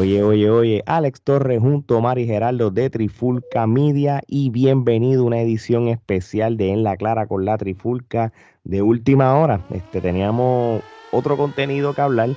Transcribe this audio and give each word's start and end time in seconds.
Oye, 0.00 0.22
oye, 0.22 0.48
oye, 0.48 0.82
Alex 0.86 1.20
Torres 1.20 1.60
junto 1.60 1.98
a 1.98 2.00
Mari 2.00 2.24
Geraldo 2.24 2.70
de 2.70 2.88
Trifulca 2.88 3.66
Media 3.66 4.22
y 4.26 4.48
bienvenido 4.48 5.24
a 5.24 5.26
una 5.26 5.42
edición 5.42 5.88
especial 5.88 6.56
de 6.56 6.70
En 6.70 6.84
la 6.84 6.96
Clara 6.96 7.26
con 7.26 7.44
la 7.44 7.58
Trifulca 7.58 8.32
de 8.64 8.80
última 8.80 9.38
hora. 9.38 9.60
Este, 9.68 10.00
teníamos 10.00 10.82
otro 11.12 11.36
contenido 11.36 11.92
que 11.92 12.00
hablar, 12.00 12.30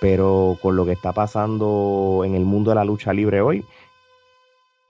pero 0.00 0.58
con 0.60 0.74
lo 0.74 0.84
que 0.86 0.90
está 0.90 1.12
pasando 1.12 2.22
en 2.24 2.34
el 2.34 2.44
mundo 2.44 2.72
de 2.72 2.74
la 2.74 2.84
lucha 2.84 3.12
libre 3.12 3.40
hoy, 3.42 3.64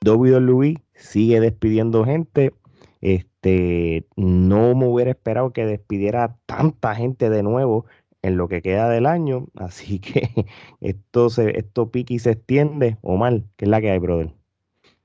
WWE 0.03 0.83
sigue 0.95 1.41
despidiendo 1.41 2.07
gente. 2.07 2.55
Este, 3.03 4.07
no 4.17 4.75
me 4.75 4.87
hubiera 4.87 5.11
esperado 5.11 5.53
que 5.53 5.67
despidiera 5.67 6.39
tanta 6.47 6.95
gente 6.95 7.29
de 7.29 7.43
nuevo 7.43 7.85
en 8.25 8.39
lo 8.39 8.49
que 8.49 8.63
queda 8.63 8.89
del 8.89 9.07
año. 9.07 9.47
Así 9.55 10.01
que 10.01 10.47
esto, 10.81 11.31
se, 11.31 11.57
esto 11.59 11.91
pique 11.91 12.15
y 12.15 12.19
se 12.19 12.33
extiende. 12.33 12.97
O 13.03 13.17
mal, 13.17 13.45
que 13.57 13.67
es 13.67 13.69
la 13.69 13.81
que 13.81 13.91
hay, 13.91 13.99
brother. 13.99 14.31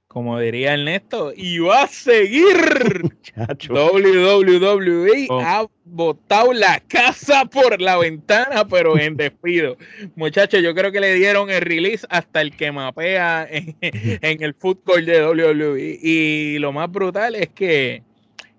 Como 0.07 0.39
diría 0.39 0.73
Ernesto, 0.73 1.33
y 1.35 1.59
va 1.59 1.83
a 1.83 1.87
seguir. 1.87 3.11
WWE 3.69 5.27
oh. 5.29 5.39
ha 5.39 5.67
botado 5.85 6.51
la 6.51 6.79
casa 6.87 7.45
por 7.45 7.79
la 7.79 7.95
ventana, 7.97 8.67
pero 8.67 8.97
en 8.97 9.17
despido. 9.17 9.77
Muchachos, 10.15 10.63
yo 10.63 10.73
creo 10.73 10.91
que 10.91 10.99
le 10.99 11.13
dieron 11.13 11.51
el 11.51 11.61
release 11.61 12.07
hasta 12.09 12.41
el 12.41 12.55
que 12.55 12.71
mapea 12.71 13.47
en, 13.51 13.75
en 13.81 14.41
el 14.41 14.55
fútbol 14.55 15.05
de 15.05 15.23
WWE. 15.23 15.99
Y 16.01 16.57
lo 16.57 16.71
más 16.71 16.89
brutal 16.91 17.35
es 17.35 17.49
que 17.49 18.01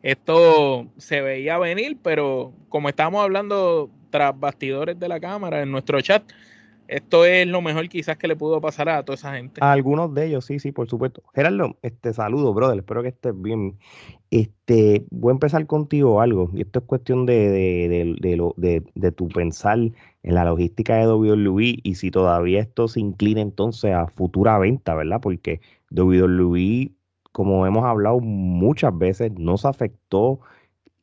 esto 0.02 0.86
se 0.98 1.20
veía 1.20 1.58
venir, 1.58 1.98
pero 2.00 2.52
como 2.68 2.88
estamos 2.88 3.24
hablando 3.24 3.90
tras 4.10 4.38
bastidores 4.38 4.98
de 4.98 5.08
la 5.08 5.20
cámara 5.20 5.62
en 5.62 5.70
nuestro 5.70 6.00
chat, 6.00 6.22
esto 6.90 7.24
es 7.24 7.46
lo 7.46 7.62
mejor 7.62 7.88
quizás 7.88 8.16
que 8.16 8.26
le 8.26 8.34
pudo 8.34 8.60
pasar 8.60 8.88
a 8.88 9.04
toda 9.04 9.14
esa 9.14 9.34
gente. 9.34 9.60
A 9.62 9.70
algunos 9.70 10.12
de 10.12 10.26
ellos, 10.26 10.44
sí, 10.44 10.58
sí, 10.58 10.72
por 10.72 10.88
supuesto. 10.88 11.22
Gerardo, 11.34 11.78
este 11.82 12.12
saludo, 12.12 12.52
brother, 12.52 12.78
espero 12.78 13.02
que 13.02 13.10
estés 13.10 13.40
bien. 13.40 13.78
Este, 14.32 15.06
voy 15.10 15.30
a 15.30 15.34
empezar 15.34 15.64
contigo 15.66 16.20
algo, 16.20 16.50
y 16.52 16.62
esto 16.62 16.80
es 16.80 16.84
cuestión 16.86 17.26
de, 17.26 17.48
de, 17.48 18.16
de, 18.20 18.36
lo, 18.36 18.54
de, 18.56 19.12
tu 19.12 19.28
pensar 19.28 19.78
en 19.78 20.34
la 20.34 20.44
logística 20.44 20.96
de 20.96 21.06
WWE 21.06 21.78
y 21.80 21.94
si 21.94 22.10
todavía 22.10 22.60
esto 22.60 22.88
se 22.88 22.98
inclina 22.98 23.40
entonces 23.40 23.94
a 23.94 24.08
futura 24.08 24.58
venta, 24.58 24.94
¿verdad? 24.94 25.20
Porque 25.20 25.60
WWE 25.92 26.90
como 27.32 27.66
hemos 27.66 27.84
hablado 27.84 28.20
muchas 28.20 28.96
veces, 28.96 29.32
no 29.38 29.56
se 29.56 29.68
afectó 29.68 30.40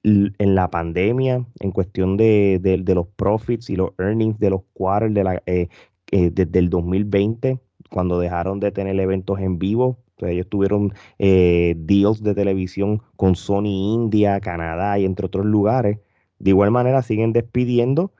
en 0.07 0.55
la 0.55 0.69
pandemia 0.69 1.45
en 1.59 1.71
cuestión 1.71 2.17
de, 2.17 2.83
los 2.87 3.07
profits 3.07 3.69
y 3.69 3.75
los 3.75 3.91
earnings 3.97 4.39
de 4.39 4.49
los 4.49 4.61
quarters 4.73 5.13
de 5.13 5.23
la, 5.23 5.43
eh, 5.45 5.67
eh, 6.11 6.29
desde 6.31 6.59
el 6.59 6.69
2020, 6.69 7.59
cuando 7.89 8.19
dejaron 8.19 8.59
de 8.59 8.71
tener 8.71 8.99
eventos 8.99 9.39
en 9.39 9.59
vivo. 9.59 9.97
ellos 10.19 10.47
tuvieron 10.49 10.93
eh, 11.19 11.75
deals 11.77 12.23
de 12.23 12.33
televisión 12.35 13.01
con 13.15 13.35
Sony 13.35 13.93
India, 13.95 14.39
Canadá 14.39 14.97
y 14.99 15.05
entre 15.05 15.25
otros 15.25 15.45
lugares. 15.45 15.99
De 16.39 16.51
igual 16.51 16.71
manera 16.71 17.01
siguen 17.01 17.33
despidiendo 17.33 18.13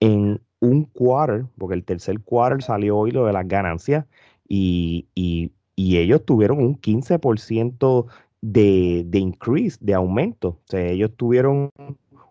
en 0.00 0.40
un 0.60 0.84
quarter, 0.84 1.46
porque 1.58 1.74
el 1.74 1.84
tercer 1.84 2.20
quarter 2.20 2.62
salió 2.62 2.98
hoy 2.98 3.10
lo 3.10 3.26
de 3.26 3.32
las 3.32 3.48
ganancias 3.48 4.06
y, 4.48 5.08
y 5.14 5.52
y 5.76 5.98
ellos 5.98 6.24
tuvieron 6.24 6.58
un 6.58 6.80
15% 6.80 8.06
de, 8.42 9.04
de 9.06 9.18
increase, 9.18 9.78
de 9.80 9.94
aumento. 9.94 10.48
O 10.48 10.62
sea, 10.66 10.86
ellos 10.86 11.12
tuvieron 11.16 11.70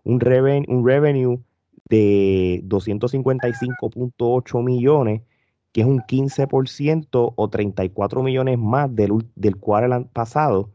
un, 0.04 0.20
reven, 0.20 0.64
un 0.68 0.86
revenue 0.86 1.40
de 1.88 2.62
255.8 2.66 4.62
millones, 4.62 5.22
que 5.72 5.80
es 5.80 5.86
un 5.86 6.00
15% 6.00 7.34
o 7.36 7.50
34 7.50 8.22
millones 8.22 8.58
más 8.58 8.94
del, 8.94 9.26
del 9.34 9.56
cual 9.56 10.08
pasado. 10.12 10.70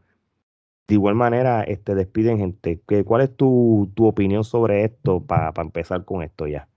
De 0.88 0.94
igual 0.94 1.14
manera, 1.14 1.62
este, 1.62 1.94
despiden 1.94 2.38
gente. 2.38 2.80
¿Cuál 3.04 3.22
es 3.22 3.36
tu, 3.36 3.90
tu 3.94 4.06
opinión 4.06 4.44
sobre 4.44 4.84
esto 4.84 5.20
para 5.24 5.52
empezar 5.58 6.04
con 6.04 6.22
esto 6.22 6.46
ya? 6.46 6.68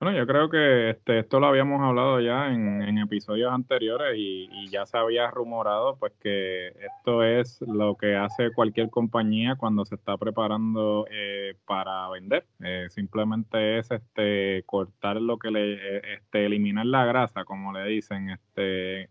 Bueno, 0.00 0.16
yo 0.16 0.28
creo 0.28 0.48
que 0.48 0.90
este, 0.90 1.18
esto 1.18 1.40
lo 1.40 1.48
habíamos 1.48 1.80
hablado 1.82 2.20
ya 2.20 2.52
en, 2.52 2.98
episodios 2.98 3.52
anteriores 3.52 4.14
y, 4.16 4.68
ya 4.70 4.86
se 4.86 4.96
había 4.96 5.28
rumorado 5.30 5.96
pues 5.96 6.12
que 6.20 6.68
esto 6.68 7.24
es 7.24 7.60
lo 7.62 7.96
que 7.96 8.14
hace 8.14 8.52
cualquier 8.52 8.90
compañía 8.90 9.56
cuando 9.56 9.84
se 9.84 9.96
está 9.96 10.16
preparando 10.16 11.06
eh, 11.10 11.56
para 11.66 12.08
vender. 12.10 12.46
Eh, 12.62 12.86
simplemente 12.90 13.78
es 13.78 13.90
este 13.90 14.62
cortar 14.66 15.20
lo 15.20 15.38
que 15.38 15.50
le, 15.50 15.72
eh, 15.74 16.02
este, 16.14 16.46
eliminar 16.46 16.86
la 16.86 17.04
grasa, 17.04 17.44
como 17.44 17.72
le 17.72 17.84
dicen 17.88 18.30
este, 18.30 19.08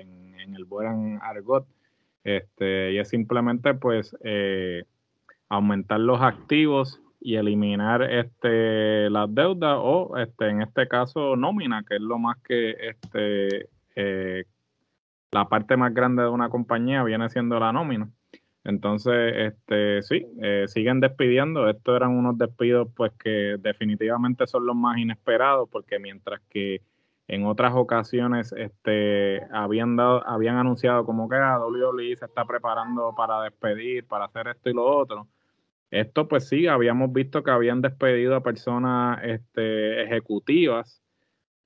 en, 0.00 0.38
en, 0.38 0.54
el 0.54 0.64
buen 0.64 1.18
argot. 1.22 1.66
Este, 2.22 2.92
y 2.92 2.98
es 2.98 3.08
simplemente 3.08 3.74
pues 3.74 4.16
aumentar 5.48 5.98
los 5.98 6.20
activos 6.20 7.00
y 7.24 7.36
eliminar 7.36 8.02
este 8.02 9.08
las 9.08 9.34
deudas 9.34 9.78
o 9.80 10.14
este 10.18 10.50
en 10.50 10.60
este 10.60 10.86
caso 10.86 11.36
nómina 11.36 11.82
que 11.82 11.94
es 11.94 12.02
lo 12.02 12.18
más 12.18 12.36
que 12.42 12.72
este 12.72 13.70
eh, 13.96 14.44
la 15.30 15.48
parte 15.48 15.78
más 15.78 15.94
grande 15.94 16.22
de 16.22 16.28
una 16.28 16.50
compañía 16.50 17.02
viene 17.02 17.28
siendo 17.30 17.58
la 17.58 17.72
nómina. 17.72 18.10
Entonces 18.62 19.34
este 19.36 20.02
sí 20.02 20.26
eh, 20.42 20.66
siguen 20.68 21.00
despidiendo. 21.00 21.68
Estos 21.68 21.96
eran 21.96 22.10
unos 22.10 22.36
despidos 22.36 22.88
pues 22.94 23.12
que 23.12 23.56
definitivamente 23.58 24.46
son 24.46 24.66
los 24.66 24.76
más 24.76 24.98
inesperados 24.98 25.68
porque 25.70 25.98
mientras 25.98 26.42
que 26.50 26.82
en 27.26 27.46
otras 27.46 27.72
ocasiones 27.74 28.52
este 28.52 29.42
habían 29.50 29.96
dado 29.96 30.26
habían 30.28 30.56
anunciado 30.56 31.06
como 31.06 31.26
que 31.28 31.36
ah, 31.36 31.58
WWE 31.58 32.16
se 32.16 32.26
está 32.26 32.44
preparando 32.44 33.14
para 33.16 33.42
despedir 33.42 34.06
para 34.06 34.26
hacer 34.26 34.48
esto 34.48 34.68
y 34.68 34.74
lo 34.74 34.84
otro 34.84 35.26
esto 35.90 36.28
pues 36.28 36.48
sí, 36.48 36.66
habíamos 36.66 37.12
visto 37.12 37.42
que 37.42 37.50
habían 37.50 37.80
despedido 37.80 38.36
a 38.36 38.42
personas 38.42 39.20
este, 39.22 40.02
ejecutivas, 40.02 41.02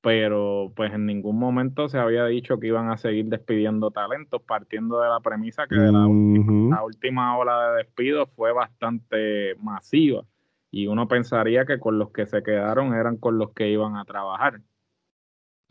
pero 0.00 0.72
pues 0.76 0.92
en 0.92 1.06
ningún 1.06 1.38
momento 1.38 1.88
se 1.88 1.98
había 1.98 2.24
dicho 2.26 2.58
que 2.58 2.68
iban 2.68 2.90
a 2.90 2.98
seguir 2.98 3.26
despidiendo 3.26 3.90
talentos, 3.90 4.42
partiendo 4.42 5.00
de 5.00 5.08
la 5.08 5.20
premisa 5.20 5.66
que 5.66 5.76
la, 5.76 6.06
última 6.06 7.36
ola 7.36 7.70
de 7.70 7.78
despidos 7.78 8.28
fue 8.36 8.52
bastante 8.52 9.54
masiva 9.56 10.24
y 10.70 10.86
uno 10.86 11.08
pensaría 11.08 11.64
que 11.64 11.78
con 11.78 11.98
los 11.98 12.10
que 12.10 12.26
se 12.26 12.42
quedaron 12.42 12.94
eran 12.94 13.16
con 13.16 13.38
los 13.38 13.52
que 13.52 13.70
iban 13.70 13.96
a 13.96 14.04
trabajar. 14.04 14.60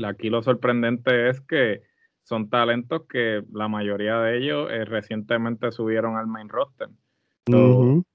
Aquí 0.03 0.29
lo 0.29 0.41
sorprendente 0.41 1.29
es 1.29 1.41
que 1.41 1.81
son 2.23 2.49
talentos 2.49 3.03
que 3.07 3.43
la 3.53 3.67
mayoría 3.67 4.19
de 4.19 4.37
ellos 4.37 4.69
eh, 4.69 4.85
recientemente 4.85 5.71
subieron 5.71 6.17
al 6.17 6.27
main 6.27 6.49
roster. 6.49 6.89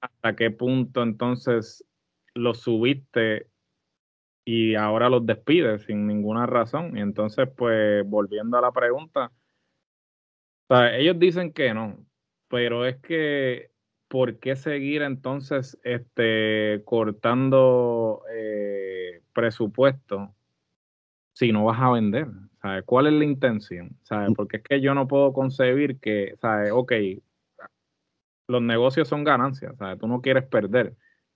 ¿Hasta 0.01 0.35
qué 0.35 0.51
punto 0.51 1.03
entonces 1.03 1.85
los 2.33 2.59
subiste 2.59 3.47
y 4.45 4.75
ahora 4.75 5.09
los 5.09 5.25
despides 5.25 5.83
sin 5.83 6.07
ninguna 6.07 6.45
razón? 6.45 6.97
Y 6.97 7.01
entonces, 7.01 7.47
pues, 7.55 8.07
volviendo 8.07 8.57
a 8.57 8.61
la 8.61 8.71
pregunta, 8.71 9.31
ellos 10.69 11.19
dicen 11.19 11.53
que 11.53 11.73
no, 11.73 11.97
pero 12.47 12.85
es 12.85 12.97
que, 12.97 13.71
¿por 14.07 14.39
qué 14.39 14.55
seguir 14.55 15.01
entonces 15.01 15.79
este, 15.83 16.81
cortando 16.85 18.23
eh, 18.31 19.21
presupuesto 19.33 20.33
si 21.33 21.51
no 21.51 21.65
vas 21.65 21.79
a 21.79 21.91
vender? 21.91 22.27
¿Cuál 22.85 23.07
es 23.07 23.13
la 23.13 23.25
intención? 23.25 23.97
¿Sabes? 24.03 24.29
Mm. 24.29 24.33
Porque 24.33 24.57
es 24.57 24.63
que 24.63 24.79
yo 24.79 24.93
no 24.93 25.07
puedo 25.07 25.33
concebir 25.33 25.99
que, 25.99 26.35
¿sabes? 26.39 26.71
Ok, 26.71 26.93
los 28.53 28.61
negocios 28.61 29.07
son 29.07 29.23
ganancias, 29.23 29.75
¿sabes? 29.77 29.99
Tú 29.99 30.07
no 30.07 30.21
quieres 30.21 30.45
perder, 30.45 30.93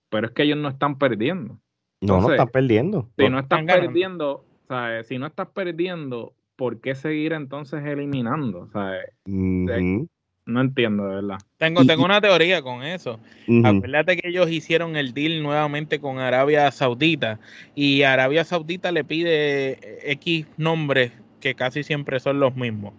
pero 0.08 0.28
es 0.28 0.32
que 0.32 0.44
ellos 0.44 0.56
no 0.56 0.68
están 0.68 0.96
perdiendo. 0.98 1.58
no, 2.00 2.20
no 2.20 2.30
están 2.30 2.48
perdiendo. 2.48 3.10
Si 3.18 3.28
no 3.28 3.38
están, 3.40 3.66
perdiendo, 3.66 4.44
¿sabes? 4.68 5.08
Si 5.08 5.18
no 5.18 5.26
estás 5.26 5.48
perdiendo, 5.48 6.32
¿por 6.56 6.80
qué 6.80 6.94
seguir 6.94 7.32
entonces 7.32 7.84
eliminando? 7.84 8.68
¿sabes? 8.72 9.12
No 9.26 10.62
entiendo, 10.62 11.06
de 11.08 11.16
verdad. 11.16 11.38
Tengo, 11.58 11.84
tengo 11.84 12.06
una 12.06 12.22
teoría 12.22 12.62
con 12.62 12.82
eso. 12.82 13.20
Acuérdate 13.64 14.16
que 14.16 14.28
ellos 14.28 14.50
hicieron 14.50 14.96
el 14.96 15.12
deal 15.12 15.42
nuevamente 15.42 16.00
con 16.00 16.20
Arabia 16.20 16.70
Saudita 16.70 17.38
y 17.74 18.02
Arabia 18.04 18.44
Saudita 18.44 18.90
le 18.90 19.04
pide 19.04 20.10
X 20.12 20.46
nombres 20.56 21.12
que 21.40 21.54
casi 21.54 21.82
siempre 21.82 22.18
son 22.18 22.40
los 22.40 22.56
mismos. 22.56 22.94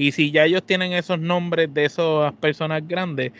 Y 0.00 0.12
si 0.12 0.30
ya 0.30 0.46
ellos 0.46 0.64
tienen 0.64 0.94
esos 0.94 1.20
nombres 1.20 1.74
de 1.74 1.84
esas 1.84 2.32
personas 2.36 2.88
grandes, 2.88 3.32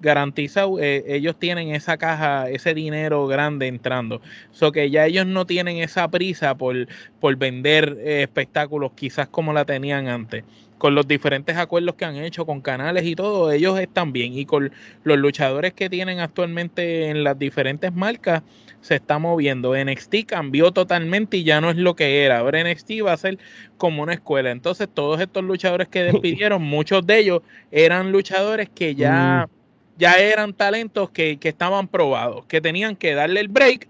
garantizado, 0.00 0.80
eh, 0.80 1.04
ellos 1.06 1.38
tienen 1.38 1.72
esa 1.72 1.96
caja, 1.96 2.50
ese 2.50 2.74
dinero 2.74 3.28
grande 3.28 3.68
entrando. 3.68 4.20
So 4.50 4.72
que 4.72 4.90
ya 4.90 5.06
ellos 5.06 5.26
no 5.26 5.46
tienen 5.46 5.76
esa 5.76 6.08
prisa 6.10 6.56
por, 6.56 6.88
por 7.20 7.36
vender 7.36 7.96
eh, 8.00 8.22
espectáculos 8.22 8.90
quizás 8.96 9.28
como 9.28 9.52
la 9.52 9.64
tenían 9.64 10.08
antes. 10.08 10.42
Con 10.78 10.94
los 10.94 11.06
diferentes 11.06 11.56
acuerdos 11.56 11.96
que 11.96 12.04
han 12.04 12.16
hecho 12.16 12.46
con 12.46 12.60
canales 12.60 13.04
y 13.04 13.14
todo, 13.14 13.50
ellos 13.52 13.78
están 13.78 14.12
bien. 14.12 14.32
Y 14.32 14.46
con 14.46 14.72
los 15.04 15.18
luchadores 15.18 15.74
que 15.74 15.90
tienen 15.90 16.20
actualmente 16.20 17.08
en 17.08 17.24
las 17.24 17.38
diferentes 17.38 17.92
marcas, 17.92 18.42
se 18.80 18.94
está 18.94 19.18
moviendo. 19.18 19.74
NXT 19.76 20.26
cambió 20.26 20.72
totalmente 20.72 21.36
y 21.36 21.44
ya 21.44 21.60
no 21.60 21.70
es 21.70 21.76
lo 21.76 21.96
que 21.96 22.24
era. 22.24 22.38
Ahora 22.38 22.62
NXT 22.62 23.04
va 23.04 23.12
a 23.12 23.16
ser 23.16 23.38
como 23.76 24.02
una 24.02 24.14
escuela. 24.14 24.50
Entonces, 24.50 24.88
todos 24.92 25.20
estos 25.20 25.44
luchadores 25.44 25.88
que 25.88 26.04
despidieron, 26.04 26.62
muchos 26.62 27.06
de 27.06 27.18
ellos 27.18 27.42
eran 27.70 28.12
luchadores 28.12 28.68
que 28.68 28.94
ya, 28.94 29.46
mm. 29.48 29.98
ya 29.98 30.12
eran 30.14 30.54
talentos 30.54 31.10
que, 31.10 31.38
que 31.38 31.48
estaban 31.48 31.88
probados, 31.88 32.46
que 32.46 32.60
tenían 32.60 32.96
que 32.96 33.14
darle 33.14 33.40
el 33.40 33.48
break 33.48 33.88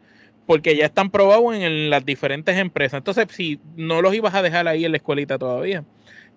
porque 0.49 0.75
ya 0.75 0.87
están 0.87 1.11
probados 1.11 1.55
en, 1.55 1.91
las 1.91 2.07
diferentes 2.07 2.57
empresas. 2.57 2.97
Entonces, 2.97 3.27
si 3.31 3.61
no 3.77 4.01
los 4.01 4.15
ibas 4.15 4.35
a 4.35 4.41
dejar 4.41 4.67
ahí 4.67 4.87
en 4.87 4.93
la 4.93 4.97
escuelita 4.97 5.37
todavía, 5.37 5.85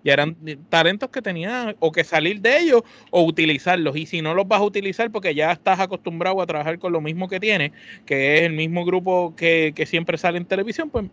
ya 0.04 0.14
eran 0.14 0.36
talentos 0.68 1.10
que 1.10 1.22
tenían 1.22 1.76
o 1.78 1.92
que 1.92 2.04
salir 2.04 2.40
de 2.40 2.58
ellos 2.58 2.82
o 3.10 3.22
utilizarlos. 3.22 3.96
Y 3.96 4.06
si 4.06 4.22
no 4.22 4.34
los 4.34 4.46
vas 4.48 4.60
a 4.60 4.64
utilizar 4.64 5.10
porque 5.10 5.34
ya 5.34 5.52
estás 5.52 5.80
acostumbrado 5.80 6.40
a 6.40 6.46
trabajar 6.46 6.78
con 6.78 6.92
lo 6.92 7.00
mismo 7.00 7.28
que 7.28 7.40
tienes, 7.40 7.72
que 8.06 8.38
es 8.38 8.42
el 8.42 8.52
mismo 8.52 8.84
grupo 8.84 9.34
que, 9.36 9.72
siempre 9.86 10.16
sale 10.16 10.38
en 10.38 10.44
televisión, 10.44 10.90
pues 10.90 11.06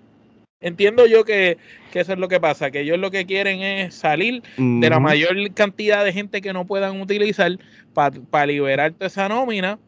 entiendo 0.62 1.06
yo 1.06 1.25
que, 1.25 1.57
eso 1.94 2.13
es 2.13 2.19
lo 2.19 2.27
que 2.27 2.39
pasa, 2.39 2.71
que 2.71 2.81
ellos 2.81 2.97
lo 2.97 3.12
que 3.12 3.25
quieren 3.25 3.62
es 3.62 3.95
salir 3.95 4.44
de 4.57 4.89
la 4.89 5.00
mayor 5.00 5.35
cantidad 5.53 6.03
de 6.03 6.13
gente 6.13 6.42
que 6.42 6.53
no 6.53 6.65
puedan 6.65 7.01
utilizar 7.01 7.57
para 7.94 8.45
liberar 8.45 8.94
toda 8.94 9.07
esa 9.07 9.27
nómina 9.30 9.80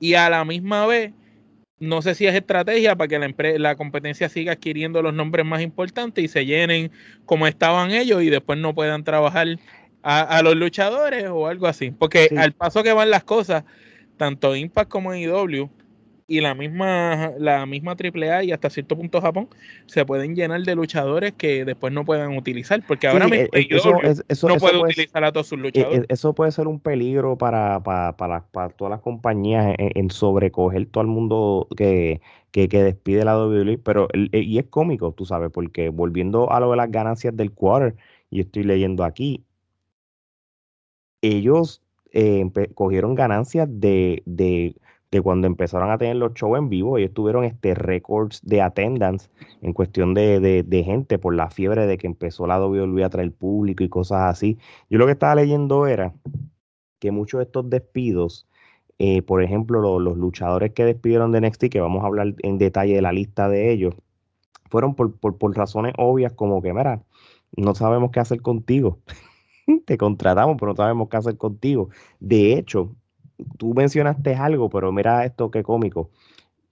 y 0.00 0.14
a 0.14 0.28
la 0.28 0.44
misma 0.44 0.86
vez 0.86 1.12
no 1.82 2.00
sé 2.00 2.14
si 2.14 2.26
es 2.28 2.34
estrategia 2.36 2.94
para 2.94 3.08
que 3.08 3.18
la, 3.18 3.34
la 3.58 3.74
competencia 3.74 4.28
siga 4.28 4.52
adquiriendo 4.52 5.02
los 5.02 5.12
nombres 5.12 5.44
más 5.44 5.62
importantes 5.62 6.24
y 6.24 6.28
se 6.28 6.46
llenen 6.46 6.92
como 7.26 7.48
estaban 7.48 7.90
ellos 7.90 8.22
y 8.22 8.30
después 8.30 8.56
no 8.56 8.72
puedan 8.72 9.02
trabajar 9.02 9.48
a, 10.04 10.42
los 10.42 10.54
luchadores 10.54 11.26
o 11.28 11.48
algo 11.48 11.66
así. 11.66 11.90
Porque 11.90 12.30
al 12.36 12.52
paso 12.52 12.84
que 12.84 12.92
van 12.92 13.10
las 13.10 13.24
cosas, 13.24 13.64
tanto 14.16 14.54
Impact 14.54 14.88
como 14.88 15.12
IW 15.12 15.68
y 16.26 16.40
la 16.40 16.54
misma, 16.54 17.32
la 17.38 17.66
misma 17.66 17.92
AAA 17.92 18.44
y 18.44 18.52
hasta 18.52 18.70
cierto 18.70 18.96
punto 18.96 19.20
Japón 19.20 19.48
se 19.86 20.04
pueden 20.04 20.34
llenar 20.34 20.62
de 20.62 20.74
luchadores 20.74 21.32
que 21.32 21.64
después 21.64 21.92
no 21.92 22.04
puedan 22.04 22.36
utilizar, 22.36 22.82
porque 22.86 23.06
ahora 23.06 23.28
mismo 23.28 23.48
eh, 23.52 23.68
eso, 24.28 24.48
no 24.48 24.56
puede 24.56 24.78
utilizar 24.78 25.24
a 25.24 25.32
todos 25.32 25.48
sus 25.48 25.58
eh, 25.58 25.62
luchadores. 25.62 26.00
Eh, 26.00 26.06
eso 26.08 26.34
puede 26.34 26.52
ser 26.52 26.68
un 26.68 26.80
peligro 26.80 27.36
para, 27.36 27.82
para, 27.82 28.16
para, 28.16 28.46
para 28.46 28.68
todas 28.70 28.90
las 28.90 29.00
compañías 29.00 29.74
en, 29.78 30.10
sobrecoger 30.10 30.86
todo 30.86 31.02
el 31.02 31.08
mundo 31.08 31.68
que, 31.76 32.20
que, 32.50 32.68
despide 32.68 33.24
la 33.24 33.36
WWE, 33.38 33.78
pero 33.78 34.08
y 34.32 34.58
es 34.58 34.66
cómico, 34.66 35.12
tú 35.12 35.24
sabes, 35.24 35.50
porque 35.52 35.88
volviendo 35.88 36.50
a 36.50 36.60
lo 36.60 36.70
de 36.70 36.76
las 36.76 36.90
ganancias 36.90 37.36
del 37.36 37.52
quarter, 37.52 37.96
y 38.30 38.40
estoy 38.40 38.64
leyendo 38.64 39.04
aquí, 39.04 39.44
ellos 41.20 41.82
cogieron 42.74 43.14
ganancias 43.14 43.68
de, 43.70 44.22
de 44.26 44.74
de 45.12 45.20
cuando 45.20 45.46
empezaron 45.46 45.90
a 45.90 45.98
tener 45.98 46.16
los 46.16 46.32
shows 46.32 46.58
en 46.58 46.70
vivo, 46.70 46.96
ellos 46.96 47.12
tuvieron 47.12 47.44
este 47.44 47.74
récords 47.74 48.40
de 48.42 48.62
attendance 48.62 49.28
en 49.60 49.74
cuestión 49.74 50.14
de, 50.14 50.82
gente 50.86 51.18
por 51.18 51.34
la 51.34 51.50
fiebre 51.50 51.86
de 51.86 51.98
que 51.98 52.06
empezó 52.06 52.46
la 52.46 52.58
WWE 52.58 53.04
a 53.04 53.10
traer 53.10 53.30
público 53.30 53.84
y 53.84 53.90
cosas 53.90 54.22
así. 54.22 54.58
Yo 54.88 54.98
lo 54.98 55.04
que 55.04 55.12
estaba 55.12 55.34
leyendo 55.34 55.86
era 55.86 56.14
que 56.98 57.10
muchos 57.10 57.38
de 57.38 57.44
estos 57.44 57.68
despidos, 57.68 58.48
eh, 58.98 59.20
por 59.20 59.42
ejemplo, 59.42 60.00
los 60.00 60.16
luchadores 60.16 60.72
que 60.72 60.86
despidieron 60.86 61.30
de 61.30 61.42
NXT, 61.42 61.66
que 61.66 61.80
vamos 61.80 62.02
a 62.02 62.06
hablar 62.06 62.34
en 62.38 62.56
detalle 62.56 62.94
de 62.94 63.02
la 63.02 63.12
lista 63.12 63.50
de 63.50 63.70
ellos, 63.70 63.94
fueron 64.70 64.94
por, 64.94 65.14
por, 65.18 65.36
por 65.36 65.54
razones 65.54 65.92
obvias 65.98 66.32
como 66.32 66.62
que, 66.62 66.72
mira, 66.72 67.02
no 67.54 67.74
sabemos 67.74 68.12
qué 68.12 68.20
hacer 68.20 68.40
contigo. 68.40 68.98
Te 69.84 69.98
contratamos, 69.98 70.56
pero 70.58 70.72
no 70.72 70.76
sabemos 70.76 71.08
qué 71.10 71.18
hacer 71.18 71.36
contigo. 71.36 71.90
De 72.18 72.54
hecho, 72.54 72.94
tú 73.58 73.74
mencionaste 73.74 74.34
algo, 74.34 74.68
pero 74.70 74.92
mira 74.92 75.24
esto 75.24 75.50
qué 75.50 75.62
cómico. 75.62 76.10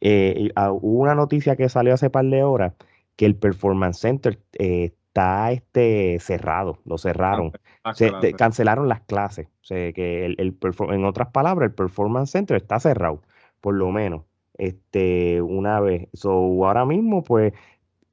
Eh, 0.01 0.51
ah, 0.57 0.73
hubo 0.73 1.03
una 1.03 1.15
noticia 1.15 1.57
que 1.57 1.69
salió 1.69 1.95
hace 1.95 2.11
par 2.11 2.25
de 2.25 2.43
horas 2.43 2.73
que 3.17 3.27
el 3.27 3.37
Performance 3.37 3.99
Center 3.99 4.39
eh, 4.59 4.93
está 5.11 5.51
este, 5.51 6.19
cerrado, 6.21 6.79
lo 6.87 6.97
cerraron, 6.97 7.53
se, 7.95 8.33
cancelaron 8.35 8.89
las 8.89 9.01
clases. 9.01 9.49
O 9.61 9.65
sea, 9.65 9.93
que 9.93 10.25
el, 10.25 10.57
en 10.91 11.05
otras 11.05 11.29
palabras, 11.29 11.69
el 11.69 11.75
Performance 11.75 12.31
Center 12.31 12.57
está 12.57 12.79
cerrado, 12.79 13.21
por 13.61 13.75
lo 13.75 13.91
menos, 13.91 14.23
este, 14.57 15.43
una 15.43 15.81
vez. 15.81 16.09
So, 16.13 16.31
ahora 16.65 16.87
mismo, 16.87 17.25
pues, 17.25 17.53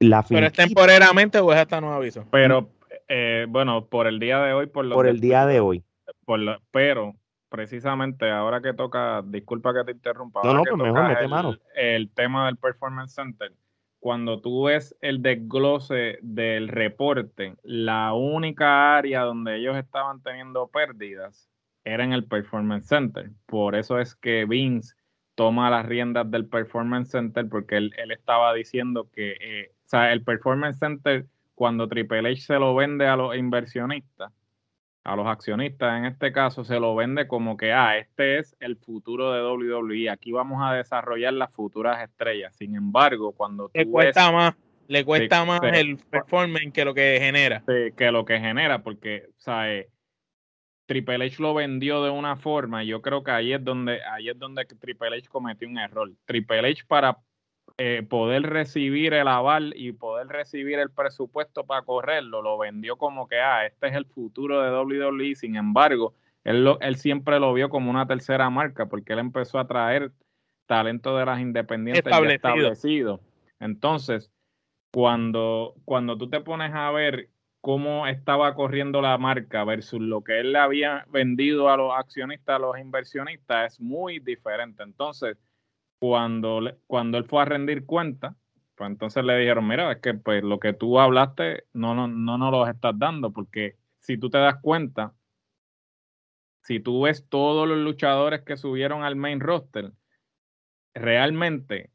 la 0.00 0.24
Pero 0.24 0.46
es 0.46 0.52
temporariamente 0.52 1.38
o 1.38 1.52
es 1.52 1.58
hasta 1.58 1.80
nuevo 1.80 1.96
aviso. 1.96 2.24
Pero, 2.32 2.68
eh, 3.08 3.46
bueno, 3.48 3.86
por 3.86 4.08
el 4.08 4.18
día 4.18 4.40
de 4.40 4.52
hoy, 4.52 4.66
por, 4.66 4.84
lo 4.84 4.96
por 4.96 5.06
el 5.06 5.20
día 5.20 5.46
de 5.46 5.60
hoy. 5.60 5.84
Por 6.24 6.40
pero 6.72 7.14
precisamente 7.48 8.30
ahora 8.30 8.60
que 8.60 8.74
toca, 8.74 9.22
disculpa 9.24 9.74
que 9.74 9.84
te 9.84 9.92
interrumpa, 9.92 10.42
no, 10.44 10.54
no, 10.54 10.62
pues 10.64 10.76
mejor, 10.76 11.60
el, 11.74 12.10
tema 12.10 12.46
del 12.46 12.56
Performance 12.56 13.14
Center, 13.14 13.52
cuando 14.00 14.40
tú 14.40 14.64
ves 14.64 14.96
el 15.00 15.22
desglose 15.22 16.18
del 16.22 16.68
reporte, 16.68 17.56
la 17.62 18.12
única 18.14 18.96
área 18.96 19.22
donde 19.22 19.56
ellos 19.56 19.76
estaban 19.76 20.22
teniendo 20.22 20.68
pérdidas 20.68 21.50
era 21.84 22.04
en 22.04 22.12
el 22.12 22.24
Performance 22.24 22.86
Center. 22.86 23.30
Por 23.46 23.74
eso 23.74 23.98
es 23.98 24.14
que 24.14 24.44
Vince 24.44 24.94
toma 25.34 25.70
las 25.70 25.86
riendas 25.86 26.30
del 26.30 26.46
Performance 26.46 27.10
Center 27.10 27.48
porque 27.48 27.76
él, 27.76 27.92
estaba 28.10 28.52
diciendo 28.54 29.08
que, 29.12 29.36
eh, 29.40 29.72
o 29.86 29.88
sea, 29.88 30.12
el 30.12 30.22
Performance 30.22 30.78
Center, 30.78 31.26
cuando 31.54 31.88
Triple 31.88 32.30
H 32.30 32.42
se 32.42 32.58
lo 32.58 32.74
vende 32.74 33.06
a 33.06 33.16
los 33.16 33.36
inversionistas, 33.36 34.32
a 35.08 35.16
los 35.16 35.26
accionistas 35.26 35.98
en 35.98 36.04
este 36.04 36.32
caso 36.32 36.64
se 36.64 36.78
lo 36.78 36.94
vende 36.94 37.26
como 37.26 37.56
que, 37.56 37.72
ah, 37.72 37.96
este 37.96 38.38
es 38.38 38.54
el 38.60 38.76
futuro 38.76 39.32
de 39.32 39.42
WWE, 39.42 40.10
aquí 40.10 40.32
vamos 40.32 40.60
a 40.62 40.74
desarrollar 40.74 41.32
las 41.32 41.50
futuras 41.50 42.02
estrellas. 42.02 42.54
Sin 42.54 42.74
embargo, 42.74 43.32
cuando 43.32 43.68
tú 43.68 43.72
le 43.74 43.86
cuesta 43.86 44.30
más, 44.30 44.54
le 44.86 45.04
cuesta 45.06 45.46
más 45.46 45.62
el 45.62 45.96
performance 45.96 46.72
que 46.74 46.84
lo 46.84 46.92
que 46.92 47.16
genera. 47.20 47.62
que 47.96 48.12
lo 48.12 48.26
que 48.26 48.38
genera, 48.38 48.82
porque, 48.82 49.30
¿sabes? 49.38 49.86
Triple 50.84 51.26
H 51.26 51.36
lo 51.42 51.54
vendió 51.54 52.02
de 52.02 52.10
una 52.10 52.36
forma, 52.36 52.84
y 52.84 52.88
yo 52.88 53.00
creo 53.00 53.22
que 53.22 53.30
ahí 53.30 53.54
es 53.54 53.64
donde 53.64 54.02
ahí 54.04 54.28
es 54.28 54.38
donde 54.38 54.66
Triple 54.66 55.16
H 55.16 55.28
cometió 55.28 55.68
un 55.68 55.78
error. 55.78 56.10
Triple 56.26 56.70
H 56.70 56.84
para 56.86 57.18
eh, 57.80 58.02
poder 58.02 58.42
recibir 58.42 59.14
el 59.14 59.28
aval 59.28 59.72
y 59.76 59.92
poder 59.92 60.26
recibir 60.26 60.80
el 60.80 60.90
presupuesto 60.90 61.64
para 61.64 61.82
correrlo, 61.82 62.42
lo 62.42 62.58
vendió 62.58 62.96
como 62.96 63.28
que, 63.28 63.38
ah, 63.38 63.66
este 63.66 63.86
es 63.86 63.94
el 63.94 64.04
futuro 64.04 64.60
de 64.60 64.70
WWE, 64.72 65.36
sin 65.36 65.54
embargo, 65.54 66.12
él, 66.42 66.64
lo, 66.64 66.80
él 66.80 66.96
siempre 66.96 67.38
lo 67.38 67.52
vio 67.52 67.68
como 67.68 67.88
una 67.88 68.06
tercera 68.08 68.50
marca, 68.50 68.86
porque 68.86 69.12
él 69.12 69.20
empezó 69.20 69.60
a 69.60 69.68
traer 69.68 70.10
talento 70.66 71.16
de 71.16 71.26
las 71.26 71.40
independientes 71.40 72.04
establecido. 72.04 73.20
Entonces, 73.60 74.30
cuando, 74.92 75.74
cuando 75.84 76.18
tú 76.18 76.28
te 76.28 76.40
pones 76.40 76.72
a 76.74 76.90
ver 76.90 77.28
cómo 77.60 78.08
estaba 78.08 78.54
corriendo 78.56 79.00
la 79.02 79.18
marca 79.18 79.62
versus 79.62 80.00
lo 80.00 80.24
que 80.24 80.40
él 80.40 80.52
le 80.52 80.58
había 80.58 81.06
vendido 81.10 81.68
a 81.68 81.76
los 81.76 81.92
accionistas, 81.94 82.56
a 82.56 82.58
los 82.58 82.76
inversionistas, 82.78 83.74
es 83.74 83.80
muy 83.80 84.18
diferente. 84.18 84.82
Entonces, 84.82 85.36
cuando, 85.98 86.60
cuando 86.86 87.18
él 87.18 87.24
fue 87.24 87.42
a 87.42 87.46
rendir 87.46 87.84
cuenta, 87.84 88.36
pues 88.74 88.90
entonces 88.90 89.24
le 89.24 89.36
dijeron, 89.38 89.66
mira, 89.66 89.90
es 89.90 89.98
que 89.98 90.14
pues 90.14 90.42
lo 90.42 90.60
que 90.60 90.72
tú 90.72 91.00
hablaste 91.00 91.64
no, 91.72 91.94
no, 91.94 92.06
no 92.06 92.38
nos 92.38 92.52
lo 92.52 92.66
estás 92.66 92.96
dando, 92.98 93.32
porque 93.32 93.76
si 93.98 94.16
tú 94.16 94.30
te 94.30 94.38
das 94.38 94.56
cuenta, 94.62 95.14
si 96.62 96.80
tú 96.80 97.02
ves 97.02 97.26
todos 97.28 97.66
los 97.66 97.78
luchadores 97.78 98.42
que 98.42 98.56
subieron 98.56 99.02
al 99.02 99.16
main 99.16 99.40
roster, 99.40 99.92
realmente 100.94 101.90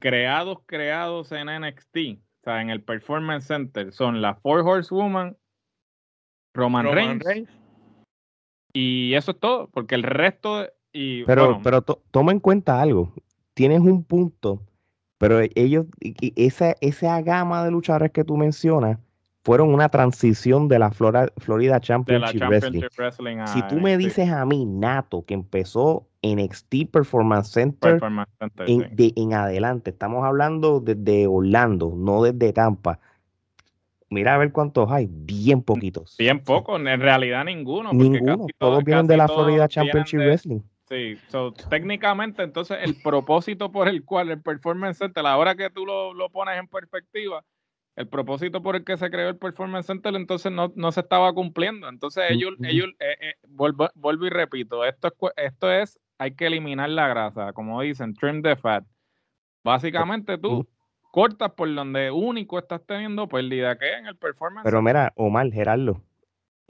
creados, 0.00 0.58
creados 0.66 1.32
en 1.32 1.48
NXT, 1.48 1.96
o 1.96 2.42
sea, 2.44 2.62
en 2.62 2.70
el 2.70 2.82
Performance 2.82 3.46
Center, 3.46 3.92
son 3.92 4.22
la 4.22 4.36
Four 4.36 4.60
Horsewoman, 4.60 5.36
Roman, 6.54 6.86
Roman 6.86 7.20
Reigns, 7.20 7.50
y 8.72 9.14
eso 9.14 9.32
es 9.32 9.40
todo, 9.40 9.68
porque 9.70 9.94
el 9.94 10.02
resto 10.02 10.66
pero 11.26 11.60
pero 11.62 11.82
toma 11.82 12.32
en 12.32 12.40
cuenta 12.40 12.80
algo. 12.80 13.12
Tienes 13.54 13.80
un 13.80 14.04
punto, 14.04 14.62
pero 15.18 15.40
ellos, 15.54 15.86
esa, 16.00 16.74
esa 16.80 17.20
gama 17.22 17.64
de 17.64 17.70
luchadores 17.70 18.10
que 18.12 18.24
tú 18.24 18.36
mencionas, 18.36 18.98
fueron 19.42 19.72
una 19.72 19.88
transición 19.88 20.68
de 20.68 20.78
la 20.78 20.90
Florida 20.90 21.80
Championship, 21.80 22.42
Wrestling. 22.42 22.82
si 23.46 23.62
tú 23.68 23.76
me 23.76 23.96
dices 23.96 24.30
a 24.30 24.44
mí, 24.44 24.66
Nato, 24.66 25.24
que 25.24 25.34
empezó 25.34 26.06
en 26.22 26.38
NXT 26.38 26.90
Performance 26.90 27.50
Center, 27.50 28.00
en, 28.66 28.94
de, 28.94 29.12
en 29.16 29.32
adelante, 29.32 29.90
estamos 29.90 30.24
hablando 30.24 30.80
desde 30.80 31.26
Orlando, 31.26 31.94
no 31.96 32.22
desde 32.22 32.52
Tampa. 32.52 33.00
Mira 34.10 34.34
a 34.34 34.38
ver 34.38 34.52
cuántos 34.52 34.90
hay, 34.90 35.08
bien 35.08 35.62
poquitos. 35.62 36.16
Bien 36.18 36.40
pocos, 36.42 36.80
en 36.80 37.00
realidad 37.00 37.44
ninguno. 37.44 37.92
Ninguno, 37.92 38.46
todos, 38.58 38.84
vienen 38.84 39.06
de 39.06 39.16
la 39.16 39.28
Florida 39.28 39.68
Championship 39.68 40.18
Wrestling. 40.18 40.60
Sí, 40.90 41.16
so, 41.28 41.52
técnicamente 41.52 42.42
entonces 42.42 42.78
el 42.82 42.96
propósito 43.00 43.70
por 43.70 43.86
el 43.86 44.04
cual 44.04 44.30
el 44.30 44.42
Performance 44.42 44.98
Center, 44.98 45.22
la 45.22 45.36
hora 45.36 45.54
que 45.54 45.70
tú 45.70 45.86
lo, 45.86 46.12
lo 46.12 46.30
pones 46.30 46.58
en 46.58 46.66
perspectiva, 46.66 47.44
el 47.94 48.08
propósito 48.08 48.60
por 48.60 48.74
el 48.74 48.84
que 48.84 48.96
se 48.96 49.08
creó 49.08 49.28
el 49.28 49.36
Performance 49.36 49.86
Center 49.86 50.14
entonces 50.16 50.50
no, 50.50 50.72
no 50.74 50.90
se 50.90 51.00
estaba 51.00 51.32
cumpliendo. 51.32 51.88
Entonces 51.88 52.24
ellos, 52.30 52.54
ellos 52.64 52.88
eh, 52.98 53.16
eh, 53.20 53.34
vuelvo, 53.46 53.88
vuelvo, 53.94 54.26
y 54.26 54.30
repito, 54.30 54.84
esto 54.84 55.08
es, 55.08 55.32
esto 55.36 55.70
es, 55.70 56.00
hay 56.18 56.34
que 56.34 56.46
eliminar 56.46 56.90
la 56.90 57.06
grasa, 57.06 57.52
como 57.52 57.80
dicen, 57.82 58.14
trim 58.14 58.42
the 58.42 58.56
fat. 58.56 58.84
Básicamente 59.62 60.38
tú 60.38 60.66
cortas 61.12 61.52
por 61.52 61.72
donde 61.72 62.10
único 62.10 62.58
estás 62.58 62.84
teniendo 62.84 63.28
pérdida, 63.28 63.78
que 63.78 63.92
en 63.92 64.06
el 64.06 64.16
Performance 64.16 64.64
Pero 64.64 64.82
mira, 64.82 65.12
Omar, 65.14 65.52
Gerardo, 65.52 66.02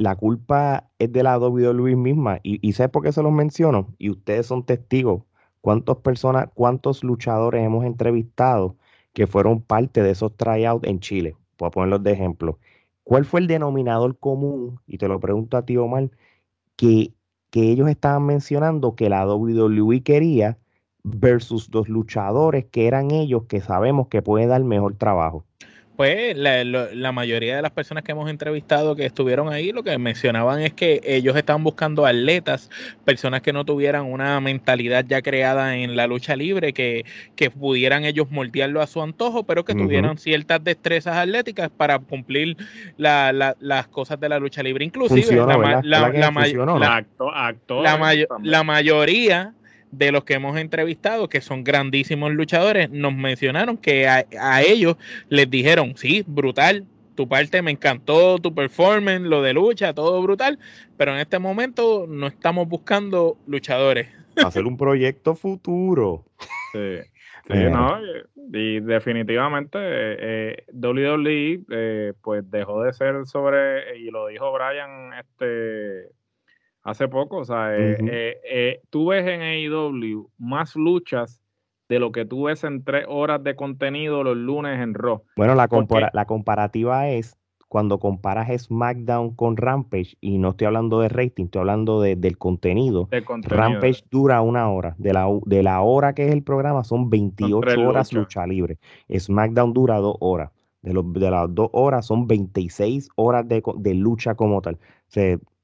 la 0.01 0.17
culpa 0.17 0.91
es 0.99 1.13
de 1.13 1.23
la 1.23 1.39
WWE 1.39 1.97
misma. 1.97 2.41
Y, 2.43 2.67
y 2.67 2.73
¿sabes 2.73 2.91
por 2.91 3.03
qué 3.03 3.13
se 3.13 3.23
los 3.23 3.33
menciono? 3.33 3.95
Y 3.99 4.11
ustedes 4.11 4.47
son 4.47 4.65
testigos. 4.65 5.23
¿Cuántas 5.61 5.99
personas, 5.99 6.49
cuántos 6.55 7.05
luchadores 7.05 7.63
hemos 7.63 7.85
entrevistado 7.85 8.77
que 9.13 9.27
fueron 9.27 9.61
parte 9.61 10.03
de 10.03 10.11
esos 10.11 10.37
tryouts 10.37 10.89
en 10.89 11.01
Chile. 11.01 11.37
Voy 11.59 11.69
a 11.69 11.71
ponerlos 11.71 12.03
de 12.03 12.13
ejemplo. 12.13 12.59
¿Cuál 13.05 13.25
fue 13.25 13.41
el 13.41 13.47
denominador 13.47 14.19
común? 14.19 14.81
Y 14.87 14.99
te 14.99 15.09
lo 15.09 15.21
pregunto 15.21 15.57
a 15.57 15.65
ti, 15.65 15.77
Omar, 15.77 16.11
que, 16.77 17.13
que 17.51 17.71
ellos 17.71 17.89
estaban 17.89 18.25
mencionando 18.25 18.95
que 18.95 19.09
la 19.11 19.27
WWE 19.27 20.03
quería 20.03 20.59
versus 21.03 21.71
dos 21.71 21.89
luchadores 21.89 22.67
que 22.67 22.87
eran 22.87 23.11
ellos 23.11 23.45
que 23.49 23.61
sabemos 23.61 24.09
que 24.09 24.23
pueden 24.23 24.51
dar 24.51 24.63
mejor 24.65 24.97
trabajo 24.97 25.45
pues 26.01 26.35
la, 26.35 27.13
mayoría 27.13 27.57
de 27.57 27.61
las 27.61 27.73
personas 27.73 28.03
que 28.03 28.13
hemos 28.13 28.31
entrevistado 28.31 28.97
que 28.97 29.05
estuvieron 29.05 29.53
ahí 29.53 29.71
lo 29.71 29.83
que 29.83 29.99
mencionaban 29.99 30.63
es 30.63 30.73
que 30.73 31.03
ellos 31.05 31.37
estaban 31.37 31.63
buscando 31.63 32.07
atletas, 32.07 32.71
personas 33.05 33.43
que 33.43 33.53
no 33.53 33.67
tuvieran 33.67 34.07
una 34.07 34.41
mentalidad 34.41 35.05
ya 35.07 35.21
creada 35.21 35.77
en 35.77 35.97
la 35.97 36.07
lucha 36.07 36.37
libre, 36.37 36.73
que, 36.73 37.05
que 37.37 37.51
pudieran 37.51 38.07
ellos 38.07 38.31
moldearlo 38.31 38.81
a 38.81 38.87
su 38.87 39.03
antojo, 39.03 39.45
pero 39.45 39.67
que 39.67 39.75
tuvieran 39.75 40.17
ciertas 40.17 40.65
destrezas 40.65 41.19
atléticas 41.19 41.69
para 41.69 41.99
cumplir 41.99 42.57
las 42.97 43.89
cosas 43.89 44.19
de 44.19 44.31
la 44.31 44.39
lucha 44.39 44.63
libre. 44.63 44.87
Inclusive 44.87 45.37
la 48.43 48.65
mayoría 48.65 49.53
de 49.91 50.13
los 50.13 50.25
que 50.25 50.35
hemos 50.35 50.57
entrevistado, 50.59 51.29
que 51.29 51.41
son 51.41 51.65
grandísimos 51.65 52.33
luchadores, 52.33 52.91
nos 52.91 53.15
mencionaron 53.15 53.77
que 53.77 54.07
a, 54.09 54.63
ellos 54.63 54.97
les 55.29 55.51
dijeron, 55.51 55.97
sí, 55.97 56.25
brutal, 56.27 56.87
tu 57.15 57.29
parte 57.29 57.61
me 57.63 57.71
encantó, 57.71 58.39
tu 58.39 58.55
performance, 58.55 59.23
lo 59.23 59.43
de 59.43 59.53
lucha, 59.53 59.93
todo 59.95 60.23
brutal, 60.23 60.59
pero 60.97 61.13
en 61.13 61.19
este 61.19 61.39
momento 61.39 62.07
no 62.09 62.27
estamos 62.29 62.69
buscando 62.69 63.37
luchadores. 63.47 64.09
Hacer 64.37 64.65
un 64.65 64.77
proyecto 64.77 65.35
futuro. 65.35 66.25
Sí, 66.73 67.01
no, 67.49 67.99
y 68.53 68.81
definitivamente 68.81 69.79
eh, 69.83 70.65
WWE 70.73 71.65
eh, 71.69 72.13
pues 72.23 72.49
dejó 72.49 72.83
de 72.85 72.93
ser 72.93 73.27
sobre, 73.27 73.99
y 73.99 74.11
lo 74.11 74.29
dijo 74.29 74.53
Brian 74.53 75.13
este 75.15 76.11
hace 76.83 77.09
poco. 77.09 77.39
O 77.39 77.45
sea, 77.45 77.77
eh, 77.77 77.97
eh, 78.01 78.41
eh, 78.51 78.81
tú 78.91 79.09
ves 79.09 79.27
en 79.27 79.43
AEW 79.43 80.31
más 80.39 80.77
luchas 80.77 81.43
de 81.89 81.99
lo 81.99 82.13
que 82.13 82.25
tú 82.25 82.45
ves 82.45 82.63
en 82.65 82.85
tres 82.85 83.05
horas 83.09 83.43
de 83.43 83.57
contenido 83.57 84.23
los 84.23 84.37
lunes 84.37 84.79
en 84.81 84.95
Raw. 84.95 85.25
Bueno, 85.37 85.55
la, 85.55 85.69
la 86.13 86.25
comparativa 86.25 87.09
es 87.09 87.37
cuando 87.71 88.01
comparas 88.01 88.49
SmackDown 88.65 89.37
con 89.37 89.57
Rampage, 89.57 90.17
y 90.21 90.39
no 90.39 90.51
estoy 90.51 90.67
hablando 90.67 90.99
de 91.01 91.09
rating, 91.09 91.45
estoy 91.45 91.61
hablando 91.61 92.01
del 92.01 92.37
contenido. 92.37 93.09
Rampage 93.43 94.03
dura 94.11 94.41
una 94.43 94.69
hora. 94.69 94.97
De 94.99 95.13
la, 95.13 95.29
de 95.47 95.63
la 95.63 95.81
hora 95.81 96.13
que 96.13 96.27
es 96.27 96.33
el 96.33 96.43
programa 96.43 96.83
son 96.83 97.11
28 97.11 97.81
horas 97.81 98.13
lucha 98.13 98.45
libre. 98.45 98.79
SmackDown 99.17 99.73
dura 99.73 99.99
dos 99.99 100.17
horas. 100.19 100.51
De, 100.83 100.93
los, 100.93 101.13
de 101.13 101.31
las 101.31 101.55
dos 101.55 101.69
horas 101.73 102.07
son 102.07 102.27
26 102.27 103.09
horas 103.15 103.47
de, 103.47 103.63
de 103.77 103.95
lucha 103.95 104.35
como 104.35 104.61
tal. 104.63 104.77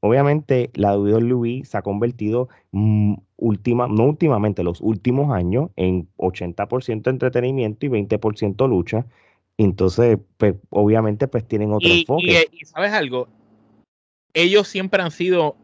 Obviamente 0.01 0.71
la 0.75 0.97
WWE 0.97 1.65
se 1.65 1.79
ha 1.79 1.83
convertido 1.83 2.49
mm, 2.71 3.15
última, 3.37 3.89
no 3.89 4.05
últimamente, 4.05 4.63
los 4.63 4.81
últimos 4.81 5.33
años 5.33 5.71
en 5.77 6.09
80% 6.19 7.11
entretenimiento 7.11 7.87
y 7.87 7.89
20% 7.89 8.69
lucha. 8.69 9.07
Entonces, 9.59 10.19
pues, 10.37 10.55
obviamente, 10.71 11.29
pues 11.29 11.47
tienen 11.49 11.73
otro 11.73 11.89
enfoque. 11.89 12.47
y 12.53 12.65
sabes 12.67 12.93
algo, 12.93 13.29
ellos 14.35 14.69
siempre 14.69 15.03
han 15.03 15.11
sido 15.11 15.57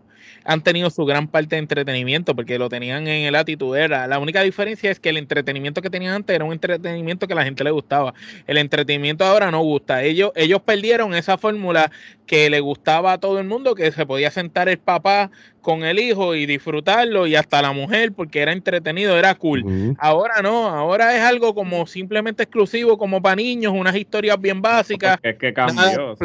han 0.45 0.63
tenido 0.63 0.91
su 0.91 1.05
gran 1.05 1.29
parte 1.29 1.57
de 1.57 1.61
entretenimiento 1.61 2.35
porque 2.35 2.59
lo 2.59 2.69
tenían 2.69 3.07
en 3.07 3.27
el 3.27 3.35
actitud 3.35 3.77
era. 3.77 4.07
La 4.07 4.19
única 4.19 4.43
diferencia 4.43 4.91
es 4.91 5.01
que 5.01 5.11
el 5.11 5.17
entretenimiento 5.17 5.83
que 5.83 5.91
tenían 5.91 6.15
antes 6.15 6.35
era 6.35 6.45
un 6.45 6.53
entretenimiento 6.53 7.27
que 7.27 7.33
a 7.33 7.37
la 7.37 7.45
gente 7.45 7.65
le 7.65 7.71
gustaba. 7.71 8.15
El 8.47 8.59
entretenimiento 8.59 9.25
ahora 9.25 9.51
no 9.51 9.61
gusta. 9.61 10.03
Ellos 10.03 10.33
ellos 10.35 10.63
perdieron 10.63 11.15
esa 11.15 11.39
fórmula 11.39 11.91
que 12.27 12.49
le 12.51 12.61
gustaba 12.61 13.13
a 13.13 13.19
todo 13.19 13.39
el 13.39 13.47
mundo 13.47 13.75
que 13.75 13.91
se 13.93 14.07
podía 14.07 14.31
sentar 14.31 14.69
el 14.69 14.79
papá 14.79 15.31
con 15.61 15.85
el 15.85 15.99
hijo 15.99 16.35
y 16.35 16.47
disfrutarlo 16.47 17.27
y 17.27 17.37
hasta 17.37 17.63
la 17.63 17.73
mujer 17.73 18.13
porque 18.13 18.41
era 18.41 18.53
entretenido 18.53 19.19
era 19.19 19.35
cool. 19.35 19.95
Ahora 19.99 20.43
no 20.43 20.69
ahora 20.69 21.17
es 21.17 21.23
algo 21.23 21.55
como 21.55 21.87
simplemente 21.87 22.45
exclusivo 22.45 22.99
como 22.99 23.23
para 23.23 23.37
niños 23.37 23.73
unas 23.75 23.97
historias 23.97 24.41
bien 24.41 24.63
básicas. 24.63 25.19
Es 25.23 25.37
que 25.37 25.53
cambió 25.53 26.17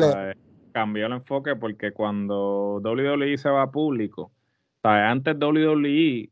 cambió 0.78 1.08
el 1.08 1.14
enfoque 1.14 1.56
porque 1.56 1.92
cuando 1.92 2.80
WWE 2.84 3.36
se 3.40 3.50
va 3.50 3.64
a 3.64 3.72
público, 3.72 4.32
antes 4.84 5.36
WWE, 5.36 6.30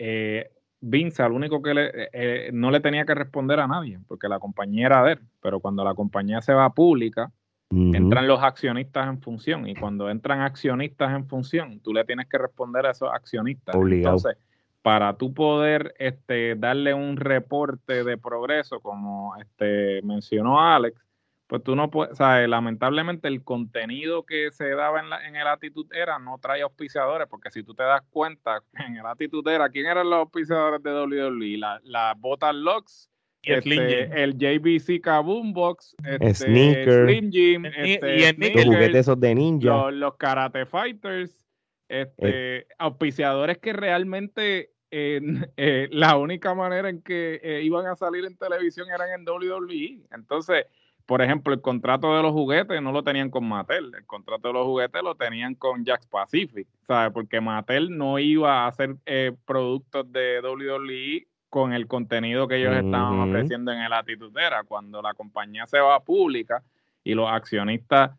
eh, 0.00 0.50
Vince 0.80 1.22
al 1.22 1.30
único 1.30 1.62
que 1.62 1.74
le, 1.74 1.86
eh, 1.86 2.08
eh, 2.12 2.50
no 2.52 2.72
le 2.72 2.80
tenía 2.80 3.06
que 3.06 3.14
responder 3.14 3.60
a 3.60 3.68
nadie, 3.68 4.00
porque 4.08 4.28
la 4.28 4.40
compañía 4.40 4.86
era 4.86 5.04
de 5.04 5.12
él, 5.12 5.20
pero 5.40 5.60
cuando 5.60 5.84
la 5.84 5.94
compañía 5.94 6.42
se 6.42 6.52
va 6.52 6.74
pública, 6.74 7.30
entran 7.70 8.26
los 8.28 8.42
accionistas 8.42 9.08
en 9.08 9.20
función, 9.20 9.68
y 9.68 9.74
cuando 9.74 10.10
entran 10.10 10.40
accionistas 10.40 11.14
en 11.14 11.26
función, 11.28 11.80
tú 11.80 11.92
le 11.92 12.04
tienes 12.04 12.28
que 12.28 12.38
responder 12.38 12.86
a 12.86 12.90
esos 12.90 13.08
accionistas. 13.12 13.76
Entonces, 13.76 14.36
para 14.82 15.16
tú 15.16 15.32
poder 15.32 15.94
este, 15.98 16.56
darle 16.56 16.94
un 16.94 17.16
reporte 17.16 18.02
de 18.02 18.18
progreso, 18.18 18.80
como 18.80 19.36
este, 19.36 20.02
mencionó 20.02 20.60
Alex, 20.60 21.00
pues 21.46 21.62
tú 21.62 21.76
no 21.76 21.90
puedes, 21.90 22.16
sea, 22.16 22.46
lamentablemente 22.46 23.28
el 23.28 23.44
contenido 23.44 24.24
que 24.24 24.50
se 24.50 24.70
daba 24.70 25.00
en, 25.00 25.10
la, 25.10 25.26
en 25.26 25.36
el 25.36 25.46
Attitude 25.46 25.98
Era 25.98 26.18
no 26.18 26.38
trae 26.38 26.62
auspiciadores, 26.62 27.28
porque 27.28 27.50
si 27.50 27.62
tú 27.62 27.74
te 27.74 27.82
das 27.82 28.02
cuenta, 28.10 28.62
en 28.86 28.96
el 28.96 29.06
Attitude 29.06 29.54
Era, 29.54 29.68
¿quién 29.68 29.86
eran 29.86 30.08
los 30.08 30.20
auspiciadores 30.20 30.82
de 30.82 30.92
WWE? 30.92 31.58
La, 31.58 31.80
la 31.84 32.14
Botas 32.16 32.54
Locks, 32.54 33.10
este, 33.42 34.22
el 34.22 34.38
JBC 34.38 35.02
Kaboom 35.02 35.52
Box, 35.52 35.94
este, 36.02 36.34
Slim 36.34 37.30
Jim, 37.30 37.66
este, 37.66 38.16
y 38.16 38.32
los 38.32 38.64
juguetes 38.64 38.96
esos 38.96 39.20
de 39.20 39.34
ninja, 39.34 39.90
los, 39.90 40.16
Karate 40.16 40.64
Fighters, 40.64 41.46
este, 41.88 42.58
eh. 42.58 42.66
auspiciadores 42.78 43.58
que 43.58 43.74
realmente 43.74 44.70
eh, 44.90 45.88
la 45.90 46.16
única 46.16 46.54
manera 46.54 46.88
en 46.88 47.02
que 47.02 47.40
eh, 47.42 47.62
iban 47.62 47.86
a 47.86 47.96
salir 47.96 48.24
en 48.24 48.36
televisión 48.36 48.88
eran 48.88 49.10
en 49.10 49.28
WWE. 49.28 50.06
Entonces, 50.12 50.66
por 51.06 51.20
ejemplo, 51.20 51.52
el 51.52 51.60
contrato 51.60 52.16
de 52.16 52.22
los 52.22 52.32
juguetes 52.32 52.80
no 52.80 52.90
lo 52.90 53.02
tenían 53.02 53.30
con 53.30 53.46
Mattel, 53.46 53.92
el 53.94 54.06
contrato 54.06 54.48
de 54.48 54.54
los 54.54 54.64
juguetes 54.64 55.02
lo 55.02 55.14
tenían 55.14 55.54
con 55.54 55.84
Jax 55.84 56.06
Pacific, 56.06 56.66
¿sabes? 56.86 57.12
Porque 57.12 57.40
Mattel 57.40 57.96
no 57.96 58.18
iba 58.18 58.64
a 58.64 58.68
hacer 58.68 58.96
eh, 59.04 59.32
productos 59.44 60.10
de 60.10 60.40
WWE 60.40 61.26
con 61.50 61.72
el 61.72 61.86
contenido 61.86 62.48
que 62.48 62.56
ellos 62.56 62.74
estaban 62.74 63.20
ofreciendo 63.20 63.70
en 63.70 63.80
el 63.80 63.92
Atitudera. 63.92 64.64
Cuando 64.64 65.02
la 65.02 65.14
compañía 65.14 65.66
se 65.66 65.78
va 65.78 66.00
pública 66.00 66.62
y 67.04 67.14
los 67.14 67.30
accionistas 67.30 68.10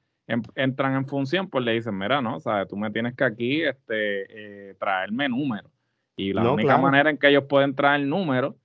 entran 0.56 0.96
en 0.96 1.08
función, 1.08 1.50
pues 1.50 1.66
le 1.66 1.74
dicen, 1.74 1.98
mira, 1.98 2.22
no, 2.22 2.40
¿sabes? 2.40 2.68
Tú 2.68 2.78
me 2.78 2.92
tienes 2.92 3.16
que 3.16 3.24
aquí 3.24 3.64
este, 3.64 4.70
eh, 4.70 4.76
traerme 4.80 5.28
números. 5.28 5.72
Y 6.16 6.34
la 6.34 6.50
única 6.50 6.78
manera 6.78 7.10
en 7.10 7.18
que 7.18 7.28
ellos 7.28 7.44
pueden 7.50 7.76
traer 7.76 8.02
números 8.02 8.56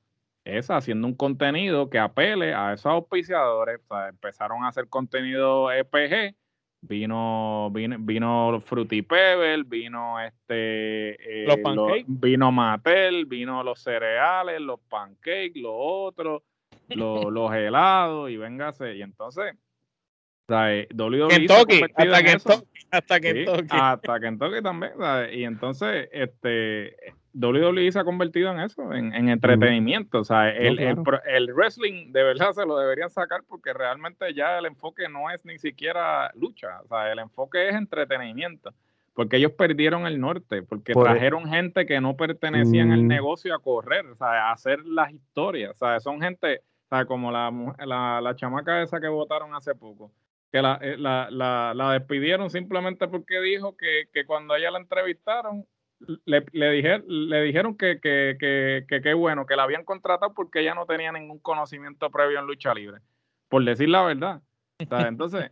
es 0.57 0.71
haciendo 0.71 1.07
un 1.07 1.15
contenido 1.15 1.91
que 1.91 1.99
apele 1.99 2.55
a 2.55 2.73
esos 2.73 2.87
auspiciadores. 2.87 3.81
O 3.89 3.95
sea, 3.95 4.09
empezaron 4.09 4.65
a 4.65 4.69
hacer 4.69 4.89
contenido 4.89 5.71
EPG, 5.71 6.35
vino, 6.83 7.71
vino, 7.73 7.97
vino 7.99 8.61
Fruity 8.65 9.03
Pebble, 9.03 9.65
vino 9.65 10.21
este 10.21 11.43
eh, 11.43 11.47
los 11.47 11.59
pancakes. 11.59 12.05
vino 12.07 12.53
Mattel, 12.53 13.27
vino 13.27 13.63
los 13.63 13.81
cereales, 13.81 14.61
los 14.61 14.81
pancakes, 14.89 15.53
los 15.55 15.75
otros, 15.75 16.43
los, 16.89 17.25
los 17.33 17.53
helados, 17.53 18.31
y 18.31 18.37
véngase. 18.37 18.97
Y 18.97 19.03
entonces, 19.03 19.55
o 19.55 20.53
sea, 20.53 20.75
eh, 20.75 20.89
WWE 20.93 21.29
Kentucky, 21.29 21.83
hasta, 21.95 22.23
Kentucky, 22.23 22.67
hasta 22.91 23.21
Kentucky. 23.21 23.69
hasta 23.71 24.21
Kentucky 24.21 24.63
también. 24.63 24.93
Y 25.33 25.45
entonces, 25.45 26.09
este 26.13 26.97
WWE 27.33 27.93
se 27.93 27.99
ha 27.99 28.05
convertido 28.05 28.51
en 28.51 28.61
eso, 28.61 28.93
en, 28.93 29.29
entretenimiento. 29.29 30.21
O 30.21 30.25
sea, 30.25 30.51
el, 30.51 30.79
el, 30.79 31.55
wrestling 31.55 32.13
de 32.13 32.25
verdad 32.25 32.53
se 32.53 32.67
lo 32.67 32.77
deberían 32.77 33.11
sacar 33.11 33.43
porque 33.49 33.73
realmente 33.73 34.35
ya 34.35 34.59
el 34.59 34.67
enfoque 34.67 35.09
no 35.09 35.31
es 35.31 35.45
ni 35.45 35.59
siquiera 35.59 36.33
lucha. 36.35 36.81
O 36.85 36.89
sea, 36.89 37.13
el 37.13 37.19
enfoque 37.21 37.69
es 37.69 37.75
entretenimiento. 37.75 38.73
Porque 39.15 39.37
ellos 39.37 39.53
perdieron 39.53 40.07
el 40.07 40.21
norte, 40.21 40.63
porque 40.63 40.93
trajeron 40.93 41.49
gente 41.49 41.85
que 41.85 42.01
no 42.01 42.17
pertenecía 42.17 42.85
al 42.85 43.07
negocio 43.07 43.55
a 43.55 43.59
correr, 43.59 44.07
o 44.07 44.17
sea, 44.17 44.49
a 44.49 44.53
hacer 44.53 44.85
las 44.85 45.13
historias. 45.13 45.73
O 45.73 45.79
sea, 45.79 46.01
son 46.01 46.21
gente, 46.21 46.63
O 46.87 46.97
sea, 46.97 47.05
como 47.05 47.31
la, 47.31 47.53
la, 47.85 48.21
la 48.21 48.37
chamaca 48.37 48.83
esa 48.83 49.01
que 49.01 49.09
votaron 49.09 49.55
hace 49.55 49.75
poco, 49.75 50.11
que 50.51 50.63
la, 50.63 50.79
eh, 50.81 50.97
la, 50.97 51.29
la, 51.31 51.75
la 51.75 51.93
despidieron 51.93 52.51
simplemente 52.51 53.09
porque 53.09 53.41
dijo 53.41 53.77
que, 53.77 54.09
que 54.13 54.25
cuando 54.25 54.55
ella 54.55 54.71
la 54.71 54.79
entrevistaron, 54.79 55.67
le, 56.25 56.45
le, 56.53 56.71
dije, 56.71 57.03
le 57.07 57.43
dijeron 57.43 57.77
que 57.77 58.01
qué 58.01 58.37
que, 58.39 58.85
que, 58.89 59.03
que, 59.03 59.15
bueno, 59.15 59.47
que 59.47 59.57
la 59.57 59.65
habían 59.65 59.85
contratado 59.85 60.33
porque 60.35 60.61
ella 60.61 60.75
no 60.75 60.87
tenía 60.87 61.13
ningún 61.13 61.39
conocimiento 61.39 62.11
previo 62.11 62.39
en 62.39 62.47
lucha 62.47 62.75
libre, 62.75 63.01
por 63.49 63.65
decir 63.65 63.89
la 63.89 64.03
verdad. 64.03 64.43
Entonces, 64.79 65.51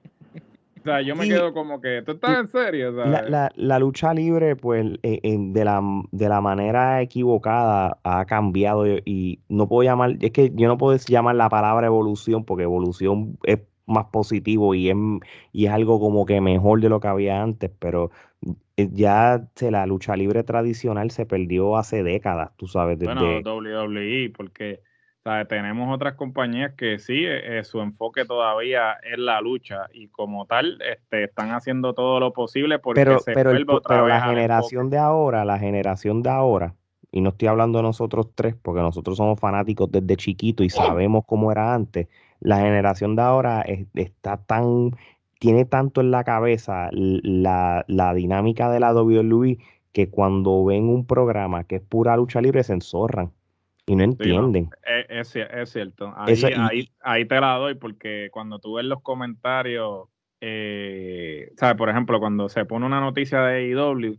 o 0.81 0.83
sea, 0.83 1.03
yo 1.03 1.15
me 1.17 1.29
quedo 1.29 1.53
como 1.53 1.81
que, 1.81 2.03
¿tú 2.03 2.13
estás 2.13 2.39
en 2.39 2.49
serio? 2.49 2.93
La, 2.93 3.23
la, 3.23 3.53
la, 3.55 3.79
lucha 3.79 4.15
libre, 4.15 4.57
pues, 4.57 4.87
eh, 5.03 5.21
eh, 5.23 5.37
de, 5.39 5.65
la, 5.65 5.83
de 6.13 6.29
la 6.29 6.41
manera 6.41 7.03
equivocada 7.03 7.99
ha 8.05 8.25
cambiado 8.25 8.87
y, 8.87 9.41
no 9.49 9.69
puedo 9.69 9.83
llamar, 9.83 10.17
es 10.21 10.31
que 10.31 10.51
yo 10.55 10.69
no 10.69 10.79
puedo 10.79 10.97
llamar 10.97 11.37
la 11.37 11.49
palabra 11.49 11.87
evolución 11.87 12.45
porque 12.45 12.63
evolución 12.63 13.39
es 13.45 13.59
más 13.87 14.07
positivo 14.07 14.75
y 14.75 14.91
es, 14.91 14.97
y 15.53 15.67
es 15.67 15.73
algo 15.73 16.01
como 16.01 16.25
que 16.25 16.41
mejor 16.41 16.81
de 16.81 16.89
lo 16.89 17.01
que 17.01 17.09
había 17.09 17.43
antes, 17.43 17.71
pero 17.79 18.11
ya 18.93 19.49
se, 19.55 19.71
la 19.71 19.87
lucha 19.87 20.17
libre 20.17 20.45
tradicional 20.45 21.11
se 21.11 21.27
perdió 21.27 21.77
hace 21.77 22.03
décadas, 22.03 22.53
tú 22.57 22.69
sabes. 22.69 22.99
Desde... 22.99 23.15
Bueno, 23.15 23.57
WWE, 23.57 24.33
porque 24.37 24.81
tenemos 25.49 25.95
otras 25.95 26.15
compañías 26.15 26.73
que 26.75 26.99
sí, 26.99 27.25
eh, 27.25 27.59
eh, 27.59 27.65
su 27.65 27.81
enfoque 27.81 28.25
todavía 28.25 28.93
es 29.03 29.19
la 29.19 29.41
lucha 29.41 29.89
y 29.93 30.09
como 30.09 30.47
tal 30.47 30.79
este, 30.81 31.25
están 31.25 31.51
haciendo 31.51 31.93
todo 31.93 32.21
lo 32.21 32.33
posible 32.33 32.79
porque 32.79 33.01
pero, 33.01 33.19
se 33.19 33.33
pero, 33.33 33.53
pero 33.87 34.09
la 34.09 34.23
generación 34.23 34.91
de 34.91 34.99
ahora, 34.99 35.45
la 35.45 35.59
generación 35.59 36.23
de 36.23 36.31
ahora, 36.31 36.75
y 37.11 37.21
no 37.21 37.31
estoy 37.31 37.49
hablando 37.49 37.79
de 37.79 37.83
nosotros 37.83 38.29
tres, 38.35 38.55
porque 38.61 38.81
nosotros 38.81 39.17
somos 39.17 39.39
fanáticos 39.39 39.91
desde 39.91 40.17
chiquito 40.17 40.63
y 40.63 40.71
sabemos 40.71 41.25
cómo 41.27 41.53
era 41.53 41.75
antes, 41.75 42.09
la 42.41 42.59
generación 42.59 43.17
de 43.17 43.23
ahora 43.23 43.65
está 43.95 44.37
tan 44.39 44.93
tiene 45.39 45.65
tanto 45.65 46.01
en 46.01 46.11
la 46.11 46.25
cabeza 46.25 46.89
la, 46.93 47.85
la 47.89 48.15
dinámica 48.15 48.71
de 48.71 48.81
la 48.81 48.93
WWE 48.93 49.59
que 49.93 50.11
cuando 50.11 50.65
ven 50.65 50.89
un 50.89 51.07
programa 51.07 51.65
que 51.65 51.77
es 51.77 51.83
pura 51.83 52.17
lucha 52.17 52.41
libre 52.41 52.63
se 52.63 52.75
enzorran 52.75 53.33
y 53.87 53.97
no 53.97 54.05
entienden. 54.05 54.71
es, 55.09 55.35
es, 55.35 55.71
cierto. 55.71 56.13
Ahí, 56.17 56.91
ahí, 57.01 57.25
te 57.25 57.41
la 57.41 57.55
doy 57.55 57.75
porque 57.75 58.29
cuando 58.31 58.59
tú 58.59 58.75
ves 58.75 58.85
los 58.85 59.01
comentarios, 59.01 60.09
eh, 60.41 61.51
¿sabes? 61.57 61.77
Por 61.77 61.89
ejemplo, 61.89 62.21
cuando 62.21 62.49
se 62.49 62.67
pone 62.67 62.85
una 62.85 63.01
noticia 63.01 63.41
de 63.41 63.73
AEW, 63.73 64.19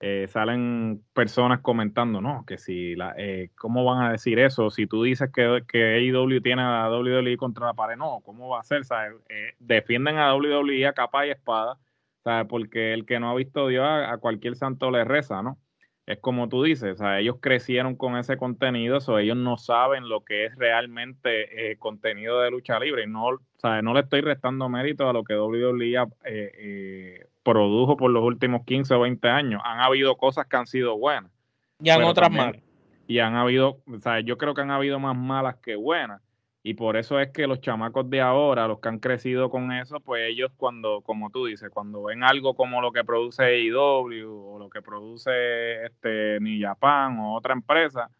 eh, 0.00 0.26
salen 0.28 1.02
personas 1.12 1.60
comentando, 1.60 2.20
no, 2.20 2.44
que 2.46 2.56
si, 2.56 2.94
la, 2.94 3.14
eh, 3.18 3.50
¿cómo 3.56 3.84
van 3.84 4.04
a 4.04 4.12
decir 4.12 4.38
eso? 4.38 4.70
Si 4.70 4.86
tú 4.86 5.02
dices 5.02 5.30
que, 5.34 5.64
que 5.66 5.96
AEW 5.96 6.40
tiene 6.40 6.62
a 6.62 6.88
WWE 6.88 7.36
contra 7.36 7.66
la 7.66 7.74
pared, 7.74 7.96
no, 7.96 8.20
¿cómo 8.24 8.48
va 8.48 8.60
a 8.60 8.62
ser? 8.62 8.82
Eh, 9.28 9.54
defienden 9.58 10.18
a 10.18 10.36
WWE 10.36 10.86
a 10.86 10.92
capa 10.92 11.26
y 11.26 11.30
espada, 11.30 11.78
¿sabes? 12.22 12.46
Porque 12.48 12.94
el 12.94 13.06
que 13.06 13.18
no 13.18 13.30
ha 13.30 13.34
visto 13.34 13.66
Dios 13.66 13.84
a, 13.84 14.16
cualquier 14.18 14.54
santo 14.54 14.92
le 14.92 15.04
reza, 15.04 15.42
¿no? 15.42 15.58
Es 16.06 16.20
como 16.20 16.48
tú 16.48 16.62
dices, 16.62 17.00
o 17.00 17.12
ellos 17.14 17.36
crecieron 17.40 17.96
con 17.96 18.16
ese 18.16 18.36
contenido, 18.36 18.98
o 19.06 19.18
ellos 19.18 19.36
no 19.36 19.56
saben 19.58 20.08
lo 20.08 20.24
que 20.24 20.46
es 20.46 20.54
realmente 20.56 21.76
contenido 21.78 22.40
de 22.40 22.50
lucha 22.50 22.78
libre. 22.80 23.02
Y 23.02 23.06
no, 23.08 23.26
o 23.26 23.82
no 23.82 23.94
le 23.94 24.00
estoy 24.00 24.20
restando 24.22 24.68
mérito 24.68 25.08
a 25.08 25.12
lo 25.12 25.24
que 25.24 25.36
WWE 25.36 26.06
eh, 26.24 27.26
produjo 27.52 27.96
por 27.96 28.10
los 28.10 28.22
últimos 28.22 28.64
15 28.64 28.94
o 28.94 29.00
20 29.00 29.28
años. 29.28 29.62
Han 29.64 29.80
habido 29.80 30.16
cosas 30.16 30.46
que 30.46 30.56
han 30.56 30.66
sido 30.66 30.98
buenas. 30.98 31.32
Y 31.80 31.90
han 31.90 32.02
otras 32.02 32.30
malas. 32.30 32.62
Y 33.06 33.20
han 33.20 33.36
habido, 33.36 33.78
o 33.86 33.98
sea, 34.00 34.20
yo 34.20 34.36
creo 34.36 34.52
que 34.54 34.60
han 34.60 34.70
habido 34.70 34.98
más 34.98 35.16
malas 35.16 35.56
que 35.56 35.76
buenas. 35.76 36.20
Y 36.62 36.74
por 36.74 36.96
eso 36.96 37.18
es 37.18 37.30
que 37.30 37.46
los 37.46 37.60
chamacos 37.60 38.10
de 38.10 38.20
ahora, 38.20 38.68
los 38.68 38.80
que 38.80 38.88
han 38.90 38.98
crecido 38.98 39.48
con 39.48 39.72
eso, 39.72 40.00
pues 40.00 40.28
ellos 40.28 40.50
cuando, 40.56 41.00
como 41.00 41.30
tú 41.30 41.46
dices, 41.46 41.70
cuando 41.70 42.02
ven 42.02 42.22
algo 42.22 42.54
como 42.54 42.82
lo 42.82 42.92
que 42.92 43.04
produce 43.04 43.42
AEW 43.42 44.28
o 44.28 44.58
lo 44.58 44.68
que 44.68 44.82
produce 44.82 45.86
este 45.86 46.38
Ni 46.40 46.60
Japan 46.60 47.18
o 47.20 47.34
otra 47.34 47.54
empresa, 47.54 48.10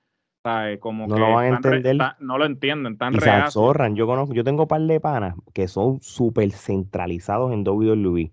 ¿sabes? 0.42 0.78
como 0.78 1.06
no 1.06 1.18
lo 1.18 1.34
van 1.34 1.44
a 1.44 1.56
entender. 1.56 1.96
no 2.20 2.38
lo 2.38 2.46
entienden, 2.46 2.96
tan 2.96 3.14
y 3.14 3.20
se 3.20 3.28
absorran. 3.28 3.96
Yo 3.96 4.06
conozco, 4.06 4.32
yo 4.32 4.44
tengo 4.44 4.62
un 4.62 4.68
par 4.68 4.80
de 4.80 5.00
panas 5.00 5.34
que 5.52 5.68
son 5.68 6.00
súper 6.00 6.50
centralizados 6.52 7.52
en 7.52 7.68
WWE 7.68 8.32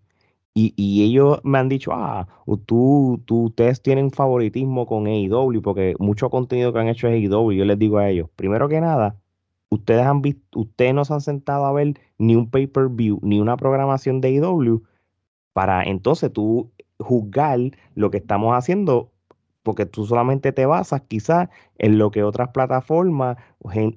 y, 0.58 0.74
y, 0.78 1.04
ellos 1.04 1.42
me 1.44 1.60
han 1.60 1.68
dicho, 1.70 1.92
ah, 1.94 2.28
tú, 2.66 3.22
tú, 3.26 3.48
ustedes 3.48 3.82
tienen 3.82 4.10
favoritismo 4.10 4.86
con 4.88 5.06
AEW 5.06 5.62
porque 5.62 5.96
mucho 6.00 6.30
contenido 6.30 6.72
que 6.72 6.80
han 6.80 6.88
hecho 6.88 7.10
es 7.10 7.14
AEW. 7.30 7.52
Yo 7.52 7.66
les 7.66 7.78
digo 7.78 7.98
a 7.98 8.10
ellos, 8.10 8.30
primero 8.38 8.70
que 8.70 8.80
nada, 8.80 9.20
ustedes 9.70 10.06
han 10.06 10.22
visto, 10.22 10.62
ustedes 10.62 10.94
no 10.94 11.04
se 11.06 11.14
han 11.14 11.22
sentado 11.22 11.66
a 11.66 11.74
ver 11.74 12.00
ni 12.18 12.36
un 12.38 12.50
pay-per-view, 12.50 13.20
ni 13.22 13.42
una 13.42 13.58
programación 13.58 14.22
de 14.22 14.30
AEW 14.30 14.84
para 15.54 15.84
entonces 15.84 16.32
tú 16.32 16.72
juzgar 17.00 17.60
lo 17.96 18.10
que 18.10 18.18
estamos 18.18 18.56
haciendo 18.56 19.12
porque 19.66 19.88
tú 19.88 20.06
solamente 20.06 20.52
te 20.52 20.68
basas 20.68 21.02
quizás 21.08 21.50
en 21.80 21.98
lo 21.98 22.12
que 22.12 22.24
otras 22.24 22.50
plataformas, 22.50 23.38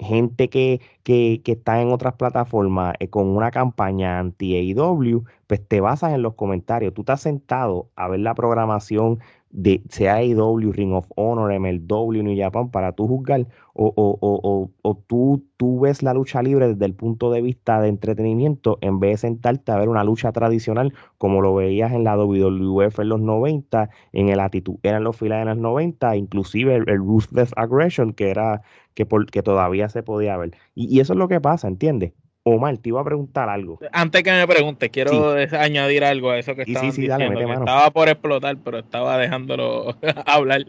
gente 0.01 0.49
que, 0.49 0.81
que, 1.03 1.43
que 1.45 1.53
está 1.53 1.83
en 1.83 1.93
otras 1.93 2.15
plataformas 2.15 2.95
eh, 3.01 3.09
con 3.11 3.29
una 3.29 3.51
campaña 3.51 4.19
anti-AEW, 4.19 5.25
pues 5.47 5.69
te 5.69 5.81
basas 5.83 6.15
en 6.15 6.23
los 6.23 6.35
comentarios. 6.35 6.95
Tú 6.95 7.03
estás 7.03 7.21
sentado 7.21 7.91
a 7.97 8.09
ver 8.09 8.21
la 8.21 8.35
programación 8.35 9.21
de 9.51 9.83
sea 9.89 10.17
AEW, 10.17 10.73
Ring 10.73 10.93
of 10.93 11.07
Honor, 11.17 11.53
MLW, 11.59 12.23
New 12.23 12.37
Japan, 12.37 12.71
para 12.71 12.93
tú 12.93 13.07
juzgar, 13.07 13.47
o, 13.75 13.93
o, 13.97 14.19
o, 14.21 14.71
o, 14.83 14.95
tú, 15.07 15.45
tú 15.57 15.81
ves 15.81 16.03
la 16.03 16.15
lucha 16.15 16.43
libre 16.43 16.69
desde 16.69 16.85
el 16.85 16.95
punto 16.95 17.31
de 17.31 17.41
vista 17.43 17.81
de 17.81 17.89
entretenimiento, 17.89 18.79
en 18.81 19.01
vez 19.01 19.13
de 19.13 19.29
sentarte 19.29 19.73
a 19.73 19.77
ver 19.79 19.89
una 19.89 20.05
lucha 20.05 20.33
tradicional 20.33 20.93
como 21.17 21.41
lo 21.41 21.55
veías 21.55 21.93
en 21.93 22.05
la 22.05 22.17
WWF 22.17 22.99
en 22.99 23.09
los 23.09 23.21
90, 23.21 23.91
en 24.13 24.29
el 24.29 24.41
actitud, 24.41 24.77
eran 24.83 25.05
los 25.05 25.17
filas 25.17 25.43
en 25.43 25.49
los 25.49 25.59
90, 25.59 26.17
inclusive 26.17 26.77
el, 26.77 26.87
Ruthless 26.99 27.53
Aggression, 27.57 28.13
que 28.13 28.31
era 28.31 28.63
que, 28.95 29.07
por, 29.07 29.27
que 29.27 29.43
todavía 29.43 29.89
se 29.89 30.03
podía 30.03 30.37
ver. 30.37 30.53
Y, 30.75 30.95
y 30.95 31.01
eso 31.01 31.13
es 31.15 31.19
lo 31.19 31.29
que 31.29 31.41
pasa, 31.41 31.69
¿entiendes? 31.69 32.13
Omar, 32.45 32.79
te 32.79 32.89
iba 32.89 33.01
a 33.01 33.05
preguntar 33.05 33.49
algo. 33.49 33.79
Antes 33.93 34.23
que 34.23 34.31
me 34.31 34.47
preguntes, 34.47 34.89
quiero 34.91 35.35
añadir 35.53 36.05
algo 36.05 36.31
a 36.31 36.39
eso 36.39 36.55
que 36.55 36.63
estaba 36.63 36.87
diciendo, 36.87 37.41
estaba 37.53 37.91
por 37.91 38.09
explotar, 38.09 38.57
pero 38.65 38.79
estaba 38.79 39.19
dejándolo 39.19 39.97
hablar 40.27 40.65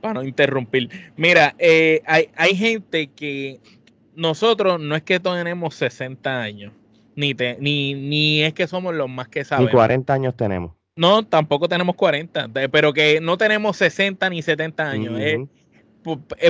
para 0.00 0.14
no 0.14 0.24
interrumpir. 0.24 0.88
Mira, 1.16 1.54
eh, 1.58 2.02
hay, 2.06 2.28
hay 2.36 2.54
gente 2.54 3.08
que 3.08 3.60
nosotros 4.14 4.80
no 4.80 4.94
es 4.94 5.02
que 5.02 5.20
tenemos 5.20 5.74
60 5.74 6.40
años, 6.40 6.72
ni, 7.14 7.34
ni, 7.58 7.94
ni 7.94 8.42
es 8.42 8.54
que 8.54 8.66
somos 8.66 8.94
los 8.94 9.08
más 9.08 9.28
que 9.28 9.44
sabemos. 9.44 9.72
Ni 9.72 9.76
40 9.76 10.12
años 10.12 10.36
tenemos. 10.36 10.72
No, 10.96 11.24
tampoco 11.24 11.68
tenemos 11.68 11.94
40, 11.94 12.48
pero 12.70 12.94
que 12.94 13.20
no 13.20 13.36
tenemos 13.36 13.76
60 13.76 14.30
ni 14.30 14.40
70 14.40 14.90
años. 14.90 15.20
Eh, 15.20 15.46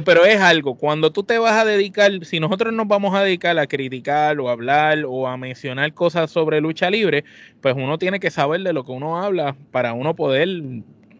pero 0.04 0.24
es 0.24 0.40
algo, 0.40 0.76
cuando 0.76 1.12
tú 1.12 1.22
te 1.22 1.38
vas 1.38 1.52
a 1.52 1.64
dedicar, 1.64 2.24
si 2.24 2.40
nosotros 2.40 2.72
nos 2.72 2.86
vamos 2.86 3.14
a 3.14 3.22
dedicar 3.22 3.58
a 3.58 3.66
criticar 3.66 4.38
o 4.40 4.48
hablar 4.48 5.04
o 5.06 5.26
a 5.26 5.36
mencionar 5.36 5.92
cosas 5.94 6.30
sobre 6.30 6.60
lucha 6.60 6.90
libre, 6.90 7.24
pues 7.60 7.74
uno 7.76 7.98
tiene 7.98 8.20
que 8.20 8.30
saber 8.30 8.62
de 8.62 8.72
lo 8.72 8.84
que 8.84 8.92
uno 8.92 9.22
habla 9.22 9.56
para 9.70 9.92
uno 9.92 10.14
poder 10.14 10.48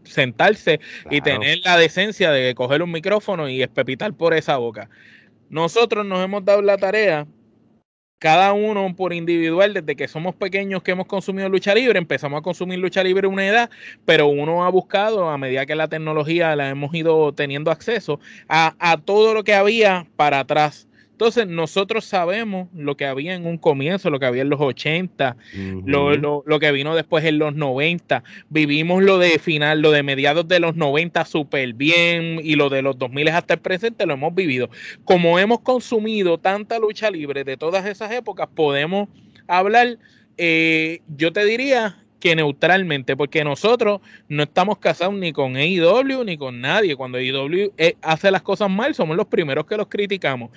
sentarse 0.04 0.80
y 1.10 1.20
tener 1.20 1.60
la 1.64 1.76
decencia 1.76 2.30
de 2.30 2.54
coger 2.54 2.82
un 2.82 2.92
micrófono 2.92 3.48
y 3.48 3.62
espepitar 3.62 4.12
por 4.14 4.34
esa 4.34 4.56
boca. 4.56 4.88
Nosotros 5.48 6.04
nos 6.04 6.24
hemos 6.24 6.44
dado 6.44 6.62
la 6.62 6.76
tarea 6.76 7.26
cada 8.18 8.52
uno 8.52 8.94
por 8.96 9.12
individual, 9.12 9.74
desde 9.74 9.96
que 9.96 10.08
somos 10.08 10.34
pequeños 10.34 10.82
que 10.82 10.92
hemos 10.92 11.06
consumido 11.06 11.48
lucha 11.48 11.74
libre, 11.74 11.98
empezamos 11.98 12.38
a 12.38 12.42
consumir 12.42 12.78
lucha 12.78 13.02
libre 13.02 13.26
a 13.26 13.30
una 13.30 13.46
edad, 13.46 13.70
pero 14.04 14.28
uno 14.28 14.64
ha 14.64 14.70
buscado, 14.70 15.28
a 15.28 15.38
medida 15.38 15.66
que 15.66 15.74
la 15.74 15.88
tecnología 15.88 16.56
la 16.56 16.68
hemos 16.70 16.94
ido 16.94 17.32
teniendo 17.32 17.70
acceso, 17.70 18.20
a, 18.48 18.74
a 18.78 18.98
todo 18.98 19.34
lo 19.34 19.44
que 19.44 19.54
había 19.54 20.06
para 20.16 20.40
atrás. 20.40 20.85
Entonces, 21.16 21.46
nosotros 21.46 22.04
sabemos 22.04 22.68
lo 22.74 22.98
que 22.98 23.06
había 23.06 23.34
en 23.34 23.46
un 23.46 23.56
comienzo, 23.56 24.10
lo 24.10 24.20
que 24.20 24.26
había 24.26 24.42
en 24.42 24.50
los 24.50 24.60
80, 24.60 25.34
lo, 25.86 26.14
lo, 26.14 26.42
lo, 26.44 26.60
que 26.60 26.70
vino 26.72 26.94
después 26.94 27.24
en 27.24 27.38
los 27.38 27.54
90. 27.54 28.22
Vivimos 28.50 29.02
lo 29.02 29.16
de 29.16 29.38
final, 29.38 29.80
lo 29.80 29.92
de 29.92 30.02
mediados 30.02 30.46
de 30.46 30.60
los 30.60 30.76
90 30.76 31.24
súper 31.24 31.72
bien 31.72 32.38
y 32.44 32.56
lo 32.56 32.68
de 32.68 32.82
los 32.82 32.98
2000 32.98 33.28
hasta 33.28 33.54
el 33.54 33.60
presente 33.60 34.04
lo 34.04 34.12
hemos 34.12 34.34
vivido. 34.34 34.68
Como 35.06 35.38
hemos 35.38 35.60
consumido 35.60 36.36
tanta 36.36 36.78
lucha 36.78 37.10
libre 37.10 37.44
de 37.44 37.56
todas 37.56 37.86
esas 37.86 38.12
épocas, 38.12 38.46
podemos 38.54 39.08
hablar, 39.48 39.96
eh, 40.36 41.00
yo 41.16 41.32
te 41.32 41.46
diría 41.46 41.96
neutralmente, 42.34 43.16
porque 43.16 43.44
nosotros 43.44 44.00
no 44.28 44.42
estamos 44.42 44.78
casados 44.78 45.14
ni 45.14 45.32
con 45.32 45.56
AEW 45.56 46.24
ni 46.24 46.36
con 46.36 46.60
nadie. 46.60 46.96
Cuando 46.96 47.18
AEW 47.18 47.72
eh, 47.76 47.96
hace 48.02 48.30
las 48.30 48.42
cosas 48.42 48.70
mal, 48.70 48.94
somos 48.94 49.16
los 49.16 49.26
primeros 49.26 49.66
que 49.66 49.76
los 49.76 49.88
criticamos. 49.88 50.50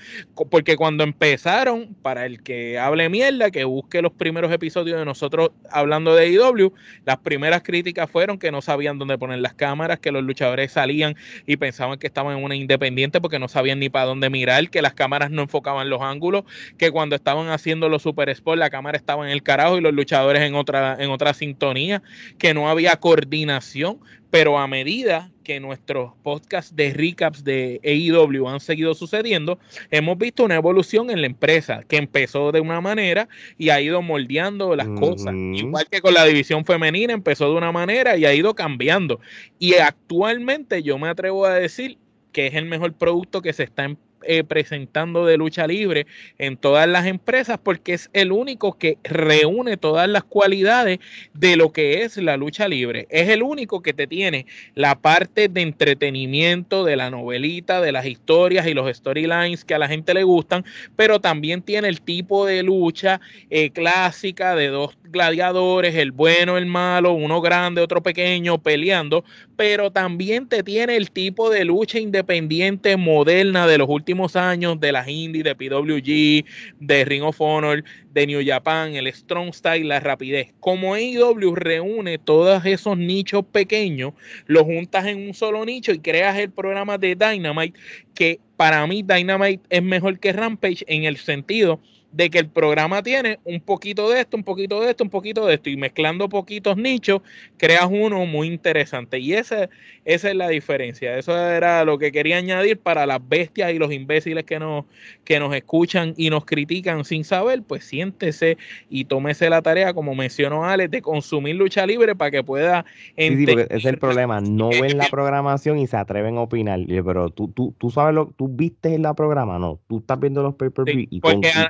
Porque 0.50 0.76
cuando 0.76 1.04
empezaron, 1.04 1.96
para 2.02 2.26
el 2.26 2.42
que 2.42 2.80
hable 2.80 3.10
mierda, 3.10 3.52
que 3.52 3.64
busque 3.66 4.02
los 4.02 4.14
primeros 4.14 4.52
episodios 4.52 4.98
de 4.98 5.06
nosotros 5.06 5.52
hablando 5.72 6.16
de 6.16 6.28
AEW, 6.28 6.74
las 7.06 7.18
primeras 7.18 7.62
críticas 7.62 8.10
fueron 8.10 8.40
que 8.40 8.52
no 8.52 8.62
sabían 8.62 8.98
dónde 8.98 9.18
poner 9.18 9.40
las 9.40 9.54
cámaras, 9.54 10.00
que 10.00 10.12
los 10.12 10.24
luchadores 10.24 10.72
salían 10.72 11.16
y 11.46 11.58
pensaban 11.58 12.00
que 12.00 12.08
estaban 12.08 12.38
en 12.38 12.44
una 12.44 12.56
independiente 12.56 13.22
porque 13.22 13.40
no 13.40 13.48
sabían 13.48 13.80
ni 13.80 13.90
para 13.90 14.06
dónde 14.06 14.30
mirar, 14.30 14.70
que 14.70 14.82
las 14.82 14.94
cámaras 14.94 15.32
no 15.32 15.44
enfocaban 15.44 15.90
los 15.90 16.02
ángulos, 16.02 16.44
que 16.78 16.92
cuando 16.92 17.16
estaban 17.16 17.50
haciendo 17.50 17.90
los 17.90 18.04
super 18.04 18.34
spots 18.36 18.60
la 18.60 18.70
cámara 18.70 18.98
estaba 18.98 19.26
en 19.26 19.32
el 19.32 19.44
carajo 19.44 19.78
y 19.78 19.82
los 19.82 19.94
luchadores 19.94 20.42
en 20.44 20.56
otra, 20.56 20.98
en 21.00 21.10
otra 21.10 21.34
sintonía, 21.60 22.02
que 22.38 22.54
no 22.54 22.70
había 22.70 22.96
coordinación, 22.96 24.00
pero 24.32 24.58
a 24.58 24.68
medida 24.68 25.32
que 25.44 25.60
nuestros 25.60 26.14
podcasts 26.24 26.76
de 26.76 26.94
recaps 26.94 27.44
de 27.44 27.82
AEW 27.84 28.48
han 28.48 28.60
seguido 28.60 28.94
sucediendo, 28.94 29.58
hemos 29.90 30.18
visto 30.18 30.44
una 30.44 30.56
evolución 30.56 31.10
en 31.10 31.22
la 31.22 31.28
empresa 31.28 31.84
que 31.88 31.98
empezó 31.98 32.52
de 32.52 32.62
una 32.62 32.80
manera 32.80 33.28
y 33.58 33.70
ha 33.70 33.82
ido 33.82 34.02
moldeando 34.02 34.76
las 34.76 34.88
cosas. 34.88 35.34
Igual 35.34 35.88
que 35.90 36.02
con 36.02 36.14
la 36.14 36.26
división 36.26 36.64
femenina, 36.64 37.14
empezó 37.14 37.50
de 37.50 37.58
una 37.58 37.72
manera 37.72 38.16
y 38.16 38.26
ha 38.26 38.34
ido 38.34 38.54
cambiando. 38.54 39.20
Y 39.58 39.74
actualmente 39.74 40.84
yo 40.84 41.00
me 41.00 41.10
atrevo 41.10 41.46
a 41.46 41.56
decir 41.56 41.98
que 42.32 42.48
es 42.48 42.54
el 42.54 42.66
mejor 42.66 42.94
producto 42.94 43.42
que 43.42 43.54
se 43.54 43.64
está 43.64 43.86
empezando 43.86 44.09
eh, 44.24 44.44
presentando 44.44 45.26
de 45.26 45.38
lucha 45.38 45.68
libre 45.68 46.08
en 46.38 46.58
todas 46.58 46.88
las 46.88 47.06
empresas 47.06 47.60
porque 47.62 47.94
es 47.94 48.10
el 48.14 48.32
único 48.32 48.78
que 48.78 48.98
reúne 49.04 49.78
todas 49.78 50.08
las 50.10 50.24
cualidades 50.24 51.00
de 51.34 51.56
lo 51.56 51.72
que 51.72 52.04
es 52.04 52.18
la 52.18 52.38
lucha 52.38 52.68
libre. 52.68 53.08
Es 53.10 53.30
el 53.30 53.44
único 53.44 53.82
que 53.82 53.94
te 53.94 54.08
tiene 54.08 54.46
la 54.76 54.96
parte 54.96 55.48
de 55.48 55.62
entretenimiento 55.62 56.84
de 56.84 56.96
la 56.96 57.10
novelita, 57.10 57.82
de 57.82 57.92
las 57.92 58.06
historias 58.06 58.68
y 58.68 58.74
los 58.74 58.96
storylines 58.96 59.66
que 59.66 59.76
a 59.76 59.80
la 59.80 59.88
gente 59.88 60.14
le 60.14 60.24
gustan, 60.24 60.66
pero 60.96 61.20
también 61.20 61.62
tiene 61.62 61.88
el 61.88 62.02
tipo 62.02 62.46
de 62.46 62.64
lucha 62.64 63.22
eh, 63.50 63.70
clásica 63.72 64.56
de 64.56 64.68
dos 64.68 64.98
gladiadores, 65.04 65.96
el 65.96 66.12
bueno, 66.12 66.58
el 66.58 66.66
malo, 66.66 67.14
uno 67.14 67.42
grande, 67.42 67.82
otro 67.82 68.02
pequeño, 68.02 68.58
peleando, 68.60 69.24
pero 69.60 69.92
también 69.92 70.48
te 70.48 70.64
tiene 70.64 70.96
el 70.96 71.12
tipo 71.12 71.50
de 71.50 71.66
lucha 71.66 72.00
independiente 72.00 72.96
moderna 72.96 73.68
de 73.68 73.78
los 73.78 73.90
últimos 73.90 74.38
años, 74.38 74.80
de 74.80 74.94
las 74.94 75.10
indies, 75.10 75.44
de 75.44 75.54
PWG, 75.54 76.46
de 76.80 77.04
Ring 77.04 77.24
of 77.24 77.42
Honor, 77.42 77.84
de 78.14 78.26
New 78.26 78.42
Japan, 78.46 78.96
el 78.96 79.14
Strong 79.14 79.54
Style, 79.54 79.86
la 79.86 80.00
rapidez. 80.00 80.54
Como 80.62 80.94
AEW 80.94 81.56
reúne 81.56 82.18
todos 82.20 82.66
esos 82.66 82.98
nichos 82.98 83.44
pequeños, 83.52 84.14
los 84.46 84.64
juntas 84.64 85.06
en 85.08 85.28
un 85.28 85.34
solo 85.34 85.66
nicho 85.66 85.92
y 85.92 86.00
creas 86.00 86.38
el 86.38 86.52
programa 86.52 86.98
de 86.98 87.18
Dynamite, 87.18 87.78
que 88.14 88.40
para 88.56 88.88
mí 88.88 89.04
Dynamite 89.04 89.64
es 89.70 89.84
mejor 89.84 90.20
que 90.20 90.32
Rampage 90.32 90.86
en 90.88 91.04
el 91.04 91.18
sentido 91.18 91.82
de 92.12 92.30
que 92.30 92.40
el 92.40 92.50
programa 92.50 93.04
tiene 93.04 93.40
un 93.44 93.62
poquito 93.62 94.10
de 94.10 94.22
esto, 94.22 94.36
un 94.36 94.44
poquito 94.44 94.82
de 94.82 94.90
esto, 94.92 95.04
un 95.04 95.10
poquito 95.10 95.46
de 95.46 95.56
esto, 95.56 95.70
y 95.70 95.78
mezclando 95.78 96.28
poquitos 96.28 96.76
nichos, 96.78 97.22
creas 97.58 97.88
uno 97.90 98.26
muy 98.26 98.48
interesante. 98.48 99.20
Y 99.20 99.34
esa, 99.34 99.70
esa 100.06 100.30
es 100.30 100.36
la 100.36 100.50
diferencia. 100.50 101.18
Eso 101.18 101.38
era 101.38 101.86
lo 101.86 101.98
que 101.98 102.12
quería 102.12 102.38
añadir 102.38 102.80
para 102.80 103.06
las 103.06 103.20
bestias 103.28 103.72
y 103.74 103.78
los 103.78 103.92
imbéciles 103.92 104.44
que 104.44 104.60
nos, 104.60 104.86
que 105.24 105.40
nos 105.40 105.54
escuchan 105.56 106.14
y 106.18 106.30
nos 106.30 106.46
critican 106.46 107.06
sin 107.06 107.24
saber, 107.24 107.62
pues 107.62 107.86
siéntese 107.86 108.58
y 108.90 109.06
tómese 109.06 109.50
la 109.50 109.62
tarea, 109.62 109.94
como 109.94 110.16
mencionó 110.16 110.66
Alex, 110.66 110.92
de 110.92 111.02
consumir 111.02 111.56
lucha 111.56 111.86
libre 111.86 112.16
para 112.16 112.32
que 112.32 112.44
pueda 112.44 112.86
entender. 113.16 113.68
ese 113.70 113.78
es 113.78 113.86
el 113.86 113.98
problema, 114.00 114.42
no 114.42 114.70
ven 114.70 114.98
la 114.98 115.08
programación 115.08 115.78
y 115.78 115.88
se 115.88 115.98
atreven 115.98 116.38
a 116.38 116.42
opinar. 116.42 116.80
Pero 116.88 117.30
tú, 117.30 117.50
tú, 117.50 117.74
tú 117.78 117.90
sabes 117.92 118.16
lo, 118.16 118.34
tú 118.36 118.48
viste 118.48 118.96
en 118.96 119.04
la 119.04 119.14
programa, 119.14 119.60
no, 119.60 119.80
tú 119.88 120.00
estás 120.00 120.20
viendo 120.20 120.42
los 120.42 120.56
pay 120.56 120.70
per 120.70 120.90
y 120.90 121.22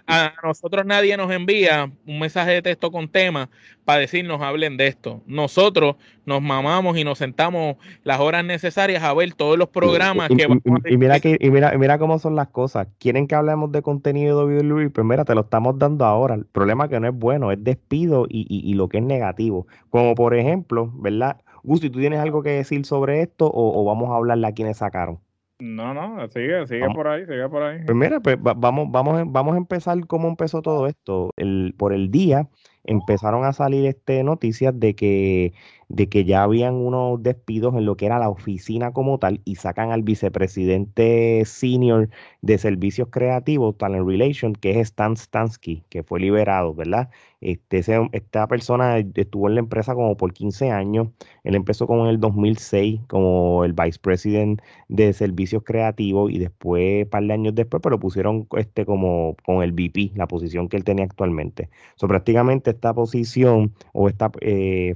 a 0.08 0.29
nosotros 0.44 0.86
nadie 0.86 1.16
nos 1.18 1.32
envía 1.32 1.92
un 2.06 2.20
mensaje 2.20 2.52
de 2.52 2.62
texto 2.62 2.92
con 2.92 3.08
tema 3.08 3.50
para 3.86 4.02
decirnos 4.02 4.42
hablen 4.42 4.78
de 4.78 4.88
esto. 4.88 5.22
Nosotros 5.26 5.96
nos 6.26 6.42
mamamos 6.42 6.98
y 6.98 7.04
nos 7.04 7.18
sentamos 7.18 7.78
las 8.04 8.20
horas 8.20 8.46
necesarias 8.46 9.04
a 9.04 9.14
ver 9.14 9.34
todos 9.34 9.58
los 9.58 9.70
programas 9.70 10.30
y, 10.30 10.38
que 10.38 10.48
y, 10.86 10.98
mira 10.98 11.20
que 11.20 11.38
y 11.40 11.50
mira, 11.50 11.78
mira 11.78 11.98
cómo 11.98 12.20
son 12.20 12.36
las 12.36 12.50
cosas. 12.50 12.88
Quieren 13.00 13.28
que 13.28 13.36
hablemos 13.36 13.72
de 13.72 13.82
contenido 13.82 14.48
de 14.48 14.62
WWE, 14.62 14.90
pues 14.90 15.06
mira, 15.06 15.26
te 15.26 15.36
lo 15.36 15.42
estamos 15.42 15.80
dando 15.80 16.06
ahora. 16.06 16.36
El 16.36 16.46
problema 16.46 16.88
que 16.88 17.00
no 17.00 17.08
es 17.08 17.16
bueno, 17.16 17.52
es 17.52 17.64
despido 17.64 18.26
y, 18.30 18.74
lo 18.74 18.90
que 18.90 19.00
es 19.00 19.04
negativo. 19.04 19.68
Como 19.90 20.16
por 20.16 20.36
ejemplo, 20.36 20.92
¿verdad? 20.96 21.42
Gusti, 21.64 21.90
¿tú 21.90 22.00
tienes 22.00 22.20
algo 22.20 22.44
que 22.44 22.52
decir 22.52 22.86
sobre 22.86 23.22
esto 23.22 23.48
o, 23.48 23.82
o 23.82 23.86
vamos 23.86 24.10
a 24.12 24.16
hablarle 24.16 24.48
a 24.48 24.54
quienes 24.54 24.78
sacaron? 24.78 25.20
No, 25.60 25.94
no, 25.94 26.26
sigue, 26.30 26.66
sigue 26.68 26.88
por 26.94 27.08
ahí, 27.08 27.26
sigue 27.26 27.50
por 27.50 27.62
ahí. 27.62 27.84
Pues 27.86 27.96
mira, 27.96 28.22
pues 28.22 28.38
vamos, 28.42 28.88
vamos, 28.92 29.24
vamos 29.28 29.56
a 29.56 29.58
empezar 29.58 30.08
cómo 30.08 30.30
empezó 30.30 30.62
todo 30.62 30.88
esto. 30.88 31.34
El, 31.36 31.76
por 31.78 31.92
el 31.92 32.12
día 32.12 32.48
empezaron 32.86 33.46
a 33.46 33.54
salir 33.54 33.86
este, 33.86 34.24
noticias 34.24 34.80
de 34.80 34.96
que 34.96 35.54
de 35.90 36.08
que 36.08 36.24
ya 36.24 36.44
habían 36.44 36.76
unos 36.76 37.22
despidos 37.24 37.76
en 37.76 37.86
lo 37.86 37.98
que 37.98 38.06
era 38.06 38.20
la 38.20 38.30
oficina 38.30 38.94
como 38.94 39.18
tal 39.18 39.42
y 39.44 39.56
sacan 39.56 39.92
al 39.92 40.04
vicepresidente 40.04 41.44
senior 41.46 42.10
de 42.42 42.58
servicios 42.60 43.10
creativos, 43.12 43.76
Talent 43.78 44.08
Relation, 44.08 44.54
que 44.54 44.72
es 44.72 44.78
Stan 44.90 45.18
Stansky, 45.18 45.84
que 45.90 46.04
fue 46.04 46.20
liberado, 46.20 46.76
¿verdad? 46.76 47.10
Este, 47.42 47.82
esta 48.12 48.48
persona 48.48 48.98
estuvo 48.98 49.48
en 49.48 49.56
la 49.56 49.62
empresa 49.62 49.96
como 49.96 50.16
por 50.18 50.34
15 50.34 50.72
años. 50.72 51.08
Él 51.44 51.56
empezó 51.56 51.88
como 51.88 52.04
en 52.04 52.10
el 52.10 52.20
2006 52.20 53.02
como 53.08 53.64
el 53.64 53.74
vicepresidente 53.74 54.64
de 54.90 55.14
servicios 55.14 55.64
creativos 55.64 56.32
y 56.32 56.38
después, 56.38 57.06
un 57.06 57.10
par 57.10 57.24
de 57.24 57.34
años 57.34 57.56
después, 57.56 57.82
pero 57.82 58.00
pusieron 58.00 58.48
este 58.58 58.86
como 58.86 59.36
con 59.46 59.64
el 59.64 59.72
VP, 59.72 60.12
la 60.16 60.28
posición 60.28 60.68
que 60.70 60.78
él 60.78 60.84
tenía 60.84 61.06
actualmente. 61.06 61.70
So, 61.96 62.08
prácticamente 62.08 62.69
esta 62.72 62.94
posición 62.94 63.74
o 63.94 64.10
esta 64.10 64.32
eh, 64.42 64.96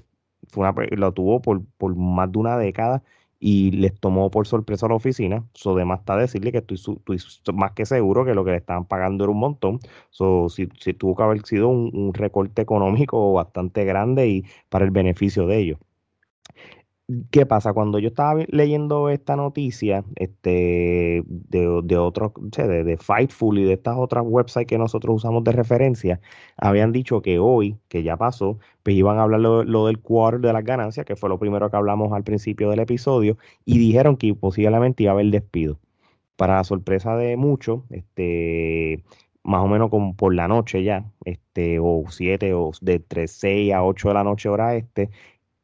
lo 0.92 1.12
tuvo 1.14 1.42
por, 1.42 1.64
por 1.78 1.96
más 1.96 2.32
de 2.32 2.38
una 2.40 2.58
década 2.58 3.04
y 3.46 3.72
les 3.72 3.94
tomó 4.00 4.32
por 4.32 4.48
sorpresa 4.48 4.86
a 4.86 4.90
la 4.90 4.96
oficina. 4.96 5.44
So, 5.54 5.76
además 5.76 6.00
está 6.00 6.16
decirle 6.16 6.54
que 6.54 6.60
estoy, 6.60 6.80
más 7.54 7.74
que 7.74 7.86
seguro 7.86 8.24
que 8.24 8.34
lo 8.34 8.46
que 8.46 8.52
le 8.52 8.58
estaban 8.58 8.86
pagando 8.86 9.26
era 9.26 9.32
un 9.32 9.40
montón. 9.40 9.80
So, 10.12 10.48
si, 10.48 10.68
tuvo 10.68 11.14
que 11.14 11.24
haber 11.24 11.46
sido 11.46 11.68
un, 11.68 12.14
recorte 12.14 12.62
económico 12.62 13.34
bastante 13.34 13.84
grande 13.84 14.28
y 14.30 14.46
para 14.70 14.86
el 14.86 14.92
beneficio 14.92 15.46
de 15.46 15.58
ellos. 15.58 15.80
¿Qué 17.32 17.45
pasa? 17.45 17.73
Cuando 17.73 17.99
yo 17.99 18.08
estaba 18.10 18.41
leyendo 18.47 19.10
esta 19.10 19.36
noticia 19.36 20.06
este, 20.15 21.23
de, 21.28 21.82
de 21.84 21.97
otros, 21.97 22.32
de, 22.56 22.84
de, 22.84 22.97
Fightful 22.97 23.58
y 23.60 23.63
de 23.63 23.73
estas 23.73 23.97
otras 23.97 24.23
websites 24.26 24.67
que 24.67 24.78
nosotros 24.78 25.17
usamos 25.17 25.43
de 25.43 25.52
referencia, 25.52 26.21
habían 26.58 26.91
dicho 26.91 27.21
que 27.21 27.39
hoy, 27.39 27.78
que 27.89 28.04
ya 28.04 28.17
pasó, 28.17 28.58
pues 28.84 28.95
iban 28.95 29.17
a 29.17 29.23
hablar 29.23 29.41
lo, 29.41 29.86
del 29.86 29.99
quarter 29.99 30.41
de 30.41 30.54
las 30.54 30.63
ganancias, 30.63 31.06
que 31.06 31.15
fue 31.15 31.30
lo 31.30 31.39
primero 31.39 31.69
que 31.69 31.78
hablamos 31.78 32.13
al 32.13 32.23
principio 32.23 32.69
del 32.69 32.80
episodio, 32.80 33.38
y 33.65 33.78
dijeron 33.80 34.17
que 34.17 34.34
posiblemente 34.36 35.04
iba 35.04 35.12
a 35.12 35.15
haber 35.15 35.28
despido. 35.28 35.80
Para 36.36 36.56
la 36.56 36.63
sorpresa 36.63 37.15
de 37.15 37.38
muchos, 37.38 37.82
este, 37.89 39.04
más 39.43 39.63
o 39.63 39.67
menos 39.67 39.89
como 39.89 40.15
por 40.15 40.34
la 40.34 40.47
noche 40.47 40.84
ya, 40.84 41.06
este, 41.26 41.80
o 41.80 42.06
siete 42.10 42.54
o 42.54 42.71
de 42.82 42.95
entre 42.95 43.28
6 43.28 43.73
a 43.73 43.84
8 43.84 44.08
de 44.10 44.13
la 44.13 44.23
noche 44.23 44.49
hora 44.49 44.76
este, 44.76 45.10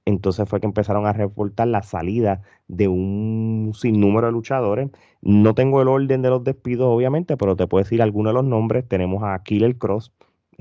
entonces 0.10 0.48
fue 0.50 0.60
que 0.60 0.66
empezaron 0.68 1.06
a 1.06 1.14
reportar 1.14 1.68
la 1.68 1.84
salida 1.84 2.42
de 2.68 2.88
un 2.88 3.72
sinnúmero 3.76 4.28
de 4.28 4.34
luchadores. 4.34 4.90
No 5.22 5.54
tengo 5.56 5.82
el 5.82 5.88
orden 5.88 6.22
de 6.22 6.30
los 6.30 6.44
despidos, 6.44 6.88
obviamente, 6.88 7.38
pero 7.38 7.56
te 7.56 7.68
puedo 7.68 7.84
decir 7.84 8.02
algunos 8.02 8.32
de 8.32 8.36
los 8.36 8.46
nombres. 8.46 8.88
Tenemos 8.88 9.24
a 9.24 9.42
Killer 9.44 9.78
Cross, 9.78 10.12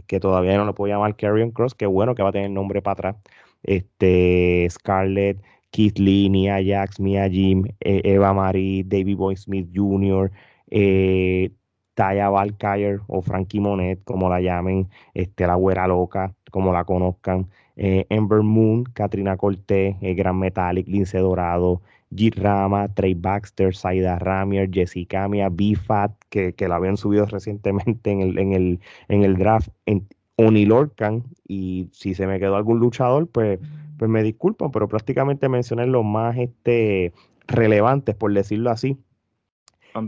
que 0.07 0.21
todavía 0.21 0.57
no 0.57 0.65
lo 0.65 0.75
puedo 0.75 0.93
llamar 0.93 1.17
Carrion 1.17 1.51
Cross, 1.51 1.75
que 1.75 1.87
bueno 1.87 2.15
que 2.15 2.23
va 2.23 2.31
a 2.31 2.33
tener 2.33 2.51
nombre 2.51 2.83
para 2.83 2.93
atrás. 2.93 3.17
Este, 3.63 4.67
Scarlett, 4.71 5.43
Keith 5.71 5.99
Lee, 5.99 6.29
Nia 6.29 6.59
Jax, 6.65 7.01
Mia 7.01 7.29
Jim, 7.29 7.65
e, 7.81 8.03
Eva 8.05 8.33
Marie, 8.33 8.85
David 8.85 9.17
Boy 9.17 9.37
Smith 9.37 9.69
Jr., 9.75 10.31
eh, 10.71 11.51
Taya 11.95 12.31
Valkyrie 12.31 13.01
o 13.09 13.23
Frankie 13.23 13.61
Monet, 13.61 14.05
como 14.05 14.29
la 14.29 14.41
llamen, 14.41 14.89
este, 15.15 15.47
la 15.47 15.57
güera 15.57 15.87
loca, 15.89 16.35
como 16.51 16.73
la 16.73 16.85
conozcan. 16.85 17.49
Eh, 17.81 18.07
Ember 18.09 18.43
Moon, 18.43 18.83
Katrina 18.83 19.37
Cortés, 19.37 19.95
eh, 20.01 20.15
Gran 20.15 20.37
Metallic, 20.37 20.89
Lince 20.89 21.19
Dorado, 21.19 21.81
G. 22.11 22.35
Rama, 22.35 22.93
Trey 22.93 23.15
Baxter, 23.15 23.73
Saida 23.73 24.19
Ramier, 24.19 24.69
Jessica 24.69 25.29
Mia, 25.29 25.49
B-Fat, 25.49 26.13
que, 26.29 26.55
que, 26.55 26.67
la 26.67 26.75
habían 26.75 26.97
subido 26.97 27.25
recientemente 27.31 28.11
en 28.11 28.21
el, 28.21 28.39
en 28.39 28.53
el, 28.53 28.81
en 29.07 29.23
el 29.23 29.37
draft, 29.37 29.69
en 29.87 30.09
Oni 30.35 30.67
Lorcan, 30.67 31.23
y 31.47 31.89
si 31.93 32.15
se 32.15 32.27
me 32.27 32.41
quedó 32.41 32.57
algún 32.57 32.81
luchador, 32.81 33.29
pues, 33.29 33.61
pues 33.97 34.11
me 34.11 34.25
disculpan, 34.25 34.73
pero 34.73 34.89
prácticamente 34.89 35.49
mencioné 35.49 35.87
los 35.87 36.05
más 36.05 36.37
este, 36.37 37.13
relevantes, 37.47 38.17
por 38.17 38.35
decirlo 38.35 38.71
así. 38.71 38.99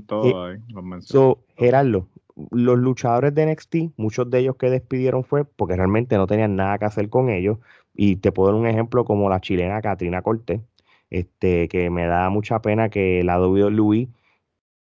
Todos 0.06 0.26
eh, 0.26 0.34
ahí, 0.34 0.74
los 0.74 1.04
so, 1.04 1.38
Gerardo, 1.56 2.08
los 2.50 2.78
luchadores 2.78 3.34
de 3.34 3.46
NXT, 3.46 3.76
muchos 3.96 4.30
de 4.30 4.40
ellos 4.40 4.56
que 4.56 4.70
despidieron 4.70 5.24
fue 5.24 5.44
porque 5.44 5.76
realmente 5.76 6.16
no 6.16 6.26
tenían 6.26 6.56
nada 6.56 6.78
que 6.78 6.84
hacer 6.84 7.08
con 7.08 7.30
ellos 7.30 7.58
Y 7.94 8.16
te 8.16 8.32
puedo 8.32 8.52
dar 8.52 8.60
un 8.60 8.66
ejemplo 8.66 9.04
como 9.04 9.28
la 9.28 9.40
chilena 9.40 9.80
Katrina 9.80 10.22
Cortés, 10.22 10.60
este, 11.10 11.68
que 11.68 11.90
me 11.90 12.06
da 12.06 12.30
mucha 12.30 12.62
pena 12.62 12.88
que 12.88 13.22
la 13.24 13.40
WWE, 13.40 14.08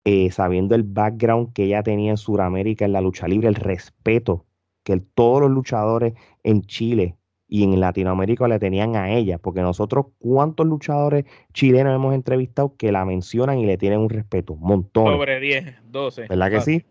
eh, 0.05 0.31
sabiendo 0.31 0.75
el 0.75 0.83
background 0.83 1.53
que 1.53 1.65
ella 1.65 1.83
tenía 1.83 2.11
en 2.11 2.17
Sudamérica 2.17 2.85
en 2.85 2.93
la 2.93 3.01
lucha 3.01 3.27
libre, 3.27 3.47
el 3.47 3.55
respeto 3.55 4.45
que 4.83 4.97
todos 4.97 5.41
los 5.41 5.51
luchadores 5.51 6.13
en 6.43 6.61
Chile 6.63 7.15
y 7.49 7.63
en 7.63 7.79
Latinoamérica 7.79 8.47
le 8.47 8.59
tenían 8.59 8.95
a 8.95 9.11
ella, 9.11 9.39
porque 9.39 9.61
nosotros, 9.61 10.07
¿cuántos 10.19 10.67
luchadores 10.67 11.25
chilenos 11.51 11.95
hemos 11.95 12.13
entrevistado 12.13 12.75
que 12.77 12.91
la 12.91 13.03
mencionan 13.05 13.57
y 13.57 13.65
le 13.65 13.77
tienen 13.77 13.99
un 13.99 14.09
respeto? 14.09 14.53
Un 14.53 14.61
montón. 14.61 15.07
Sobre 15.07 15.39
10, 15.39 15.91
12. 15.91 16.27
¿Verdad 16.27 16.51
que 16.51 16.61
sí? 16.61 16.85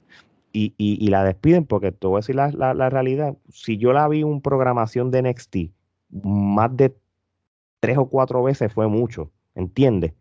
Y, 0.53 0.75
y, 0.79 1.05
y, 1.05 1.09
la 1.09 1.25
despiden, 1.25 1.67
porque 1.67 1.93
te 1.93 2.07
voy 2.07 2.17
a 2.17 2.21
decir 2.21 2.35
la, 2.35 2.51
la, 2.51 2.73
la, 2.73 2.89
realidad. 2.89 3.37
Si 3.51 3.77
yo 3.77 3.93
la 3.93 4.09
vi 4.09 4.23
en 4.23 4.41
programación 4.41 5.11
de 5.11 5.23
NXT, 5.23 5.57
más 6.11 6.75
de 6.75 6.97
tres 7.81 7.99
o 7.99 8.09
cuatro 8.09 8.43
veces 8.43 8.73
fue 8.73 8.89
mucho, 8.89 9.31
¿entiendes? 9.55 10.15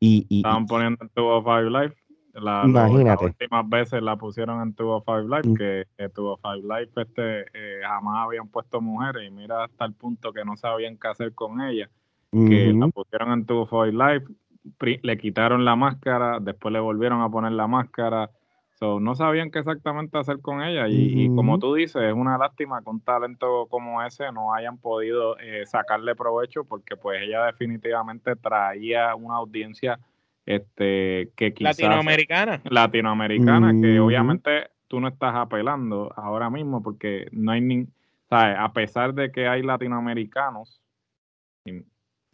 Y, 0.00 0.26
y, 0.28 0.38
Estaban 0.38 0.66
poniendo 0.66 0.98
en 1.02 1.10
205 1.14 1.78
Live. 1.78 1.94
La, 2.34 2.62
Imagínate. 2.64 3.24
Las 3.24 3.32
últimas 3.32 3.68
veces 3.68 4.02
la 4.02 4.16
pusieron 4.16 4.60
en 4.60 4.74
205 4.74 5.28
Live, 5.28 5.56
que, 5.56 5.84
que 5.96 6.08
205 6.08 6.54
Live 6.66 6.90
este, 6.96 7.40
eh, 7.54 7.80
jamás 7.86 8.26
habían 8.26 8.48
puesto 8.48 8.80
mujeres 8.80 9.28
y 9.28 9.30
mira 9.30 9.64
hasta 9.64 9.84
el 9.84 9.92
punto 9.92 10.32
que 10.32 10.44
no 10.44 10.56
sabían 10.56 10.96
qué 10.96 11.08
hacer 11.08 11.34
con 11.34 11.60
ella. 11.60 11.88
Que 12.32 12.72
la 12.72 12.88
pusieron 12.88 13.30
en 13.30 13.46
205 13.46 13.86
Live, 13.86 15.00
le 15.02 15.18
quitaron 15.18 15.64
la 15.64 15.76
máscara, 15.76 16.40
después 16.40 16.72
le 16.72 16.80
volvieron 16.80 17.22
a 17.22 17.30
poner 17.30 17.52
la 17.52 17.68
máscara. 17.68 18.30
So, 18.74 18.98
no 18.98 19.14
sabían 19.14 19.52
qué 19.52 19.60
exactamente 19.60 20.18
hacer 20.18 20.40
con 20.40 20.60
ella. 20.62 20.88
Y, 20.88 21.24
y, 21.24 21.34
como 21.34 21.60
tú 21.60 21.74
dices, 21.74 22.02
es 22.02 22.12
una 22.12 22.36
lástima 22.36 22.82
que 22.82 22.90
un 22.90 23.00
talento 23.00 23.66
como 23.70 24.02
ese 24.02 24.32
no 24.32 24.52
hayan 24.52 24.78
podido 24.78 25.38
eh, 25.38 25.64
sacarle 25.64 26.16
provecho 26.16 26.64
porque 26.64 26.96
pues 26.96 27.22
ella 27.22 27.46
definitivamente 27.46 28.34
traía 28.34 29.14
una 29.14 29.36
audiencia 29.36 30.00
este 30.46 31.30
que 31.36 31.54
quizás 31.54 31.80
latinoamericana 31.80 32.60
latinoamericana 32.64 33.72
mm. 33.72 33.80
que 33.80 34.00
obviamente 34.00 34.68
tú 34.88 35.00
no 35.00 35.08
estás 35.08 35.34
apelando 35.34 36.12
ahora 36.16 36.50
mismo 36.50 36.82
porque 36.82 37.28
no 37.32 37.52
hay 37.52 37.62
ni 37.62 37.86
¿sabes? 38.28 38.56
a 38.58 38.72
pesar 38.74 39.14
de 39.14 39.32
que 39.32 39.48
hay 39.48 39.62
latinoamericanos 39.62 40.82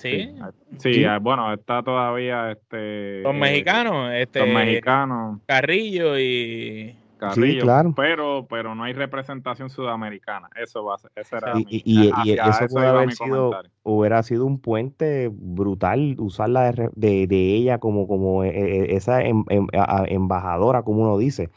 sí 0.01 0.35
sí, 0.79 0.95
sí 0.95 1.05
bueno 1.21 1.53
está 1.53 1.83
todavía 1.83 2.53
este 2.53 3.23
los 3.23 3.35
mexicanos 3.35 4.13
este 4.13 4.41
los 4.41 4.49
mexicanos 4.49 5.41
Carrillo 5.47 6.19
y 6.19 6.97
Carrillo, 7.21 7.61
sí, 7.61 7.61
claro. 7.61 7.93
pero, 7.95 8.47
pero 8.49 8.75
no 8.75 8.85
hay 8.85 8.95
representación 8.95 9.69
sudamericana. 9.69 10.49
Eso 10.57 10.85
va 10.85 10.95
a 10.95 10.99
ser, 10.99 11.11
ese 11.15 11.37
era 11.37 11.53
y, 11.59 11.65
mi, 11.67 11.83
y, 11.85 12.11
y 12.25 12.33
eso, 12.33 12.67
puede 12.71 12.87
haber 12.87 13.13
sido, 13.13 13.51
hubiera 13.83 14.23
sido 14.23 14.47
un 14.47 14.59
puente 14.59 15.29
brutal 15.31 16.17
usarla 16.19 16.73
de, 16.73 16.89
de, 16.95 17.27
de 17.27 17.55
ella 17.57 17.79
como, 17.79 18.09
como 18.09 18.43
esa 18.43 19.23
em, 19.23 19.45
em, 19.51 19.67
embajadora, 20.07 20.83
como 20.83 21.03
uno 21.03 21.19
dice. 21.19 21.51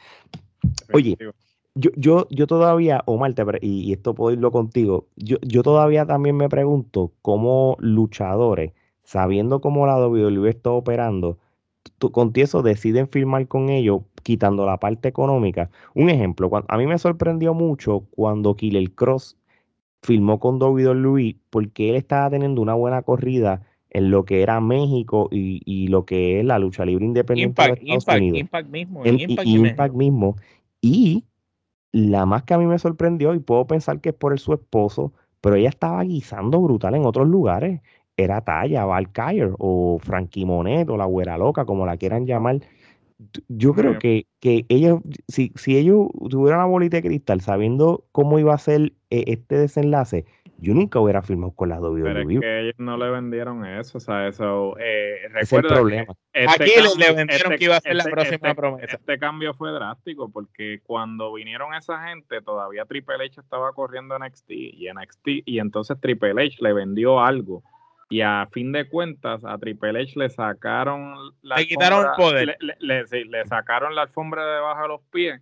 Oye, 0.92 1.18
yo, 1.76 1.92
yo, 1.96 2.28
yo 2.30 2.48
todavía, 2.48 3.02
Omar, 3.06 3.34
te, 3.34 3.44
y, 3.62 3.82
y 3.82 3.94
esto 3.94 4.14
puedo 4.14 4.34
irlo 4.34 4.52
contigo, 4.52 5.08
yo, 5.16 5.38
yo 5.42 5.64
todavía 5.64 6.06
también 6.06 6.38
me 6.38 6.50
pregunto 6.50 7.12
cómo 7.22 7.76
luchadores, 7.80 8.74
sabiendo 9.04 9.62
cómo 9.62 9.86
la 9.86 9.98
WWE 10.08 10.50
está 10.50 10.72
operando, 10.72 11.38
con 12.12 12.32
eso 12.36 12.62
deciden 12.62 13.08
firmar 13.10 13.48
con 13.48 13.70
ellos 13.70 14.02
quitando 14.24 14.66
la 14.66 14.78
parte 14.78 15.10
económica. 15.10 15.70
Un 15.94 16.10
ejemplo, 16.10 16.50
cuando, 16.50 16.68
a 16.70 16.78
mí 16.78 16.86
me 16.88 16.98
sorprendió 16.98 17.54
mucho 17.54 18.06
cuando 18.12 18.56
Killer 18.56 18.92
Cross 18.92 19.38
firmó 20.02 20.40
con 20.40 20.62
WWE 20.62 21.38
porque 21.50 21.90
él 21.90 21.96
estaba 21.96 22.30
teniendo 22.30 22.62
una 22.62 22.74
buena 22.74 23.02
corrida 23.02 23.62
en 23.90 24.12
lo 24.12 24.26
que 24.26 24.42
era 24.42 24.60
México 24.60 25.30
y, 25.32 25.62
y 25.66 25.88
lo 25.88 26.06
que 26.06 26.40
es 26.40 26.46
la 26.46 26.58
lucha 26.60 26.84
libre 26.86 27.06
independiente 27.06 27.62
Impact, 27.62 27.82
de 27.82 27.94
Estados 27.94 28.04
Impact, 28.04 28.20
Unidos. 28.20 28.40
Impact 28.40 28.70
mismo. 28.70 29.06
En- 29.06 29.20
Impact, 29.20 29.48
y, 29.48 29.52
y 29.52 29.56
Impact 29.56 29.96
mismo. 29.96 30.36
Y 30.82 31.24
la 31.94 32.26
más 32.26 32.44
que 32.44 32.54
a 32.56 32.58
mí 32.58 32.66
me 32.66 32.80
sorprendió, 32.80 33.34
y 33.36 33.40
puedo 33.40 33.68
pensar 33.68 34.02
que 34.02 34.10
es 34.10 34.16
por 34.16 34.34
el, 34.34 34.40
su 34.40 34.54
esposo, 34.54 35.14
pero 35.42 35.56
ella 35.56 35.70
estaba 35.70 36.04
guisando 36.04 36.62
brutal 36.62 36.96
en 36.96 37.06
otros 37.06 37.28
lugares. 37.28 37.82
Era 38.18 38.42
Talla, 38.42 38.86
Valkyrie 38.86 39.52
o 39.60 40.00
Frankie 40.00 40.46
Monet 40.46 40.90
o 40.90 40.98
la 40.98 41.06
Güera 41.06 41.38
Loca, 41.38 41.66
como 41.66 41.86
la 41.86 41.98
quieran 41.98 42.26
llamar. 42.26 42.62
Yo 43.48 43.74
creo 43.74 44.00
que, 44.00 44.28
que 44.40 44.66
ellos, 44.70 45.02
si, 45.28 45.54
si 45.56 45.78
ellos 45.78 46.08
tuvieran 46.30 46.60
una 46.62 46.68
bolita 46.70 46.98
de 46.98 47.04
cristal 47.04 47.42
sabiendo 47.42 48.06
cómo 48.12 48.40
iba 48.40 48.54
a 48.54 48.58
ser 48.58 48.94
eh, 49.10 49.26
este 49.28 49.58
desenlace, 49.58 50.26
yo 50.64 50.74
nunca 50.74 51.00
hubiera 51.00 51.22
firmado 51.22 51.52
con 51.52 51.70
la 51.70 51.76
Pero 51.76 51.98
es 51.98 52.04
WWE. 52.26 52.40
que 52.40 52.60
ellos 52.62 52.76
no 52.80 52.98
le 52.98 53.10
vendieron 53.12 53.66
eso, 53.66 53.98
o 53.98 54.02
sea, 54.02 54.28
eso. 54.28 54.76
Eh, 54.80 55.18
es 55.40 55.54
el 55.54 55.62
problema. 55.64 56.14
este 56.32 56.64
Aquí 56.64 56.72
le- 56.76 56.82
le 56.82 56.90
cambio- 57.06 57.16
vendieron 57.16 57.58
que 57.58 57.64
iba 57.66 57.76
a 57.78 57.82
ser 57.82 57.96
la 57.96 58.04
próxima 58.06 58.36
este- 58.50 58.56
promesa. 58.56 58.96
Este 58.96 59.20
cambio 59.20 59.54
fue 59.54 59.72
drástico 59.72 60.32
porque 60.32 60.80
cuando 60.84 61.34
vinieron 61.34 61.74
esa 61.76 62.08
gente, 62.08 62.42
todavía 62.42 62.86
Triple 62.86 63.16
H 63.26 63.40
estaba 63.42 63.72
corriendo 63.74 64.16
NXT 64.18 64.52
y 64.52 64.88
NXT, 64.88 65.44
y 65.46 65.60
entonces 65.60 66.00
Triple 66.00 66.32
H 66.42 66.58
le 66.62 66.74
vendió 66.74 67.20
algo. 67.20 67.64
Y 68.10 68.22
a 68.22 68.48
fin 68.52 68.72
de 68.72 68.88
cuentas, 68.88 69.44
a 69.44 69.58
Triple 69.58 70.00
H 70.02 70.14
le 70.20 70.30
sacaron 70.30 71.16
la 71.42 71.58
Le 71.58 71.68
quitaron 71.68 72.00
alfombra- 72.06 72.16
poder. 72.16 72.48
Le, 72.48 72.56
le- 72.60 72.78
le- 72.80 73.08
sí, 73.08 73.24
le 73.24 73.46
sacaron 73.48 73.96
la 73.96 74.04
alfombra 74.04 74.46
de 74.46 74.54
debajo 74.56 74.82
de 74.84 74.88
los 74.88 75.02
pies 75.12 75.42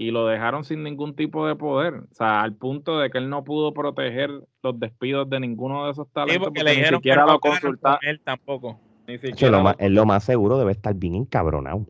y 0.00 0.12
lo 0.12 0.26
dejaron 0.26 0.64
sin 0.64 0.82
ningún 0.82 1.14
tipo 1.14 1.46
de 1.46 1.56
poder. 1.56 1.92
O 2.10 2.14
sea, 2.14 2.40
al 2.40 2.54
punto 2.54 2.98
de 2.98 3.10
que 3.10 3.18
él 3.18 3.28
no 3.28 3.44
pudo 3.44 3.74
proteger 3.74 4.30
los 4.62 4.80
despidos 4.80 5.28
de 5.28 5.40
ninguno 5.40 5.84
de 5.84 5.92
esos 5.92 6.06
Sí, 6.06 6.12
talentos 6.14 6.48
porque 6.48 6.60
porque 6.60 6.64
le 6.64 6.70
ni 6.70 6.76
dijeron 6.78 7.00
que 7.02 7.10
siquiera 7.10 7.26
lo 7.26 7.38
consultaron. 7.38 7.98
con 8.00 8.08
él 8.08 8.20
tampoco. 8.24 8.80
Ni 9.06 9.18
siquiera 9.18 9.58
lo 9.58 9.62
más, 9.62 9.76
él 9.78 9.92
lo 9.94 10.06
más 10.06 10.24
seguro 10.24 10.58
debe 10.58 10.72
estar 10.72 10.94
bien 10.94 11.16
encabronado. 11.16 11.86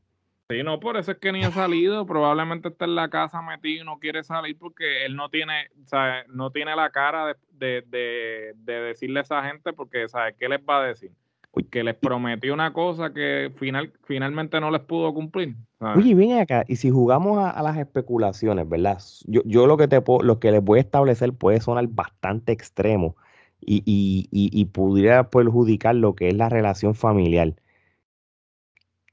Sí, 0.49 0.65
no, 0.65 0.81
por 0.81 0.97
eso 0.97 1.13
es 1.13 1.19
que 1.19 1.31
ni 1.31 1.45
ha 1.45 1.53
salido. 1.53 2.05
Probablemente 2.05 2.67
está 2.71 2.85
en 2.85 2.97
la 2.97 3.09
casa 3.11 3.43
metido 3.43 3.85
y 3.85 3.87
no 3.87 4.01
quiere 4.01 4.25
salir 4.25 4.59
porque 4.59 5.07
él 5.07 5.15
no 5.15 5.29
tiene, 5.29 5.69
o 5.81 5.87
sea, 5.87 6.25
no 6.27 6.51
tiene 6.51 6.75
la 6.75 6.91
cara 6.91 7.27
de, 7.29 7.35
de, 7.53 7.85
de, 7.87 8.55
de 8.57 8.81
decirle 8.81 9.21
a 9.21 9.23
esa 9.23 9.45
gente 9.45 9.73
porque, 9.73 10.09
¿sabes 10.09 10.35
qué 10.37 10.49
les 10.49 10.59
va 10.69 10.83
a 10.83 10.87
decir? 10.89 11.13
Uy. 11.53 11.65
Que 11.65 11.83
les 11.83 11.97
prometió 11.97 12.55
una 12.55 12.73
cosa 12.73 13.13
que 13.13 13.53
final, 13.57 13.93
finalmente 14.05 14.61
no 14.61 14.71
les 14.71 14.83
pudo 14.83 15.13
cumplir. 15.13 15.57
¿sabes? 15.79 15.97
Oye, 16.05 16.15
viene 16.15 16.41
acá, 16.41 16.65
y 16.69 16.77
si 16.77 16.91
jugamos 16.91 17.39
a, 17.39 17.51
a 17.51 17.63
las 17.63 17.77
especulaciones, 17.77 18.69
¿verdad? 18.69 18.99
Yo, 19.27 19.43
yo 19.45 19.67
lo 19.67 19.77
que 19.77 19.89
te 19.89 20.01
puedo- 20.01 20.23
lo 20.23 20.39
que 20.39 20.53
les 20.53 20.63
voy 20.63 20.79
a 20.79 20.83
establecer 20.83 21.33
puede 21.33 21.61
sonar 21.61 21.89
bastante 21.89 22.53
extremo 22.53 23.17
y, 23.61 23.83
y, 23.85 24.29
y, 24.31 24.51
y 24.59 24.65
pudiera 24.67 25.29
perjudicar 25.31 25.95
lo 25.97 26.15
que 26.15 26.29
es 26.29 26.35
la 26.37 26.49
relación 26.49 26.95
familiar. 26.95 27.55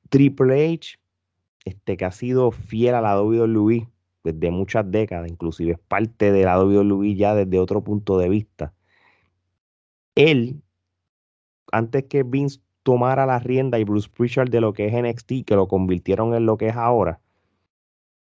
Triple 0.10 0.74
H, 0.74 1.00
este, 1.66 1.98
que 1.98 2.06
ha 2.06 2.12
sido 2.12 2.52
fiel 2.52 2.96
a 2.96 3.02
la 3.02 3.22
WWE 3.22 3.90
desde 4.24 4.52
muchas 4.52 4.90
décadas, 4.90 5.30
inclusive 5.30 5.72
es 5.74 5.80
parte 5.80 6.32
de 6.32 6.44
la 6.46 6.60
WWE 6.64 7.16
ya 7.16 7.34
desde 7.36 7.60
otro 7.60 7.84
punto 7.84 8.18
de 8.18 8.30
vista. 8.30 8.74
Él, 10.16 10.62
antes 11.72 12.06
que 12.06 12.24
Vince 12.24 12.60
tomara 12.84 13.26
la 13.26 13.40
rienda 13.40 13.80
y 13.80 13.84
Bruce 13.84 14.10
Prichard 14.10 14.50
de 14.50 14.62
lo 14.62 14.74
que 14.74 14.88
es 14.88 14.94
NXT, 14.94 15.46
que 15.46 15.56
lo 15.56 15.68
convirtieron 15.68 16.34
en 16.34 16.46
lo 16.46 16.58
que 16.58 16.68
es 16.70 16.76
ahora, 16.76 17.20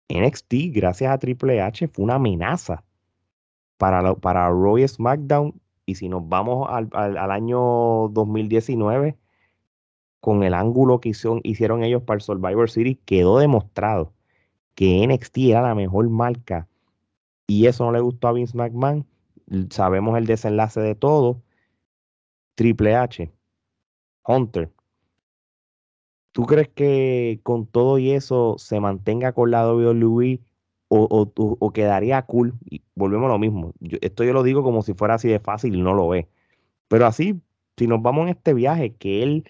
NXT, 0.09 0.55
gracias 0.73 1.13
a 1.13 1.19
Triple 1.19 1.61
H, 1.61 1.89
fue 1.89 2.05
una 2.05 2.15
amenaza 2.15 2.85
para, 3.77 4.15
para 4.15 4.49
Raw 4.49 4.79
y 4.79 4.89
SmackDown. 4.89 5.61
Y 5.87 5.95
si 5.97 6.09
nos 6.09 6.29
vamos 6.29 6.67
al, 6.71 6.89
al- 6.93 7.17
al 7.19 7.31
año 7.31 8.09
2019, 8.11 9.17
con 10.21 10.43
el 10.43 10.55
ángulo 10.55 11.01
que 11.01 11.11
hicieron, 11.11 11.41
hicieron 11.45 11.85
ellos 11.85 12.03
para 12.03 12.17
el 12.17 12.23
Survivor 12.23 12.71
Series, 12.71 12.99
quedó 13.05 13.39
demostrado 13.39 14.13
que 14.75 15.07
NXT 15.07 15.39
era 15.39 15.63
la 15.63 15.75
mejor 15.75 16.09
marca. 16.11 16.69
Y 17.47 17.67
eso 17.67 17.85
no 17.85 17.93
le 17.93 18.01
gustó 18.01 18.29
a 18.29 18.33
Vince 18.33 18.57
McMahon. 18.57 19.07
Sabemos 19.71 20.19
el 20.19 20.27
desenlace 20.27 20.81
de 20.81 20.95
todo. 20.95 21.43
Triple 22.59 22.97
H, 22.97 23.31
Hunter. 24.27 24.71
¿Tú 26.33 26.45
crees 26.45 26.69
que 26.69 27.41
con 27.45 27.67
todo 27.67 27.99
y 27.99 28.11
eso 28.11 28.57
se 28.59 28.81
mantenga 28.81 29.33
con 29.33 29.51
la 29.53 29.65
WWE 29.73 30.41
o, 30.89 31.03
o- 31.37 31.57
o- 31.61 31.73
quedaría 31.73 32.23
cool? 32.23 32.55
Volvemos 32.97 33.27
a 33.29 33.33
lo 33.35 33.39
mismo. 33.39 33.73
Esto 34.01 34.25
yo 34.25 34.33
lo 34.33 34.43
digo 34.43 34.65
como 34.65 34.83
si 34.83 34.95
fuera 34.95 35.15
así 35.15 35.29
de 35.29 35.39
fácil 35.41 35.83
no 35.85 35.95
lo 35.95 36.15
es. 36.15 36.27
Pero 36.89 37.07
así, 37.07 37.41
si 37.77 37.87
nos 37.87 38.03
vamos 38.03 38.25
en 38.25 38.31
este 38.31 38.55
viaje, 38.55 38.95
que 38.97 39.23
él 39.23 39.45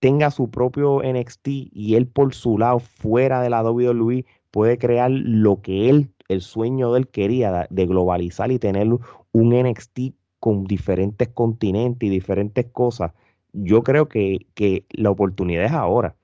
tenga 0.00 0.30
su 0.30 0.50
propio 0.50 1.02
NXT 1.02 1.48
y 1.72 1.96
él 1.96 2.08
por 2.08 2.34
su 2.34 2.58
lado, 2.58 2.80
fuera 2.80 3.42
de 3.42 3.50
la 3.50 3.62
WWE, 3.62 4.26
puede 4.50 4.78
crear 4.78 5.10
lo 5.10 5.62
que 5.62 5.90
él, 5.90 6.12
el 6.28 6.42
sueño 6.42 6.92
de 6.92 7.00
él 7.00 7.08
quería, 7.08 7.66
de 7.70 7.86
globalizar 7.86 8.52
y 8.52 8.58
tener 8.58 8.88
un 9.32 9.52
NXT 9.54 10.15
con 10.40 10.64
diferentes 10.64 11.28
continentes 11.28 12.06
y 12.06 12.10
diferentes 12.10 12.66
cosas. 12.66 13.12
Yo 13.52 13.82
creo 13.82 14.08
que, 14.08 14.46
que 14.54 14.84
la 14.90 15.10
oportunidad 15.10 15.64
es 15.64 15.72
ahora, 15.72 16.14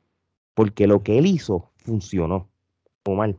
porque 0.55 0.87
lo 0.87 1.03
que 1.03 1.19
él 1.19 1.27
hizo 1.27 1.71
funcionó. 1.77 2.49
Omar. 3.05 3.35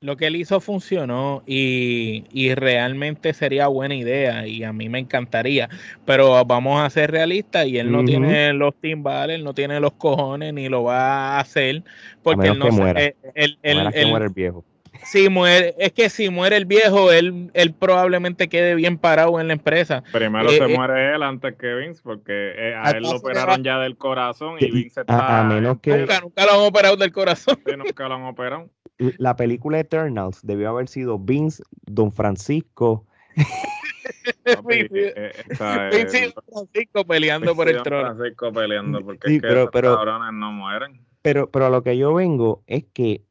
lo 0.00 0.16
que 0.16 0.26
él 0.26 0.34
hizo 0.34 0.58
funcionó 0.58 1.44
y, 1.46 2.24
y, 2.32 2.52
realmente 2.56 3.32
sería 3.32 3.68
buena 3.68 3.94
idea 3.94 4.44
y 4.44 4.64
a 4.64 4.72
mí 4.72 4.88
me 4.88 4.98
encantaría, 4.98 5.68
pero 6.04 6.44
vamos 6.44 6.80
a 6.80 6.90
ser 6.90 7.12
realistas 7.12 7.68
y 7.68 7.78
él 7.78 7.92
no 7.92 8.04
tiene 8.04 8.52
los 8.54 8.74
timbales, 8.74 9.36
él 9.36 9.44
no 9.44 9.54
tiene 9.54 9.78
los 9.78 9.92
cojones 9.92 10.52
ni 10.52 10.68
lo 10.68 10.82
va 10.82 11.36
a 11.36 11.40
hacer 11.40 11.84
porque 12.24 12.48
él 12.48 12.58
no 12.58 12.70
muere 12.70 13.14
el 13.32 14.32
viejo. 14.34 14.64
Si 15.02 15.28
muere, 15.28 15.74
es 15.78 15.92
que 15.92 16.08
si 16.08 16.30
muere 16.30 16.56
el 16.56 16.66
viejo, 16.66 17.12
él, 17.12 17.50
él 17.54 17.74
probablemente 17.74 18.48
quede 18.48 18.74
bien 18.74 18.98
parado 18.98 19.40
en 19.40 19.48
la 19.48 19.52
empresa. 19.54 20.02
Primero 20.12 20.48
eh, 20.48 20.56
se 20.56 20.64
eh, 20.64 20.76
muere 20.76 21.14
él 21.14 21.22
antes 21.22 21.54
que 21.56 21.74
Vince, 21.74 22.00
porque 22.02 22.52
eh, 22.56 22.74
a 22.74 22.90
él 22.90 23.02
lo 23.02 23.10
operaron 23.10 23.62
ya 23.62 23.78
del 23.78 23.96
corazón 23.96 24.56
y 24.60 24.70
Vince 24.70 25.00
está. 25.00 25.40
A, 25.40 25.44
menos 25.44 25.80
que. 25.80 25.96
Nunca, 25.98 26.20
nunca 26.20 26.46
lo 26.46 26.52
han 26.52 26.60
operado 26.60 26.96
del 26.96 27.12
corazón. 27.12 27.58
nunca 27.76 28.08
lo 28.08 28.14
han 28.14 28.24
operado. 28.24 28.70
La 29.18 29.36
película 29.36 29.80
Eternals 29.80 30.40
debió 30.42 30.70
haber 30.70 30.88
sido 30.88 31.18
Vince, 31.18 31.62
Don 31.86 32.12
Francisco. 32.12 33.06
Vince, 34.66 35.14
y 35.48 36.32
Don 36.32 36.44
Francisco 36.52 37.04
peleando 37.04 37.54
por 37.54 37.68
el 37.68 37.82
trono. 37.82 38.14
Francisco 38.14 38.52
peleando 38.52 39.00
porque 39.00 39.34
es 39.34 39.42
que 39.42 39.48
pero, 39.48 39.70
cabrones 39.70 40.32
no 40.32 40.52
mueren. 40.52 41.04
Pero, 41.22 41.50
pero 41.50 41.66
a 41.66 41.70
lo 41.70 41.82
que 41.82 41.96
yo 41.96 42.14
vengo 42.14 42.62
es 42.66 42.84
que 42.92 43.22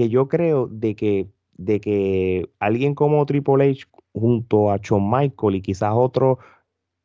que 0.00 0.08
yo 0.08 0.28
creo 0.28 0.66
de 0.66 0.96
que, 0.96 1.28
de 1.58 1.78
que 1.78 2.48
alguien 2.58 2.94
como 2.94 3.26
Triple 3.26 3.70
H 3.70 3.86
junto 4.14 4.70
a 4.70 4.78
Shawn 4.78 5.10
Michael 5.10 5.56
y 5.56 5.60
quizás 5.60 5.92
otros 5.94 6.38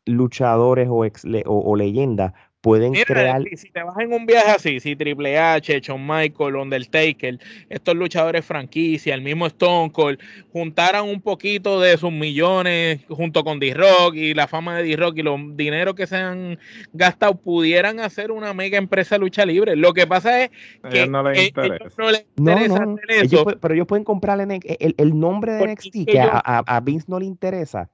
luchadores 0.06 0.88
o, 0.90 1.04
ex, 1.04 1.26
o 1.46 1.76
leyendas 1.76 2.32
pueden 2.66 2.94
crear. 2.94 3.44
Si, 3.56 3.70
te 3.70 3.84
vas 3.84 3.96
en 4.00 4.12
un 4.12 4.26
viaje 4.26 4.50
así, 4.50 4.80
si 4.80 4.96
Triple 4.96 5.38
H, 5.38 5.80
Shawn 5.82 6.02
Michael, 6.02 6.56
Undertaker, 6.56 7.40
estos 7.70 7.96
luchadores 7.96 8.44
franquicia, 8.44 9.14
el 9.14 9.22
mismo 9.22 9.46
Stone 9.46 9.92
Cold, 9.92 10.18
juntaran 10.52 11.06
un 11.06 11.22
poquito 11.22 11.80
de 11.80 11.96
sus 11.96 12.12
millones 12.12 13.02
junto 13.08 13.44
con 13.44 13.60
D-Rock 13.60 14.16
y 14.16 14.34
la 14.34 14.48
fama 14.48 14.78
de 14.78 14.84
D-Rock 14.84 15.20
y 15.20 15.22
los 15.22 15.40
dineros 15.56 15.94
que 15.94 16.08
se 16.08 16.16
han 16.16 16.58
gastado, 16.92 17.36
pudieran 17.36 18.00
hacer 18.00 18.32
una 18.32 18.52
mega 18.56 18.80
empresa 18.80 19.20
lucha 19.20 19.46
libre. 19.46 19.76
Lo 19.76 19.94
que 19.94 20.08
pasa 20.08 20.42
es 20.42 20.50
que 20.90 21.06
no 21.06 21.22
les 21.22 21.50
interesa. 21.50 21.86
no 22.00 22.10
les 22.10 22.26
interesa 22.36 22.98
eso. 23.22 23.46
pero 23.62 23.76
ellos 23.76 23.86
pueden 23.86 24.04
comprar 24.04 24.42
el, 24.42 24.96
el, 24.98 25.20
nombre 25.20 25.54
de 25.54 25.68
NXT 25.68 26.08
que 26.08 26.20
a, 26.20 26.40
a, 26.40 26.80
Vince 26.80 27.06
no 27.10 27.20
le 27.20 27.26
interesa. 27.26 27.92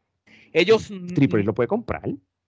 Ellos. 0.53 0.89
Triple 1.13 1.41
H 1.41 1.45
lo 1.47 1.53
puede 1.53 1.67
comprar. 1.67 2.03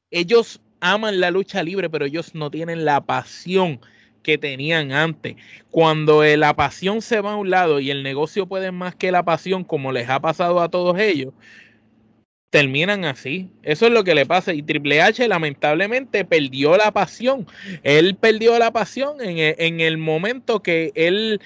Ellos 0.09 0.61
aman 0.83 1.19
la 1.21 1.31
lucha 1.31 1.63
libre, 1.63 1.89
pero 1.89 2.05
ellos 2.05 2.35
no 2.35 2.51
tienen 2.51 2.85
la 2.85 3.01
pasión 3.01 3.79
que 4.21 4.37
tenían 4.37 4.91
antes. 4.91 5.35
Cuando 5.71 6.23
eh, 6.23 6.37
la 6.37 6.55
pasión 6.55 7.01
se 7.01 7.21
va 7.21 7.33
a 7.33 7.35
un 7.37 7.49
lado 7.49 7.79
y 7.79 7.89
el 7.89 8.03
negocio 8.03 8.47
puede 8.47 8.71
más 8.71 8.93
que 8.93 9.11
la 9.11 9.23
pasión, 9.23 9.63
como 9.63 9.91
les 9.91 10.09
ha 10.09 10.19
pasado 10.19 10.61
a 10.61 10.69
todos 10.69 10.99
ellos, 10.99 11.33
terminan 12.49 13.05
así. 13.05 13.49
Eso 13.63 13.87
es 13.87 13.93
lo 13.93 14.03
que 14.03 14.13
le 14.13 14.25
pasa. 14.25 14.53
Y 14.53 14.61
Triple 14.61 15.01
H 15.01 15.25
lamentablemente 15.27 16.25
perdió 16.25 16.75
la 16.77 16.91
pasión. 16.91 17.47
Él 17.83 18.15
perdió 18.15 18.59
la 18.59 18.71
pasión 18.71 19.21
en 19.21 19.37
e, 19.37 19.87
el, 19.87 19.97
momento 19.97 20.61
que 20.61 20.91
él, 20.95 21.39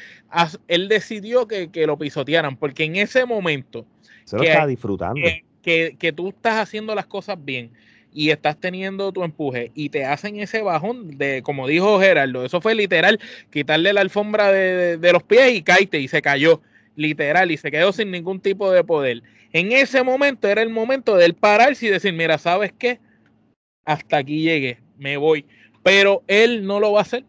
él 0.68 0.88
decidió 0.88 1.48
que, 1.48 1.70
lo 1.86 1.98
pisotearan, 1.98 2.58
porque 2.58 2.86
en 2.86 2.96
ese 2.96 3.26
momento... 3.26 3.86
Se 4.26 4.36
lo 4.36 4.44
está 4.44 4.68
disfrutando. 4.68 5.22
que, 5.62 5.96
que 5.98 6.12
tú 6.12 6.30
estás 6.30 6.56
haciendo 6.56 6.94
las 6.96 7.06
cosas 7.06 7.38
bien 7.40 7.72
y 8.18 8.32
estás 8.32 8.60
teniendo 8.60 9.12
tu 9.12 9.24
empuje 9.24 9.72
y 9.76 9.90
te 9.90 10.04
hacen 10.04 10.40
ese 10.40 10.64
bajón 10.64 11.20
de, 11.20 11.44
como 11.44 11.68
dijo 11.68 12.00
Gerardo, 12.00 12.44
eso 12.44 12.62
fue 12.62 12.74
literal, 12.74 13.20
quitarle 13.52 13.94
la 13.94 14.02
alfombra 14.02 14.52
de, 14.52 15.12
los 15.14 15.22
pies 15.22 15.54
y 15.54 15.62
caíste 15.62 16.00
y 16.00 16.08
se 16.08 16.24
cayó, 16.24 16.60
literal, 16.96 17.52
y 17.52 17.58
se 17.58 17.70
quedó 17.70 17.94
sin 17.94 18.10
ningún 18.10 18.40
tipo 18.40 18.72
de 18.72 18.84
poder. 18.84 19.22
En 19.54 19.72
ese 19.72 20.02
momento 20.02 20.48
era 20.48 20.64
el 20.64 20.70
momento 20.70 21.16
de 21.16 21.26
él 21.26 21.36
pararse 21.36 21.86
y 21.86 21.90
decir, 21.90 22.12
mira, 22.12 22.40
¿sabes 22.40 22.74
qué? 22.76 23.00
Hasta 23.86 24.18
aquí 24.18 24.42
llegué, 24.42 24.80
me 24.98 25.18
voy. 25.18 25.46
Pero 25.84 26.24
él 26.26 26.66
no 26.66 26.80
lo 26.80 26.94
va 26.94 27.02
a 27.02 27.04
hacer 27.04 27.24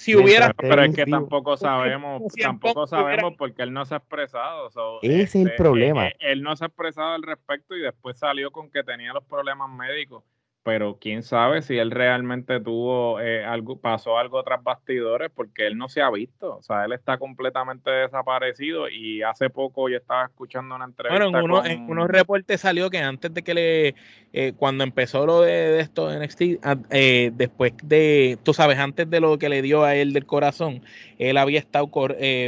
si 0.00 0.16
hubiera. 0.16 0.52
Pero 0.54 0.82
es 0.82 0.94
que 0.94 1.04
tampoco 1.04 1.56
sabemos, 1.58 2.22
tampoco 2.40 2.86
sabemos 2.86 3.34
porque 3.36 3.62
él 3.62 3.72
no 3.72 3.84
se 3.84 3.94
ha 3.94 3.98
expresado. 3.98 4.68
Ese 5.02 5.22
es 5.22 5.34
el 5.34 5.48
este, 5.48 5.56
problema. 5.56 6.08
Él, 6.08 6.16
él, 6.20 6.42
no 6.42 6.56
se 6.56 6.64
ha 6.64 6.68
expresado 6.68 7.12
al 7.12 7.22
respecto 7.22 7.76
y 7.76 7.82
después 7.82 8.18
salió 8.18 8.50
con 8.50 8.70
que 8.70 8.82
tenía 8.82 9.12
los 9.12 9.24
problemas 9.24 9.68
médicos 9.70 10.24
pero 10.62 10.98
quién 11.00 11.22
sabe 11.22 11.62
si 11.62 11.78
él 11.78 11.90
realmente 11.90 12.60
tuvo 12.60 13.18
eh, 13.20 13.44
algo, 13.44 13.80
pasó 13.80 14.18
algo 14.18 14.42
tras 14.42 14.62
bastidores, 14.62 15.30
porque 15.34 15.66
él 15.66 15.78
no 15.78 15.88
se 15.88 16.02
ha 16.02 16.10
visto, 16.10 16.56
o 16.56 16.62
sea, 16.62 16.84
él 16.84 16.92
está 16.92 17.16
completamente 17.18 17.90
desaparecido 17.90 18.88
y 18.88 19.22
hace 19.22 19.48
poco 19.48 19.88
yo 19.88 19.96
estaba 19.96 20.26
escuchando 20.26 20.74
una 20.74 20.84
entrevista. 20.84 21.24
Bueno, 21.40 21.64
en, 21.64 21.88
unos 21.88 22.08
reportes 22.08 22.60
salió 22.60 22.90
que 22.90 22.98
antes 22.98 23.32
de 23.32 23.42
que 23.42 23.54
le, 23.54 23.94
eh, 24.34 24.52
cuando 24.54 24.84
empezó 24.84 25.24
lo 25.24 25.40
de, 25.40 25.80
esto 25.80 26.08
de 26.08 26.24
NXT, 26.24 26.42
ah, 26.62 26.76
eh, 26.90 27.30
después 27.34 27.72
de, 27.82 28.38
tú 28.42 28.52
sabes, 28.52 28.78
antes 28.78 29.08
de 29.08 29.20
lo 29.20 29.38
que 29.38 29.48
le 29.48 29.62
dio 29.62 29.84
a 29.84 29.94
él 29.94 30.12
del 30.12 30.26
corazón, 30.26 30.82
él 31.18 31.38
había 31.38 31.58
estado 31.58 31.90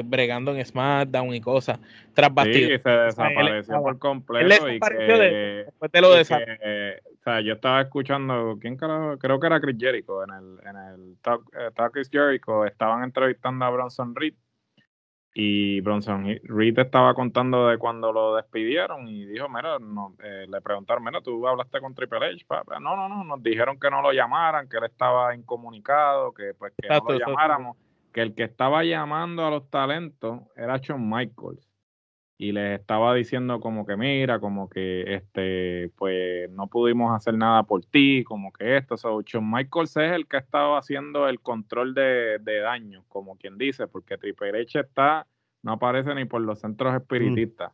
bregando 0.04 0.54
en 0.54 0.64
SmackDown 0.64 1.34
y 1.34 1.40
cosas 1.40 1.80
tras 2.14 2.32
bastidores. 2.32 2.78
Sí, 2.78 2.82
se 2.82 2.90
desapareció 2.90 3.82
por 3.82 3.98
completo. 3.98 4.68
y 4.68 4.80
que, 4.80 5.64
después 5.66 5.92
de 5.92 6.00
lo 6.00 6.10
de 6.12 6.22
o 6.22 7.24
sea, 7.24 7.40
yo 7.40 7.52
estaba 7.52 7.80
escuchando, 7.82 8.58
¿quién 8.60 8.76
Creo 8.76 9.40
que 9.40 9.46
era 9.46 9.60
Chris 9.60 9.76
Jericho 9.78 10.24
en 10.24 10.30
el, 10.30 10.66
en 10.66 10.76
el 10.76 11.16
Talk, 11.22 11.48
eh, 11.56 11.70
Talk 11.74 11.96
is 11.98 12.10
Jericho. 12.10 12.64
Estaban 12.64 13.04
entrevistando 13.04 13.64
a 13.64 13.70
Bronson 13.70 14.14
Reed 14.16 14.34
y 15.34 15.80
Bronson 15.80 16.26
Reed 16.42 16.78
estaba 16.78 17.14
contando 17.14 17.68
de 17.68 17.78
cuando 17.78 18.12
lo 18.12 18.34
despidieron 18.34 19.08
y 19.08 19.24
dijo, 19.24 19.48
mira, 19.48 19.78
no, 19.78 20.14
eh, 20.22 20.46
le 20.48 20.60
preguntaron, 20.60 21.04
mira, 21.04 21.20
tú 21.22 21.46
hablaste 21.46 21.80
con 21.80 21.94
Triple 21.94 22.26
H. 22.26 22.44
No, 22.80 22.96
no, 22.96 23.08
no, 23.08 23.24
nos 23.24 23.42
dijeron 23.42 23.78
que 23.78 23.88
no 23.88 24.02
lo 24.02 24.12
llamaran, 24.12 24.68
que 24.68 24.76
él 24.78 24.84
estaba 24.84 25.34
incomunicado, 25.34 26.34
que 26.34 26.54
pues 26.58 26.74
que 26.76 26.88
no 26.88 27.00
lo 27.08 27.18
llamáramos, 27.18 27.76
que 28.12 28.20
el 28.20 28.34
que 28.34 28.42
estaba 28.42 28.84
llamando 28.84 29.46
a 29.46 29.50
los 29.50 29.70
talentos 29.70 30.40
era 30.56 30.76
Shawn 30.76 31.08
Michaels 31.08 31.71
y 32.42 32.50
les 32.50 32.80
estaba 32.80 33.14
diciendo 33.14 33.60
como 33.60 33.86
que 33.86 33.96
mira, 33.96 34.40
como 34.40 34.68
que 34.68 35.14
este, 35.14 35.92
pues 35.96 36.50
no 36.50 36.66
pudimos 36.66 37.14
hacer 37.14 37.34
nada 37.34 37.62
por 37.62 37.84
ti, 37.84 38.24
como 38.24 38.52
que 38.52 38.78
esto, 38.78 38.96
so, 38.96 39.22
Shawn 39.22 39.48
Michaels 39.48 39.96
es 39.96 40.10
el 40.10 40.26
que 40.26 40.38
ha 40.38 40.40
estado 40.40 40.76
haciendo 40.76 41.28
el 41.28 41.38
control 41.38 41.94
de, 41.94 42.40
daño, 42.44 43.04
como 43.08 43.36
quien 43.36 43.58
dice, 43.58 43.86
porque 43.86 44.18
Triple 44.18 44.60
H 44.60 44.80
está, 44.80 45.24
no 45.62 45.74
aparece 45.74 46.16
ni 46.16 46.24
por 46.24 46.40
los 46.40 46.58
centros 46.58 46.92
espiritistas. 46.96 47.70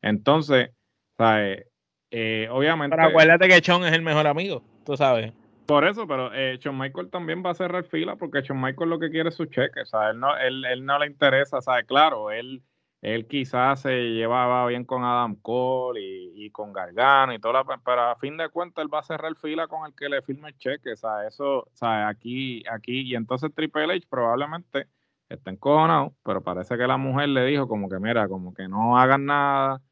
Entonces, 0.00 0.70
¿sabes? 1.18 1.66
Eh, 2.12 2.46
obviamente. 2.52 2.94
Pero 2.94 3.08
acuérdate 3.08 3.48
que 3.48 3.58
Shawn 3.58 3.84
es 3.84 3.94
el 3.94 4.02
mejor 4.02 4.28
amigo, 4.28 4.62
tú 4.86 4.96
sabes. 4.96 5.32
Por 5.66 5.84
eso, 5.84 6.06
pero 6.06 6.32
eh, 6.32 6.56
Shawn 6.60 6.78
Michael 6.78 7.10
también 7.10 7.42
va 7.44 7.50
a 7.50 7.54
cerrar 7.54 7.82
fila 7.82 8.14
porque 8.14 8.42
Shawn 8.42 8.62
Michael 8.62 8.90
lo 8.90 9.00
que 9.00 9.10
quiere 9.10 9.30
es 9.30 9.34
su 9.34 9.46
cheque, 9.46 9.80
o 9.80 9.86
sea, 9.86 10.10
él 10.10 10.20
no, 10.20 10.38
él, 10.38 10.64
él 10.66 10.86
no 10.86 11.00
le 11.00 11.06
interesa, 11.08 11.60
¿sabes? 11.60 11.84
Claro, 11.86 12.30
él 12.30 12.62
él 13.04 13.26
quizás 13.26 13.82
se 13.82 14.14
llevaba 14.14 14.66
bien 14.66 14.84
con 14.86 15.04
Adam 15.04 15.36
Cole 15.36 16.00
y, 16.00 16.50
con 16.50 16.72
Gargano 16.72 17.34
y 17.34 17.38
toda 17.38 17.62
la, 17.62 17.80
pero 17.84 18.00
a 18.00 18.16
fin 18.16 18.38
de 18.38 18.48
cuentas 18.48 18.82
él 18.82 18.92
va 18.92 19.00
a 19.00 19.02
cerrar 19.02 19.34
fila 19.36 19.68
con 19.68 19.84
el 19.86 19.94
que 19.94 20.08
le 20.08 20.22
firme 20.22 20.48
el 20.48 20.56
cheque, 20.56 20.92
o 20.92 20.96
sea, 20.96 21.26
eso, 21.26 21.58
o 21.60 21.70
sea, 21.74 22.08
aquí, 22.08 22.62
aquí, 22.70 23.02
y 23.02 23.14
entonces 23.14 23.54
Triple 23.54 23.92
H 23.92 24.06
probablemente 24.08 24.88
está 25.28 25.50
encojonado, 25.50 26.14
pero 26.22 26.42
parece 26.42 26.78
que 26.78 26.86
la 26.86 26.96
mujer 26.96 27.28
le 27.28 27.44
dijo 27.44 27.68
como 27.68 27.90
que 27.90 27.98
mira, 27.98 28.26
como 28.26 28.54
que 28.54 28.68
no 28.68 28.96
hagan 28.96 29.26
nada, 29.26 29.82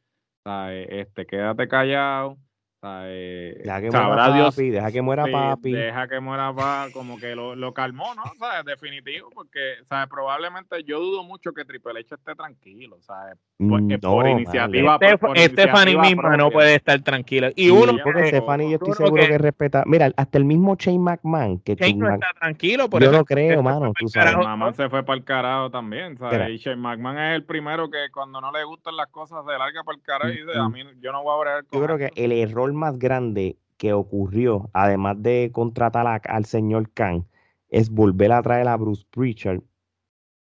o 0.44 0.51
sea, 0.51 0.75
este, 0.75 1.27
quédate 1.27 1.68
callado, 1.68 2.38
eh, 2.85 3.61
deja 3.62 3.81
que 3.81 3.90
muera 3.90 4.27
papi, 4.27 4.71
deja 4.71 4.90
que 4.90 5.03
muera 5.03 5.27
papi. 5.27 5.73
Deja 5.73 6.09
que 6.09 6.21
muera 6.21 6.53
papi, 6.53 6.92
como 6.92 7.16
que 7.16 7.37
lo, 7.37 7.55
lo 7.55 7.73
calmó, 7.73 8.14
¿no? 8.14 8.25
¿Sabes? 8.38 8.64
Definitivo, 8.64 9.31
porque, 9.33 9.77
¿sabes? 9.88 10.09
Probablemente 10.09 10.83
yo 10.85 10.99
dudo 10.99 11.23
mucho 11.23 11.53
que 11.53 11.64
Triple 11.64 12.01
H 12.01 12.14
esté 12.14 12.35
tranquilo, 12.35 12.99
¿sabes? 13.01 13.37
Porque 13.68 13.99
por, 13.99 14.29
iniciativa. 14.29 14.99
Stephanie 15.37 15.97
misma 15.97 16.37
no 16.37 16.51
puede 16.51 16.75
estar 16.75 17.01
tranquila. 17.03 17.53
Y 17.55 17.71
uno. 17.71 17.92
Porque 18.03 18.29
Stephanie, 18.29 18.71
yo 18.71 18.75
estoy 18.77 18.95
seguro 18.95 19.27
que, 19.27 19.38
respeta. 19.38 19.85
Mira, 19.87 20.11
hasta 20.16 20.38
el 20.38 20.45
mismo 20.45 20.75
Shane 20.75 20.99
McMahon. 20.99 21.61
Que 21.61 21.77
Shane 21.77 21.95
no 21.95 22.12
está 22.12 22.29
tranquilo, 22.40 22.90
por 22.90 23.03
Yo 23.03 23.12
lo 23.12 23.25
creo, 23.25 23.62
mano. 23.62 23.92
Tú 23.97 24.09
sabes. 24.09 24.37
McMahon 24.37 24.75
se 24.75 24.88
fue 24.88 25.05
para 25.05 25.18
el 25.18 25.25
carajo 25.25 25.71
también, 25.71 26.18
¿sabes? 26.18 26.51
Y 26.51 26.57
Shane 26.57 26.77
McMahon 26.77 27.18
es 27.18 27.37
el 27.37 27.45
primero 27.45 27.90
que 27.90 28.11
cuando 28.12 28.40
no 28.40 28.51
le 28.51 28.64
gustan 28.64 28.97
las 28.97 29.07
cosas 29.09 29.45
se 29.47 29.53
larga 29.53 29.85
para 29.85 29.97
el 29.97 30.03
carajo 30.03 30.33
y 30.33 30.45
dice, 30.45 30.59
a 30.59 30.68
mí 30.68 30.83
yo 31.01 31.12
no 31.12 31.23
voy 31.23 31.33
a 31.33 31.38
hablar 31.38 31.64
con 31.66 31.81
Yo 31.81 31.87
creo 31.87 31.99
que 31.99 32.11
el 32.16 32.33
error 32.33 32.72
más 32.73 32.99
grande 32.99 33.59
que 33.77 33.93
ocurrió, 33.93 34.71
además 34.73 35.23
de 35.23 35.51
contratar 35.53 36.23
al 36.25 36.45
señor 36.45 36.91
Khan, 36.93 37.27
es 37.69 37.91
volver 37.91 38.33
a 38.33 38.43
traer 38.43 38.69
a 38.69 38.77
Bruce 38.77 39.05
Pritchard, 39.11 39.63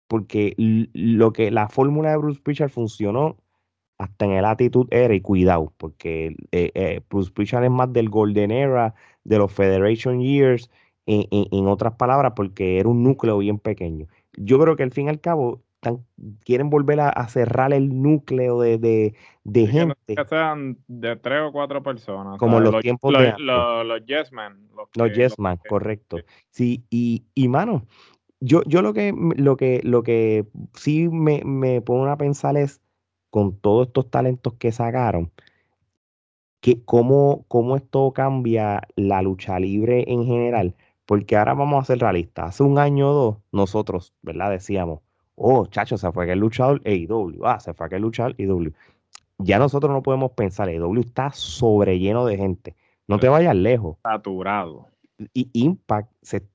porque 0.09 0.55
lo 0.57 1.33
que 1.33 1.51
la 1.51 1.69
fórmula 1.69 2.11
de 2.11 2.19
Bruce 2.19 2.41
Pritchard 2.41 2.71
funcionó 2.71 3.37
hasta 3.99 4.27
en 4.27 4.33
el 4.33 4.45
actitud 4.45 4.87
era 4.91 5.14
y 5.14 5.20
cuidado, 5.20 5.72
porque 5.79 6.37
eh, 6.53 6.70
eh, 6.75 7.01
Bruce 7.11 7.33
Pritchard 7.33 7.64
es 7.64 7.70
más 7.70 7.93
del 7.93 8.09
Golden 8.11 8.51
Era, 8.51 8.95
de 9.25 9.39
los 9.39 9.53
Federation 9.53 10.20
Years, 10.20 10.70
en, 11.07 11.66
otras 11.66 11.95
palabras, 11.95 12.33
porque 12.37 12.79
era 12.79 12.89
un 12.89 13.03
núcleo 13.03 13.39
bien 13.39 13.59
pequeño. 13.59 14.07
Yo 14.37 14.59
creo 14.59 14.77
que 14.77 14.83
al 14.85 14.93
fin 14.93 15.07
y 15.07 15.11
al 15.11 15.20
cabo, 15.20 15.62
quieren 16.45 16.70
volver 16.70 17.01
a, 17.01 17.28
cerrar 17.28 17.72
el 17.72 18.03
núcleo 18.03 18.61
de, 18.61 18.78
de, 18.78 19.14
de 19.45 19.66
gente. 19.66 20.14
Que 20.14 20.24
sean 20.24 20.78
de 20.87 21.16
tres 21.16 21.41
o 21.43 21.53
cuatro 21.53 21.82
personas. 21.82 22.39
Como 22.39 22.61
los, 22.61 22.80
tiempos 22.80 23.12
de. 23.18 23.35
Los, 23.39 23.87
los 23.87 24.05
Yes 24.07 24.32
Man. 24.32 24.68
Los, 24.95 25.12
Yes 25.12 25.39
Man, 25.39 25.59
correcto. 25.68 26.18
Sí, 26.51 26.85
y, 26.91 27.24
y 27.35 27.49
mano, 27.49 27.87
yo, 28.41 28.62
yo 28.66 28.82
lo 28.82 28.93
que 28.93 29.14
lo 29.37 29.57
que 29.57 29.80
lo 29.85 30.03
que 30.03 30.47
sí 30.74 31.09
me, 31.09 31.43
me 31.45 31.80
pone 31.80 32.11
a 32.11 32.16
pensar 32.16 32.57
es 32.57 32.80
con 33.30 33.59
todos 33.59 33.89
estos 33.89 34.11
talentos 34.11 34.55
que 34.55 34.70
sacaron, 34.70 35.32
que 36.61 36.85
cómo, 36.85 37.45
cómo 37.49 37.74
esto 37.74 38.12
cambia 38.12 38.82
la 38.97 39.22
lucha 39.22 39.59
libre 39.59 40.05
en 40.07 40.24
general. 40.24 40.76
Porque 41.05 41.37
ahora 41.37 41.55
vamos 41.55 41.82
a 41.82 41.87
ser 41.87 41.99
realistas. 41.99 42.51
Hace 42.51 42.62
un 42.62 42.78
año 42.78 43.11
o 43.11 43.12
dos, 43.12 43.37
nosotros, 43.53 44.14
¿verdad? 44.22 44.51
Decíamos, 44.51 45.01
oh, 45.37 45.66
chacho, 45.66 45.97
se 45.97 46.11
fue 46.12 46.24
aquel 46.24 46.39
luchador 46.39 46.80
AEW. 46.85 47.45
Ah, 47.45 47.61
se 47.61 47.74
fue 47.74 47.87
aquel 47.87 48.03
luchador 48.03 48.35
AEW. 48.39 48.72
Ya 49.39 49.59
nosotros 49.59 49.93
no 49.93 50.03
podemos 50.03 50.32
pensar, 50.32 50.68
AEW 50.68 51.01
está 51.01 51.30
sobre 51.32 51.99
lleno 51.99 52.24
de 52.24 52.37
gente. 52.37 52.76
No 53.09 53.18
te 53.18 53.28
vayas 53.28 53.55
lejos. 53.55 53.97
Saturado. 54.03 54.89
Y 55.32 55.51
Impact 55.53 56.11
se, 56.22 56.47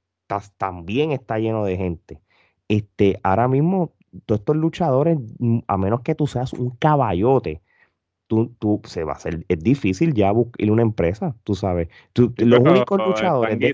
también 0.57 1.11
está 1.11 1.39
lleno 1.39 1.63
de 1.63 1.77
gente. 1.77 2.21
Este, 2.67 3.19
ahora 3.23 3.47
mismo, 3.47 3.93
todos 4.25 4.39
estos 4.41 4.55
luchadores, 4.55 5.17
mm, 5.39 5.59
a 5.67 5.77
menos 5.77 6.01
que 6.01 6.15
tú 6.15 6.27
seas 6.27 6.53
un 6.53 6.71
caballote, 6.71 7.61
tú, 8.27 8.53
tú 8.59 8.81
se 8.85 9.03
va 9.03 9.13
a 9.13 9.15
hacer, 9.15 9.45
es 9.47 9.59
difícil 9.59 10.13
ya 10.13 10.31
buscar 10.31 10.69
una 10.69 10.83
empresa, 10.83 11.35
tú 11.43 11.55
sabes. 11.55 11.89
los 12.15 12.59
únicos 12.59 12.99
luchadores 12.99 13.59
de 13.59 13.73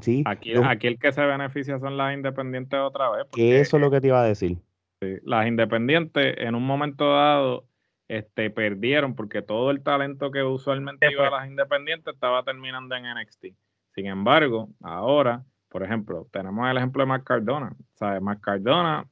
sí, 0.00 0.22
aquí, 0.26 0.52
aquí, 0.62 0.86
el 0.86 0.98
que 0.98 1.12
se 1.12 1.24
beneficia 1.24 1.78
son 1.78 1.96
las 1.96 2.14
independientes 2.14 2.78
otra 2.78 3.10
vez. 3.10 3.26
Que 3.32 3.60
eso 3.60 3.76
es 3.76 3.80
lo 3.82 3.90
que 3.90 4.00
te 4.00 4.08
iba 4.08 4.22
a 4.22 4.26
decir. 4.26 4.58
las 5.00 5.46
independientes 5.46 6.34
en 6.38 6.54
un 6.54 6.66
momento 6.66 7.10
dado 7.12 7.66
este, 8.08 8.50
perdieron 8.50 9.14
porque 9.14 9.40
todo 9.40 9.70
el 9.70 9.82
talento 9.82 10.30
que 10.30 10.42
usualmente 10.42 11.10
iba 11.12 11.28
a 11.28 11.30
las 11.30 11.48
independientes 11.48 12.12
estaba 12.12 12.42
terminando 12.42 12.96
en 12.96 13.04
NXT. 13.04 13.46
Sin 13.94 14.06
embargo, 14.06 14.68
ahora, 14.82 15.44
por 15.68 15.82
ejemplo, 15.82 16.26
tenemos 16.32 16.68
el 16.68 16.76
ejemplo 16.76 17.02
de 17.02 17.06
Mark 17.06 17.24
Cardona. 17.24 17.76
¿Sabes? 17.94 18.20
Mark 18.20 18.40
Cardona 18.40 19.08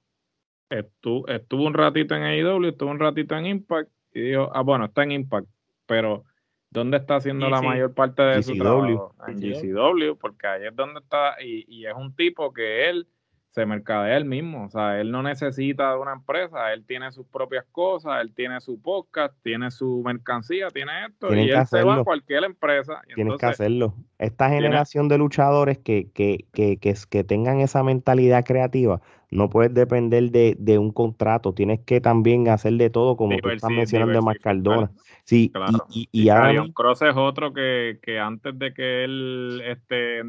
estuvo, 0.69 1.29
estuvo 1.29 1.65
un 1.65 1.75
ratito 1.75 2.15
en 2.15 2.23
AEW, 2.25 2.69
estuvo 2.69 2.91
un 2.91 2.99
ratito 2.99 3.37
en 3.37 3.47
Impact 3.47 3.91
y 4.13 4.21
dijo, 4.21 4.51
ah, 4.53 4.63
bueno, 4.63 4.87
está 4.87 5.03
en 5.05 5.13
Impact, 5.13 5.49
pero 5.87 6.25
¿dónde 6.71 6.99
está 6.99 7.17
haciendo 7.17 7.49
la 7.49 7.63
mayor 7.63 7.95
parte 7.95 8.23
de 8.23 8.43
su 8.43 8.57
trabajo? 8.57 9.15
En 9.27 9.41
GCW, 9.41 10.17
porque 10.19 10.47
ahí 10.47 10.67
es 10.67 10.77
donde 10.77 11.01
está, 11.01 11.43
y, 11.43 11.65
y 11.69 11.87
es 11.87 11.95
un 11.95 12.15
tipo 12.15 12.53
que 12.53 12.89
él 12.89 13.07
se 13.51 13.67
mercadea 13.67 14.17
él 14.17 14.25
mismo, 14.25 14.67
o 14.67 14.71
sea, 14.71 15.01
él 15.01 15.11
no 15.11 15.23
necesita 15.23 15.93
de 15.93 15.99
una 15.99 16.13
empresa, 16.13 16.73
él 16.73 16.85
tiene 16.85 17.11
sus 17.11 17.27
propias 17.27 17.65
cosas, 17.73 18.21
él 18.21 18.33
tiene 18.35 18.61
su 18.61 18.81
podcast, 18.81 19.35
tiene 19.43 19.71
su 19.71 20.03
mercancía, 20.05 20.69
tiene 20.69 21.07
esto, 21.07 21.35
y 21.35 21.51
él 21.51 21.67
se 21.67 21.83
va 21.83 21.97
a 21.97 22.05
cualquier 22.05 22.45
empresa. 22.45 23.01
Tienes 23.15 23.37
que 23.37 23.47
hacerlo. 23.47 23.95
Esta 24.19 24.51
generación 24.51 25.09
de 25.09 25.19
luchadores 25.19 25.79
que, 25.79 26.11
que, 26.13 26.47
que, 26.53 26.77
que, 26.77 26.95
que 27.09 27.25
tengan 27.25 27.61
esa 27.61 27.83
mentalidad 27.83 28.45
creativa, 28.45 29.01
no 29.31 29.51
puedes 29.51 29.75
depender 29.75 30.31
de, 30.31 30.57
de, 30.59 30.79
un 30.79 30.91
contrato, 30.91 31.53
tienes 31.53 31.81
que 31.81 32.01
también 32.01 32.49
hacer 32.49 32.75
de 32.75 32.91
todo, 32.91 33.17
como 33.17 33.37
tú 33.39 33.51
estás 33.51 33.71
mencionando 33.71 34.15
de 34.15 34.23
Marcaldona. 34.23 34.91
Sí, 35.25 35.51
claro. 35.51 35.87
y, 35.91 36.09
y, 36.13 36.31
y 36.31 36.73
Cross 36.73 37.03
es 37.03 37.17
otro 37.17 37.53
que, 37.53 37.99
que, 38.03 38.19
antes 38.19 38.59
de 38.59 38.73
que 38.73 39.05
él, 39.05 39.63
este, 39.65 40.23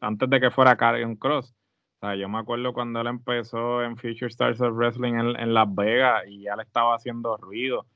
antes 0.00 0.30
de 0.30 0.40
que 0.40 0.50
fuera 0.50 0.76
Carrion 0.76 1.16
Cross, 1.16 1.54
o 2.02 2.06
sea, 2.06 2.16
yo 2.16 2.28
me 2.30 2.38
acuerdo 2.38 2.72
cuando 2.72 3.02
él 3.02 3.08
empezó 3.08 3.82
en 3.82 3.98
Future 3.98 4.28
Stars 4.28 4.60
of 4.62 4.74
Wrestling 4.74 5.14
en, 5.14 5.38
en 5.38 5.52
Las 5.52 5.72
Vegas 5.74 6.22
y 6.26 6.42
ya 6.44 6.56
le 6.56 6.62
estaba 6.62 6.94
haciendo 6.94 7.36
ruido, 7.36 7.86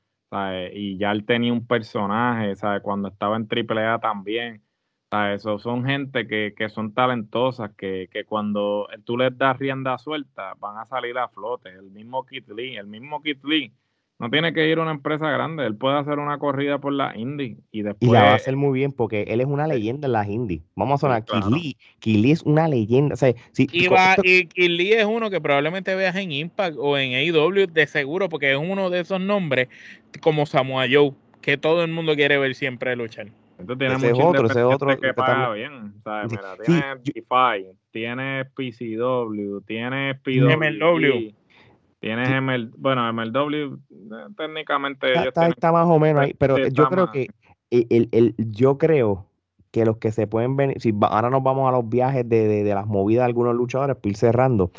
y 0.73 0.99
ya 0.99 1.13
él 1.13 1.25
tenía 1.25 1.53
un 1.53 1.67
personaje, 1.67 2.57
¿sabes? 2.57 2.83
cuando 2.83 3.09
estaba 3.09 3.37
en 3.37 3.49
AAA 3.49 4.01
también 4.01 4.63
eso 5.35 5.59
son 5.59 5.85
gente 5.85 6.27
que, 6.27 6.55
que 6.57 6.69
son 6.69 6.93
talentosas, 6.95 7.71
que, 7.77 8.09
que, 8.11 8.25
cuando 8.25 8.89
tú 9.05 9.17
les 9.17 9.37
das 9.37 9.59
rienda 9.59 9.99
suelta 9.99 10.55
van 10.59 10.79
a 10.79 10.87
salir 10.87 11.17
a 11.19 11.29
flote. 11.29 11.71
El 11.71 11.91
mismo 11.91 12.25
Kit 12.27 12.49
Lee, 12.49 12.77
el 12.77 12.87
mismo 12.87 13.23
Kit 13.23 13.45
Lee 13.45 13.73
no 14.19 14.31
tiene 14.31 14.55
que 14.55 14.69
ir 14.69 14.79
a 14.79 14.83
una 14.83 14.93
empresa 14.93 15.29
grande, 15.29 15.67
él 15.67 15.77
puede 15.77 15.99
hacer 15.99 16.19
una 16.19 16.39
corrida 16.39 16.79
por 16.79 16.93
la 16.93 17.17
indie 17.17 17.57
y 17.73 17.83
después... 17.83 18.09
Y 18.09 18.13
la 18.13 18.23
va 18.23 18.31
a 18.31 18.35
hacer 18.37 18.57
muy 18.57 18.79
bien 18.79 18.93
porque 18.93 19.23
él 19.23 19.41
es 19.41 19.47
una 19.47 19.67
leyenda 19.67 20.07
en 20.07 20.13
las 20.13 20.29
indie. 20.29 20.63
Vamos 20.77 21.01
a 21.01 21.07
sonar, 21.07 21.25
Kit, 21.25 21.45
Lee, 21.47 21.77
Kit 21.99 22.17
Lee 22.21 22.31
es 22.31 22.43
una 22.43 22.69
leyenda. 22.69 23.15
O 23.15 23.17
sea, 23.17 23.35
si, 23.53 23.67
y, 23.73 23.89
va, 23.89 24.17
y 24.23 24.47
Kit 24.47 24.71
Lee 24.71 24.93
es 24.93 25.05
uno 25.05 25.31
que 25.31 25.41
probablemente 25.41 25.95
veas 25.97 26.15
en 26.17 26.31
Impact 26.31 26.77
o 26.79 26.97
en 26.97 27.15
AEW 27.15 27.67
de 27.67 27.87
seguro 27.87 28.29
porque 28.29 28.53
es 28.53 28.59
uno 28.59 28.89
de 28.89 29.01
esos 29.01 29.21
nombres 29.21 29.69
como 30.21 30.47
Samoa 30.47 30.87
Joe 30.91 31.13
que 31.41 31.59
todo 31.59 31.83
el 31.85 31.91
mundo 31.91 32.15
quiere 32.15 32.39
ver 32.39 32.55
siempre 32.55 32.95
luchar. 32.97 33.27
Entonces 33.59 33.79
tiene 33.79 33.95
ese 33.95 34.13
otro, 34.23 34.47
ese 34.47 34.63
otro 34.63 34.99
que 34.99 35.15
paga 35.15 35.53
bien. 35.53 35.95
¿sabes? 36.03 36.31
Mira, 36.31 36.57
tiene 36.65 36.97
DeFi, 37.03 37.77
tiene 37.91 38.45
PCW, 38.47 39.61
tiene 39.67 40.15
PW. 40.17 40.57
MLW. 40.57 41.35
Tienes 42.01 42.29
ML, 42.43 42.71
bueno, 42.77 43.11
MLW, 43.11 43.55
eh, 43.55 44.27
técnicamente 44.37 45.11
está, 45.27 45.49
está, 45.49 45.73
más 45.73 45.87
o 45.87 45.99
menos 45.99 46.25
ahí, 46.25 46.35
pero 46.35 46.59
yo 46.69 46.87
creo 46.91 47.11
que 47.11 47.29
el, 47.71 48.11
el, 48.13 48.35
yo 48.37 48.77
creo 48.77 49.27
que 49.71 49.87
los 49.87 49.97
que 49.97 50.13
se 50.13 50.27
pueden 50.27 50.55
venir, 50.55 50.79
si 50.83 50.93
ahora 51.01 51.31
nos 51.31 51.43
vamos 51.43 51.67
a 51.67 51.73
los 51.73 51.89
viajes 51.89 52.29
de, 52.29 52.47
de, 52.47 52.63
de 52.63 52.75
las 52.75 52.87
movidas 52.87 53.23
de 53.23 53.29
algunos 53.29 53.55
luchadores, 53.55 53.97
para 53.97 54.11
ir 54.11 54.17
cerrando, 54.19 54.71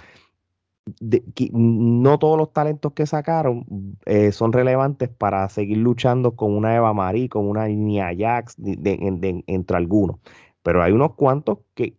no 1.52 2.20
todos 2.20 2.38
los 2.38 2.54
talentos 2.54 2.94
que 2.94 3.08
sacaron 3.08 3.66
eh, 4.06 4.32
son 4.32 4.54
relevantes 4.54 5.10
para 5.10 5.48
seguir 5.50 5.80
luchando 5.80 6.36
con 6.36 6.56
una 6.56 6.76
Eva 6.76 6.94
Marie, 6.94 7.28
con 7.28 7.48
una 7.48 7.68
Nia 7.68 8.12
Jax, 8.16 8.58
entre 8.58 9.78
algunos. 9.78 10.18
Pero 10.62 10.84
hay 10.84 10.92
unos 10.92 11.14
cuantos 11.16 11.60
que, 11.74 11.92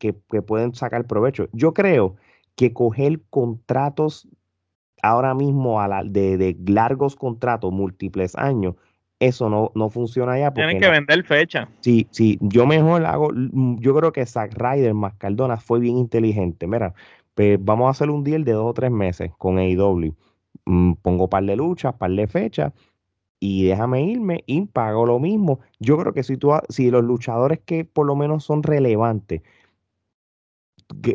pueden 0.47 0.75
sacar 0.75 1.07
provecho. 1.07 1.49
Yo 1.53 1.75
creo 1.75 2.17
que 2.55 2.73
coger 2.73 3.21
contratos 3.29 4.29
ahora 5.03 5.35
mismo 5.35 5.81
a 5.81 5.89
la, 5.89 6.05
de, 6.05 6.57
largos 6.67 7.17
contratos, 7.17 7.73
múltiples 7.73 8.35
años, 8.37 8.77
eso 9.19 9.49
no, 9.49 9.73
no 9.75 9.89
funciona 9.89 10.39
ya. 10.39 10.53
Tienen 10.53 10.79
que 10.79 10.91
vender 10.91 11.25
fecha. 11.25 11.69
Sí, 11.81 12.07
sí, 12.11 12.39
yo 12.41 12.67
mejor 12.67 13.05
hago, 13.07 13.31
yo 13.35 13.95
creo 13.95 14.13
que 14.13 14.27
Zack 14.27 14.55
Ryder 14.55 14.95
más 14.95 15.15
Cardona 15.15 15.57
fue 15.57 15.81
bien 15.81 15.97
inteligente. 15.97 16.67
Mira, 16.67 16.95
pues 17.37 17.59
vamos 17.63 17.89
a 17.89 17.91
hacer 17.91 18.11
un 18.11 18.25
deal 18.25 18.45
de 18.45 18.53
dos 18.53 18.67
o 18.71 18.75
tres 18.75 18.91
meses 18.91 19.31
con 19.39 19.59
AEW. 19.59 20.17
Mm, 20.67 20.95
pongo 21.03 21.29
par 21.31 21.45
de 21.45 21.57
luchas, 21.57 21.95
par 21.95 22.11
de 22.13 22.27
fechas 22.27 22.73
y 23.41 23.65
déjame 23.67 24.05
irme 24.05 24.45
y 24.47 24.63
pago 24.67 25.07
lo 25.07 25.19
mismo. 25.21 25.61
Yo 25.81 25.99
creo 25.99 26.15
que 26.15 26.23
si, 26.25 26.39
tú, 26.39 26.53
si 26.71 26.91
los 26.91 27.05
luchadores 27.05 27.61
que 27.61 27.85
por 27.85 28.07
lo 28.07 28.17
menos 28.17 28.45
son 28.45 28.63
relevantes, 28.63 29.43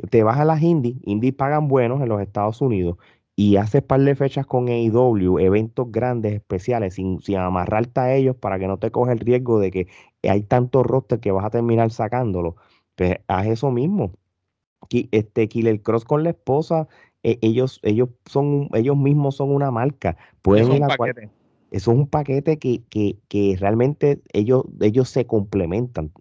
te 0.10 0.24
vas 0.24 0.40
a 0.40 0.46
las 0.46 0.62
indies, 0.62 0.98
indies 1.04 1.34
pagan 1.34 1.68
buenos 1.68 2.02
en 2.02 2.10
los 2.10 2.22
Estados 2.22 2.62
Unidos 2.62 2.98
y 3.36 3.56
haces 3.58 3.82
par 3.84 4.02
de 4.02 4.16
fechas 4.16 4.46
con 4.46 4.68
AEW, 4.70 5.40
eventos 5.40 5.92
grandes, 5.92 6.34
especiales, 6.34 6.96
sin, 6.96 7.20
sin 7.22 7.38
amarrarte 7.38 8.00
a 8.00 8.14
ellos 8.16 8.36
para 8.36 8.60
que 8.60 8.68
no 8.68 8.78
te 8.80 8.92
coge 8.92 9.14
el 9.14 9.20
riesgo 9.20 9.60
de 9.60 9.72
que 9.72 9.88
hay 10.24 10.44
tantos 10.44 10.86
roster 10.86 11.20
que 11.20 11.32
vas 11.32 11.46
a 11.46 11.50
terminar 11.50 11.92
sacándolo. 11.92 12.58
Pues 12.96 13.18
haz 13.28 13.48
eso 13.48 13.72
mismo 13.72 14.14
este 14.90 15.48
Killer 15.48 15.82
Cross 15.82 16.06
con 16.06 16.24
la 16.24 16.32
esposa, 16.32 16.88
e, 17.24 17.38
ellos, 17.42 17.80
ellos 17.84 18.10
son, 18.26 18.70
ellos 18.74 18.98
mismos 18.98 19.36
son 19.36 19.52
una 19.52 19.72
marca. 19.72 20.18
Pueden 20.42 20.66
eso, 20.66 20.74
es 20.74 20.82
un 20.82 20.88
paquete. 20.88 21.30
eso 21.72 21.92
es 21.92 21.98
un 21.98 22.08
paquete 22.08 22.58
que, 22.58 22.82
que, 22.90 23.18
que, 23.28 23.56
realmente 23.60 24.22
ellos, 24.34 24.64
ellos 24.80 25.10
se 25.10 25.26
complementan. 25.26 26.12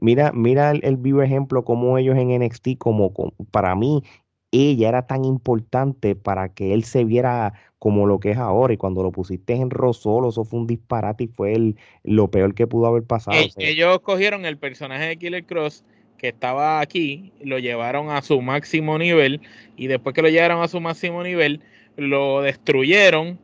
Mira, 0.00 0.32
mira 0.32 0.72
el, 0.72 0.96
vivo 0.96 1.22
ejemplo 1.22 1.64
como 1.64 1.98
ellos 1.98 2.16
en 2.16 2.36
NXT, 2.36 2.78
como, 2.78 3.12
para 3.52 3.76
mí, 3.76 4.02
ella 4.50 4.88
era 4.88 5.06
tan 5.06 5.24
importante 5.24 6.16
para 6.16 6.48
que 6.48 6.74
él 6.74 6.82
se 6.82 7.04
viera 7.04 7.52
como 7.78 8.06
lo 8.06 8.18
que 8.18 8.32
es 8.32 8.38
ahora. 8.38 8.72
Y 8.72 8.76
cuando 8.76 9.04
lo 9.04 9.12
pusiste 9.12 9.54
en 9.54 9.70
Rosolo, 9.70 10.30
eso 10.30 10.44
fue 10.44 10.58
un 10.58 10.66
disparate 10.66 11.24
y 11.24 11.28
fue 11.28 11.52
el, 11.52 11.76
lo 12.02 12.28
peor 12.28 12.54
que 12.54 12.66
pudo 12.66 12.86
haber 12.86 13.04
pasado. 13.04 13.36
ellos 13.58 14.00
cogieron 14.00 14.46
el 14.46 14.58
personaje 14.58 15.06
de 15.06 15.16
Killer 15.16 15.44
Cross 15.44 15.84
que 16.18 16.28
estaba 16.28 16.80
aquí, 16.80 17.32
lo 17.40 17.58
llevaron 17.58 18.10
a 18.10 18.20
su 18.22 18.42
máximo 18.42 18.98
nivel 18.98 19.40
y 19.76 19.86
después 19.86 20.14
que 20.14 20.22
lo 20.22 20.28
llevaron 20.28 20.62
a 20.62 20.68
su 20.68 20.80
máximo 20.80 21.22
nivel, 21.22 21.62
lo 21.96 22.42
destruyeron 22.42 23.38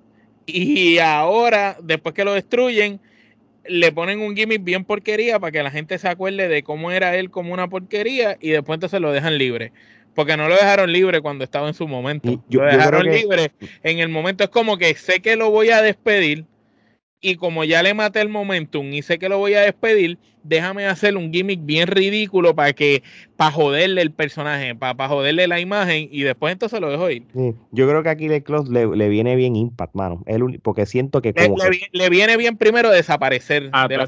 y 0.46 0.98
ahora, 0.98 1.76
después 1.82 2.14
que 2.14 2.24
lo 2.24 2.34
destruyen, 2.34 3.00
le 3.66 3.92
ponen 3.92 4.20
un 4.20 4.36
gimmick 4.36 4.62
bien 4.62 4.84
porquería 4.84 5.38
para 5.38 5.52
que 5.52 5.62
la 5.62 5.70
gente 5.70 5.98
se 5.98 6.08
acuerde 6.08 6.48
de 6.48 6.62
cómo 6.62 6.90
era 6.90 7.16
él 7.16 7.30
como 7.30 7.54
una 7.54 7.68
porquería 7.68 8.36
y 8.40 8.50
después 8.50 8.76
entonces 8.76 9.00
lo 9.00 9.12
dejan 9.12 9.38
libre. 9.38 9.72
Porque 10.14 10.36
no 10.36 10.48
lo 10.48 10.54
dejaron 10.54 10.92
libre 10.92 11.20
cuando 11.20 11.42
estaba 11.42 11.66
en 11.66 11.74
su 11.74 11.88
momento. 11.88 12.42
lo 12.48 12.64
dejaron 12.64 13.06
libre 13.06 13.50
en 13.82 13.98
el 13.98 14.08
momento. 14.08 14.44
Es 14.44 14.50
como 14.50 14.76
que 14.76 14.94
sé 14.94 15.20
que 15.20 15.34
lo 15.34 15.50
voy 15.50 15.70
a 15.70 15.82
despedir 15.82 16.44
y 17.20 17.36
como 17.36 17.64
ya 17.64 17.82
le 17.82 17.94
maté 17.94 18.20
el 18.20 18.28
momentum 18.28 18.92
y 18.92 19.02
sé 19.02 19.18
que 19.18 19.28
lo 19.28 19.38
voy 19.38 19.54
a 19.54 19.62
despedir, 19.62 20.18
déjame 20.44 20.86
hacer 20.86 21.16
un 21.16 21.32
gimmick 21.32 21.64
bien 21.64 21.88
ridículo 21.88 22.54
para 22.54 22.72
que, 22.72 23.02
para 23.36 23.50
joderle 23.50 24.02
el 24.02 24.12
personaje, 24.12 24.74
para, 24.74 25.08
joderle 25.08 25.48
la 25.48 25.58
imagen 25.58 26.08
y 26.10 26.22
después 26.22 26.52
entonces 26.52 26.80
lo 26.80 26.90
dejo 26.90 27.10
ir. 27.10 27.24
Yo 27.72 27.88
creo 27.88 28.02
que 28.02 28.10
aquí 28.10 28.28
le, 28.28 28.44
le, 28.70 28.96
le 28.96 29.08
viene 29.08 29.34
bien 29.34 29.56
Impact, 29.56 29.94
mano. 29.94 30.22
porque 30.62 30.86
siento 30.86 31.20
que 31.22 31.34
como 31.34 31.56
le, 31.92 32.10
viene 32.10 32.36
bien 32.36 32.56
primero 32.56 32.90
desaparecer 32.90 33.70
a 33.72 33.88
de 33.88 33.96
la, 33.96 34.06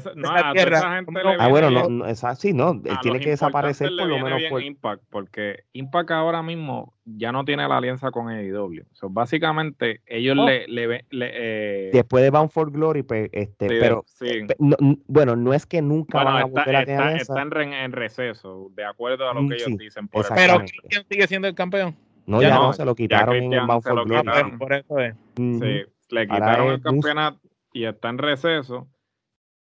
tierra. 0.53 1.03
ah, 1.39 1.47
bueno, 1.49 1.71
no, 1.71 1.89
no, 1.89 2.35
sí, 2.35 2.53
no, 2.53 2.71
él 2.71 2.97
tiene 3.01 3.19
que 3.19 3.31
desaparecer 3.31 3.89
por 3.97 4.07
lo 4.07 4.19
menos 4.19 4.41
por 4.49 4.61
Impact, 4.61 5.03
porque 5.09 5.63
Impact 5.73 6.11
ahora 6.11 6.43
mismo 6.43 6.93
ya 7.07 7.31
no 7.31 7.45
tiene 7.45 7.67
la 7.67 7.77
alianza 7.77 8.11
con 8.11 8.29
AEW. 8.29 8.83
So, 8.91 9.09
básicamente, 9.09 10.01
ellos 10.05 10.37
oh. 10.37 10.45
le, 10.45 10.67
le, 10.67 11.03
eh, 11.11 11.89
Después 11.93 12.23
de 12.23 12.29
Bound 12.29 12.51
for 12.51 12.71
Glory, 12.71 13.03
pues, 13.03 13.29
este, 13.31 13.67
pero 13.67 14.05
bueno, 15.07 15.35
no 15.35 15.53
es 15.53 15.65
que 15.65 15.81
nunca 15.81 16.23
tener 16.63 16.89
está, 17.19 17.41
en, 17.41 17.91
receso, 17.91 18.71
de 18.75 18.85
acuerdo 18.85 19.29
a 19.29 19.33
lo 19.33 19.43
mm, 19.43 19.49
que 19.49 19.55
ellos 19.55 19.77
dicen. 19.77 20.07
Por 20.07 20.25
pero 20.33 20.63
¿quién 20.89 21.05
sigue 21.09 21.27
siendo 21.27 21.47
el 21.47 21.55
campeón? 21.55 21.95
No, 22.25 22.41
ya, 22.41 22.55
no, 22.55 22.73
se 22.73 22.83
lo 22.83 22.93
quitaron 22.93 23.35
en 23.35 23.53
el 23.53 23.65
Bound 23.65 23.83
for 23.83 24.05
Glory. 24.05 24.57
Por 24.57 24.73
eso 24.73 24.99
es. 24.99 25.15
Sí, 25.35 25.83
le 26.09 26.27
quitaron 26.27 26.73
el 26.73 26.81
campeonato 26.81 27.39
y 27.73 27.85
está 27.85 28.09
en 28.09 28.17
receso. 28.17 28.87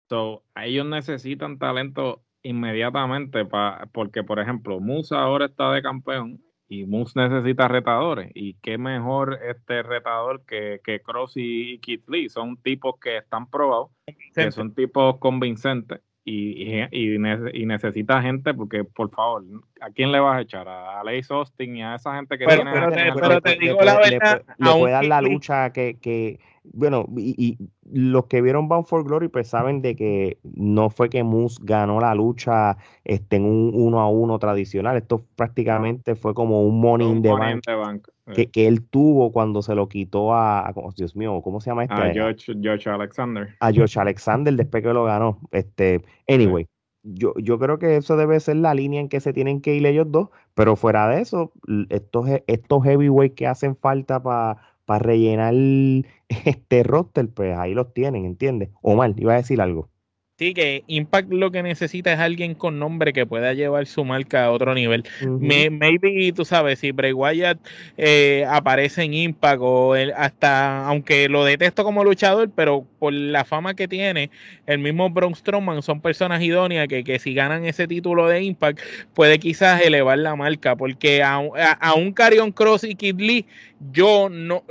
So, 0.08 0.44
ellos 0.56 0.86
necesitan 0.86 1.58
talento 1.58 2.22
inmediatamente 2.42 3.44
para 3.44 3.86
porque 3.86 4.24
por 4.24 4.40
ejemplo 4.40 4.80
Musa 4.80 5.20
ahora 5.20 5.46
está 5.46 5.70
de 5.72 5.80
campeón 5.80 6.40
y 6.72 6.86
Moose 6.86 7.12
necesita 7.16 7.68
retadores. 7.68 8.30
Y 8.34 8.54
qué 8.62 8.78
mejor 8.78 9.38
este 9.46 9.82
retador 9.82 10.42
que, 10.46 10.80
que 10.82 11.02
Cross 11.02 11.34
y, 11.36 11.78
Keith 11.80 12.08
Lee. 12.08 12.30
Son 12.30 12.56
tipos 12.56 12.94
que 12.98 13.18
están 13.18 13.50
probados, 13.50 13.90
que 14.34 14.50
son 14.50 14.74
tipos 14.74 15.18
convincentes. 15.18 16.00
Y, 16.24 16.82
y, 16.92 17.18
necesita 17.66 18.22
gente 18.22 18.54
porque, 18.54 18.84
por 18.84 19.10
favor, 19.10 19.42
¿a 19.80 19.90
quién 19.90 20.12
le 20.12 20.20
vas 20.20 20.38
a 20.38 20.40
echar? 20.42 20.68
¿A 20.68 21.02
Lace 21.02 21.34
Austin 21.34 21.76
y 21.76 21.82
a 21.82 21.96
esa 21.96 22.14
gente 22.14 22.38
que 22.38 22.46
tiene... 22.46 22.70
Pero, 22.72 23.40
te, 23.40 23.56
digo 23.56 23.82
la 23.82 23.98
verdad... 23.98 24.42
Le, 24.58 24.70
puede 24.70 24.92
dar 24.92 25.04
la 25.04 25.20
lucha 25.20 25.72
que, 25.72 25.98
que 26.00 26.38
bueno, 26.64 27.06
y, 27.16 27.58
los 27.84 28.26
que 28.26 28.40
vieron 28.40 28.68
Bound 28.68 28.86
for 28.86 29.04
Glory 29.04 29.28
pues 29.28 29.48
saben 29.48 29.82
de 29.82 29.96
que 29.96 30.38
no 30.42 30.90
fue 30.90 31.10
que 31.10 31.22
Moose 31.22 31.58
ganó 31.62 32.00
la 32.00 32.14
lucha 32.14 32.76
este, 33.04 33.36
en 33.36 33.44
un 33.44 33.72
uno 33.74 34.00
a 34.00 34.08
uno 34.08 34.38
tradicional, 34.38 34.96
esto 34.96 35.24
prácticamente 35.36 36.14
fue 36.14 36.34
como 36.34 36.62
un 36.62 36.80
money 36.80 37.08
in 37.08 37.22
the 37.22 37.30
bank, 37.30 38.08
que, 38.34 38.50
que, 38.50 38.68
él 38.68 38.82
tuvo 38.82 39.32
cuando 39.32 39.62
se 39.62 39.74
lo 39.74 39.88
quitó 39.88 40.34
a, 40.34 40.72
Dios 40.96 41.16
mío, 41.16 41.40
¿cómo 41.42 41.60
se 41.60 41.70
llama 41.70 41.84
este? 41.84 41.94
A 41.94 42.12
George, 42.12 42.88
Alexander. 42.88 43.54
A 43.60 43.72
George 43.72 43.98
Alexander 43.98 44.54
después 44.54 44.82
que 44.82 44.92
lo 44.92 45.04
ganó. 45.04 45.40
Este, 45.50 46.02
anyway, 46.28 46.68
yo, 47.02 47.34
yo 47.36 47.58
creo 47.58 47.78
que 47.78 47.96
eso 47.96 48.16
debe 48.16 48.38
ser 48.40 48.56
la 48.56 48.74
línea 48.74 49.00
en 49.00 49.08
que 49.08 49.20
se 49.20 49.32
tienen 49.32 49.60
que 49.60 49.74
ir 49.74 49.84
ellos 49.86 50.06
dos, 50.10 50.28
pero 50.54 50.76
fuera 50.76 51.08
de 51.08 51.20
eso, 51.20 51.52
estos, 51.88 52.26
estos 52.46 52.84
heavyweights 52.84 53.34
que 53.34 53.46
hacen 53.46 53.76
falta 53.76 54.22
para 54.22 54.71
para 54.86 55.00
rellenar 55.00 55.54
este 56.28 56.82
roster, 56.84 57.28
pues 57.32 57.56
ahí 57.58 57.74
los 57.74 57.94
tienen, 57.94 58.24
¿entiendes? 58.26 58.70
Omar, 58.82 59.14
iba 59.18 59.34
a 59.34 59.36
decir 59.38 59.60
algo. 59.60 59.91
Sí, 60.38 60.54
que 60.54 60.82
Impact 60.86 61.30
lo 61.30 61.50
que 61.50 61.62
necesita 61.62 62.10
es 62.10 62.18
alguien 62.18 62.54
con 62.54 62.78
nombre 62.78 63.12
que 63.12 63.26
pueda 63.26 63.52
llevar 63.52 63.86
su 63.86 64.02
marca 64.04 64.46
a 64.46 64.50
otro 64.50 64.74
nivel. 64.74 65.04
maybe, 65.20 66.32
tú 66.34 66.46
sabes, 66.46 66.78
si 66.78 66.90
Bray 66.90 67.12
Wyatt 67.12 67.58
eh, 67.98 68.46
aparece 68.48 69.02
en 69.02 69.12
Impact 69.12 69.60
o 69.60 69.92
hasta, 70.16 70.86
aunque 70.86 71.28
lo 71.28 71.44
detesto 71.44 71.84
como 71.84 72.02
luchador, 72.02 72.50
pero 72.54 72.86
por 72.98 73.12
la 73.12 73.44
fama 73.44 73.74
que 73.74 73.88
tiene, 73.88 74.30
el 74.66 74.78
mismo 74.78 75.10
Braun 75.10 75.34
Strowman 75.34 75.82
son 75.82 76.00
personas 76.00 76.42
idóneas 76.42 76.88
que, 76.88 77.04
que 77.04 77.18
si 77.18 77.34
ganan 77.34 77.66
ese 77.66 77.86
título 77.86 78.26
de 78.26 78.42
Impact 78.42 78.80
puede 79.12 79.38
quizás 79.38 79.82
elevar 79.82 80.18
la 80.18 80.34
marca, 80.34 80.76
porque 80.76 81.22
a, 81.22 81.36
a, 81.36 81.94
un 81.94 82.12
Carion 82.12 82.52
Cross 82.52 82.84
y 82.84 82.94
Kid 82.94 83.20
Lee, 83.20 83.46
yo 83.92 84.30
no, 84.30 84.64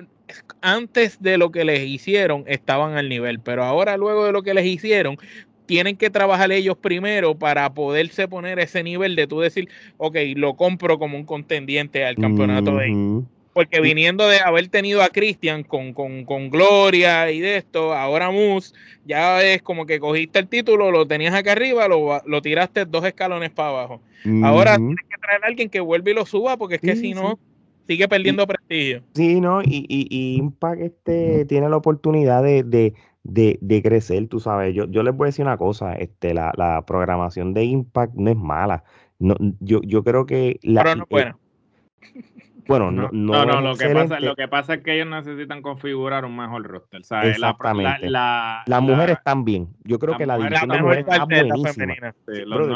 antes 0.61 1.21
de 1.21 1.37
lo 1.37 1.51
que 1.51 1.65
les 1.65 1.81
hicieron 1.81 2.43
estaban 2.47 2.95
al 2.95 3.09
nivel, 3.09 3.39
pero 3.39 3.63
ahora 3.63 3.97
luego 3.97 4.25
de 4.25 4.31
lo 4.31 4.43
que 4.43 4.53
les 4.53 4.65
hicieron, 4.65 5.17
tienen 5.71 5.95
que 5.95 6.09
trabajar 6.09 6.51
ellos 6.51 6.75
primero 6.75 7.33
para 7.35 7.73
poderse 7.73 8.27
poner 8.27 8.59
ese 8.59 8.83
nivel 8.83 9.15
de 9.15 9.25
tú 9.25 9.39
decir, 9.39 9.69
ok, 9.95 10.17
lo 10.35 10.55
compro 10.57 10.99
como 10.99 11.15
un 11.15 11.23
contendiente 11.23 12.03
al 12.03 12.17
campeonato 12.17 12.75
de 12.75 13.23
porque 13.53 13.79
viniendo 13.79 14.27
de 14.27 14.41
haber 14.41 14.67
tenido 14.67 15.01
a 15.01 15.07
Christian 15.07 15.63
con, 15.63 15.93
con, 15.93 16.49
Gloria 16.49 17.31
y 17.31 17.39
de 17.39 17.55
esto, 17.55 17.93
ahora 17.93 18.31
Moose, 18.31 18.73
ya 19.05 19.41
es 19.41 19.61
como 19.61 19.85
que 19.85 20.01
cogiste 20.01 20.39
el 20.39 20.49
título, 20.49 20.91
lo 20.91 21.07
tenías 21.07 21.33
acá 21.33 21.53
arriba, 21.53 21.87
lo, 21.87 22.21
lo 22.25 22.41
tiraste 22.41 22.83
dos 22.83 23.05
escalones 23.05 23.51
para 23.51 23.69
abajo. 23.69 24.01
Ahora 24.43 24.75
tienes 24.75 25.05
que 25.09 25.17
traer 25.21 25.41
a 25.41 25.47
alguien 25.47 25.69
que 25.69 25.79
vuelva 25.79 26.11
y 26.11 26.13
lo 26.15 26.25
suba, 26.25 26.57
porque 26.57 26.75
es 26.75 26.81
que 26.81 26.97
si 26.97 27.13
no, 27.13 27.39
sigue 27.87 28.09
perdiendo 28.09 28.45
prestigio. 28.45 29.03
Sí, 29.15 29.39
¿no? 29.39 29.61
Y, 29.61 29.85
y, 29.87 30.07
y 30.09 30.35
Impact 30.35 30.81
este, 30.81 31.45
tiene 31.45 31.69
la 31.69 31.77
oportunidad 31.77 32.43
de, 32.43 32.63
de, 32.63 32.93
de, 33.23 33.81
crecer, 33.83 34.27
tú 34.27 34.39
sabes. 34.39 34.73
Yo, 34.73 34.85
yo 34.85 35.03
les 35.03 35.15
voy 35.15 35.25
a 35.25 35.29
decir 35.29 35.45
una 35.45 35.57
cosa, 35.57 35.93
este, 35.93 36.33
la, 36.33 36.51
la 36.57 36.83
programación 36.85 37.53
de 37.53 37.65
Impact 37.65 38.13
no 38.15 38.31
es 38.31 38.37
mala. 38.37 38.83
No, 39.19 39.35
yo, 39.59 39.81
yo 39.83 40.03
creo 40.03 40.25
que 40.25 40.59
la, 40.63 40.83
Pero 40.83 40.95
no 40.95 41.07
bueno. 41.09 41.37
Bueno, 42.67 42.91
no, 42.91 43.09
no, 43.11 43.45
no, 43.45 43.61
lo, 43.61 43.75
que 43.75 43.89
pasa, 43.89 44.19
lo 44.19 44.35
que 44.35 44.47
pasa 44.47 44.75
es 44.75 44.83
que 44.83 44.95
ellos 44.95 45.07
necesitan 45.07 45.61
configurar 45.61 46.25
un 46.25 46.37
mejor 46.37 46.63
roster. 46.63 47.01
Exactamente. 47.01 48.09
La, 48.09 48.63
Las 48.65 48.81
mujeres 48.81 49.17
están 49.17 49.43
bien. 49.43 49.67
Yo 49.83 49.99
creo 49.99 50.15
que 50.17 50.25
la 50.25 50.37
división 50.37 50.69
de 50.69 50.81
mujeres 50.81 51.05
está 51.07 51.25
buenísima. 51.25 51.95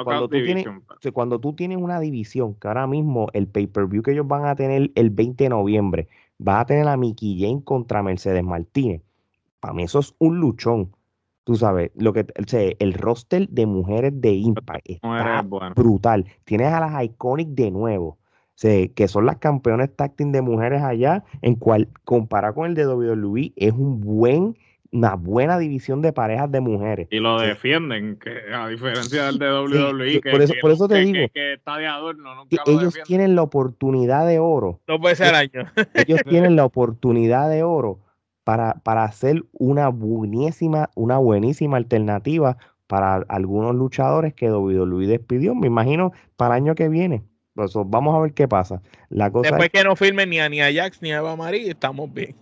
cuando, 0.03 0.27
tú 0.27 0.43
tienes, 0.43 0.65
cuando 1.13 1.39
tú 1.39 1.53
tienes 1.53 1.77
una 1.77 1.99
división, 1.99 2.55
que 2.55 2.67
ahora 2.67 2.87
mismo 2.87 3.27
el 3.33 3.47
pay-per-view 3.47 4.03
que 4.03 4.11
ellos 4.11 4.27
van 4.27 4.45
a 4.45 4.55
tener 4.55 4.91
el 4.95 5.09
20 5.11 5.43
de 5.45 5.49
noviembre, 5.49 6.07
va 6.45 6.59
a 6.59 6.65
tener 6.65 6.87
a 6.87 6.97
Mickey 6.97 7.39
Jane 7.39 7.63
contra 7.63 8.03
Mercedes 8.03 8.43
Martínez 8.43 9.01
para 9.65 9.73
mí 9.73 9.81
eso 9.81 9.97
es 9.97 10.13
un 10.19 10.39
luchón. 10.39 10.95
Tú 11.43 11.55
sabes, 11.55 11.89
lo 11.95 12.13
que 12.13 12.27
el 12.77 12.93
roster 12.93 13.49
de 13.49 13.65
mujeres 13.65 14.13
de 14.21 14.33
Impact 14.33 14.87
está 14.87 15.43
brutal. 15.75 16.25
Tienes 16.43 16.71
a 16.71 16.79
las 16.79 17.03
Iconic 17.03 17.47
de 17.49 17.71
nuevo. 17.71 18.19
que 18.61 19.07
son 19.07 19.25
las 19.25 19.37
campeones 19.37 19.95
tacting 19.95 20.31
de 20.31 20.43
mujeres 20.43 20.83
allá, 20.83 21.23
en 21.41 21.55
cual 21.55 21.89
comparado 22.03 22.53
con 22.53 22.67
el 22.67 22.75
de 22.75 22.85
WWE 22.85 23.53
es 23.55 23.73
un 23.73 24.01
buen, 24.01 24.55
una 24.91 25.15
buena 25.15 25.57
división 25.57 26.03
de 26.03 26.13
parejas 26.13 26.51
de 26.51 26.61
mujeres. 26.61 27.07
Y 27.09 27.19
lo 27.19 27.39
defienden, 27.39 28.19
que 28.19 28.53
a 28.53 28.67
diferencia 28.67 29.25
del 29.25 29.39
de 29.39 29.51
WWE, 29.51 30.21
que, 30.21 30.29
por 30.29 30.41
eso, 30.43 30.53
por 30.61 30.71
eso 30.71 30.87
te 30.87 30.99
digo, 30.99 31.27
que, 31.33 31.53
está 31.53 31.77
de 31.77 31.87
adorno, 31.87 32.45
ellos 32.67 32.99
tienen 33.03 33.35
la 33.35 33.41
oportunidad 33.41 34.27
de 34.27 34.37
oro. 34.37 34.79
No 34.87 34.99
puede 34.99 35.15
ser 35.15 35.33
año. 35.33 35.71
ellos 35.95 36.19
tienen 36.29 36.55
la 36.55 36.65
oportunidad 36.65 37.49
de 37.49 37.63
oro 37.63 38.04
para, 38.45 38.75
para 38.83 39.03
hacer 39.03 39.43
una 39.51 39.89
buenísima, 39.89 40.91
una 40.95 41.17
buenísima 41.17 41.75
alternativa 41.75 42.57
para 42.87 43.15
algunos 43.27 43.75
luchadores 43.75 44.33
que 44.33 44.51
WWE 44.51 45.07
despidió, 45.07 45.55
me 45.55 45.67
imagino, 45.67 46.13
para 46.37 46.55
el 46.55 46.63
año 46.63 46.75
que 46.75 46.87
viene. 46.87 47.23
Pues, 47.55 47.73
vamos 47.87 48.15
a 48.15 48.19
ver 48.19 48.33
qué 48.33 48.47
pasa. 48.47 48.81
La 49.09 49.31
cosa 49.31 49.49
Después 49.49 49.69
que 49.71 49.83
no 49.83 49.95
firmen 49.95 50.29
ni 50.29 50.39
a, 50.39 50.47
ni 50.47 50.61
a 50.61 50.71
Jax 50.71 51.01
ni 51.01 51.11
a 51.11 51.17
Eva 51.17 51.35
Marie, 51.35 51.71
estamos 51.71 52.13
bien. 52.13 52.35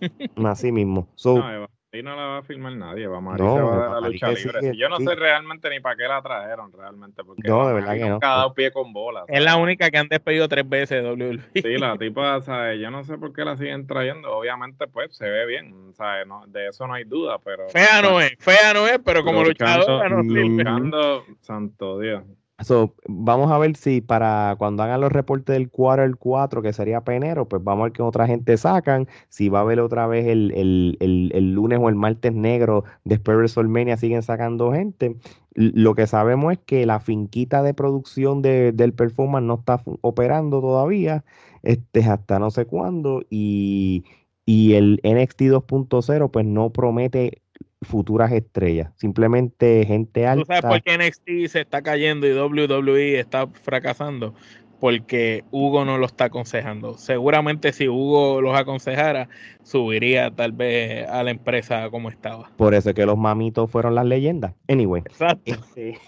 Así 0.44 0.70
mismo. 0.70 1.08
No 1.24 1.68
la 2.02 2.14
va 2.14 2.38
a 2.38 2.42
filmar 2.42 2.72
nadie, 2.72 3.06
va 3.06 3.18
a 3.18 3.20
no, 3.20 3.36
se 3.36 3.62
va 3.62 3.74
a 3.74 3.76
dar 3.76 4.02
la 4.02 4.08
lucha 4.08 4.30
libre. 4.30 4.76
yo 4.76 4.88
no 4.88 4.98
sé 4.98 5.14
realmente 5.14 5.70
ni 5.70 5.80
para 5.80 5.96
qué 5.96 6.04
la 6.04 6.22
trajeron 6.22 6.72
realmente, 6.72 7.24
porque 7.24 7.48
no, 7.48 7.66
de 7.68 7.74
verdad 7.74 7.94
que 7.94 8.08
no. 8.08 8.20
cada 8.20 8.52
pie 8.52 8.72
con 8.72 8.92
bola. 8.92 9.24
Es 9.28 9.42
la 9.42 9.56
única 9.56 9.90
que 9.90 9.98
han 9.98 10.08
despedido 10.08 10.48
tres 10.48 10.68
veces 10.68 11.02
de 11.02 11.10
WWE. 11.10 11.40
Sí, 11.54 11.78
la 11.78 11.96
tipa, 11.96 12.40
¿sabes? 12.42 12.80
yo 12.80 12.90
no 12.90 13.04
sé 13.04 13.18
por 13.18 13.32
qué 13.32 13.44
la 13.44 13.56
siguen 13.56 13.86
trayendo. 13.86 14.36
Obviamente, 14.36 14.86
pues, 14.86 15.16
se 15.16 15.28
ve 15.28 15.46
bien, 15.46 15.92
¿sabes? 15.94 16.26
No, 16.26 16.44
de 16.46 16.68
eso 16.68 16.86
no 16.86 16.94
hay 16.94 17.04
duda, 17.04 17.38
pero... 17.38 17.68
Fea 17.68 18.02
no 18.02 18.20
es, 18.20 18.32
fea 18.38 18.74
no 18.74 18.86
es, 18.86 18.98
pero 19.04 19.24
como 19.24 19.44
luchadora 19.44 20.08
no 20.08 20.22
sirve. 20.22 20.48
Luchando, 20.48 21.24
santo 21.40 21.98
Dios. 21.98 22.24
So, 22.62 22.94
vamos 23.08 23.50
a 23.50 23.58
ver 23.58 23.76
si 23.76 24.00
para 24.00 24.54
cuando 24.58 24.84
hagan 24.84 25.00
los 25.00 25.10
reportes 25.10 25.54
del 25.54 25.70
quarter 25.70 26.16
4, 26.16 26.62
que 26.62 26.72
sería 26.72 27.02
penero, 27.02 27.48
pues 27.48 27.62
vamos 27.64 27.82
a 27.82 27.84
ver 27.86 27.92
qué 27.92 28.02
otra 28.02 28.28
gente 28.28 28.56
sacan. 28.56 29.08
Si 29.28 29.48
va 29.48 29.58
a 29.58 29.62
haber 29.62 29.80
otra 29.80 30.06
vez 30.06 30.26
el, 30.28 30.52
el, 31.00 31.52
lunes 31.52 31.80
o 31.82 31.88
el 31.88 31.96
martes 31.96 32.32
negro 32.32 32.84
después 33.04 33.34
de 33.34 33.38
WrestleMania, 33.38 33.96
siguen 33.96 34.22
sacando 34.22 34.72
gente. 34.72 35.16
Lo 35.54 35.94
que 35.96 36.06
sabemos 36.06 36.52
es 36.52 36.58
que 36.60 36.86
la 36.86 37.00
finquita 37.00 37.62
de 37.62 37.74
producción 37.74 38.40
de, 38.40 38.72
del 38.72 38.92
performance 38.94 39.44
no 39.44 39.54
está 39.56 39.82
operando 40.00 40.60
todavía, 40.60 41.24
este, 41.62 42.04
hasta 42.04 42.38
no 42.38 42.50
sé 42.52 42.66
cuándo, 42.66 43.22
y, 43.30 44.04
y 44.46 44.74
el 44.74 45.00
NXT 45.02 45.42
2.0 45.42 46.30
pues 46.30 46.46
no 46.46 46.70
promete 46.70 47.42
futuras 47.84 48.32
estrellas, 48.32 48.90
simplemente 48.96 49.84
gente 49.86 50.26
alta. 50.26 50.42
¿Tú 50.42 50.46
sabes 50.46 50.62
por 50.62 50.82
qué 50.82 50.98
NXT 50.98 51.52
se 51.52 51.60
está 51.60 51.82
cayendo 51.82 52.26
y 52.26 52.32
WWE 52.32 53.18
está 53.18 53.46
fracasando? 53.46 54.34
Porque 54.80 55.44
Hugo 55.50 55.84
no 55.84 55.96
lo 55.96 56.06
está 56.06 56.26
aconsejando. 56.26 56.98
Seguramente 56.98 57.72
si 57.72 57.88
Hugo 57.88 58.42
los 58.42 58.54
aconsejara, 58.56 59.28
subiría 59.62 60.30
tal 60.30 60.52
vez 60.52 61.08
a 61.08 61.22
la 61.22 61.30
empresa 61.30 61.88
como 61.90 62.10
estaba. 62.10 62.50
Por 62.56 62.74
eso 62.74 62.90
es 62.90 62.94
que 62.94 63.06
los 63.06 63.16
mamitos 63.16 63.70
fueron 63.70 63.94
las 63.94 64.04
leyendas. 64.04 64.54
Anyway. 64.68 65.02
Exacto. 65.06 65.52
Este, 65.52 65.98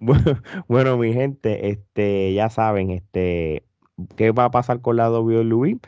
bueno, 0.68 0.96
mi 0.96 1.12
gente, 1.12 1.68
este, 1.70 2.32
ya 2.32 2.48
saben, 2.48 2.90
este, 2.90 3.64
qué 4.16 4.30
va 4.30 4.46
a 4.46 4.50
pasar 4.50 4.80
con 4.80 4.96
la 4.96 5.10
WWE. 5.10 5.78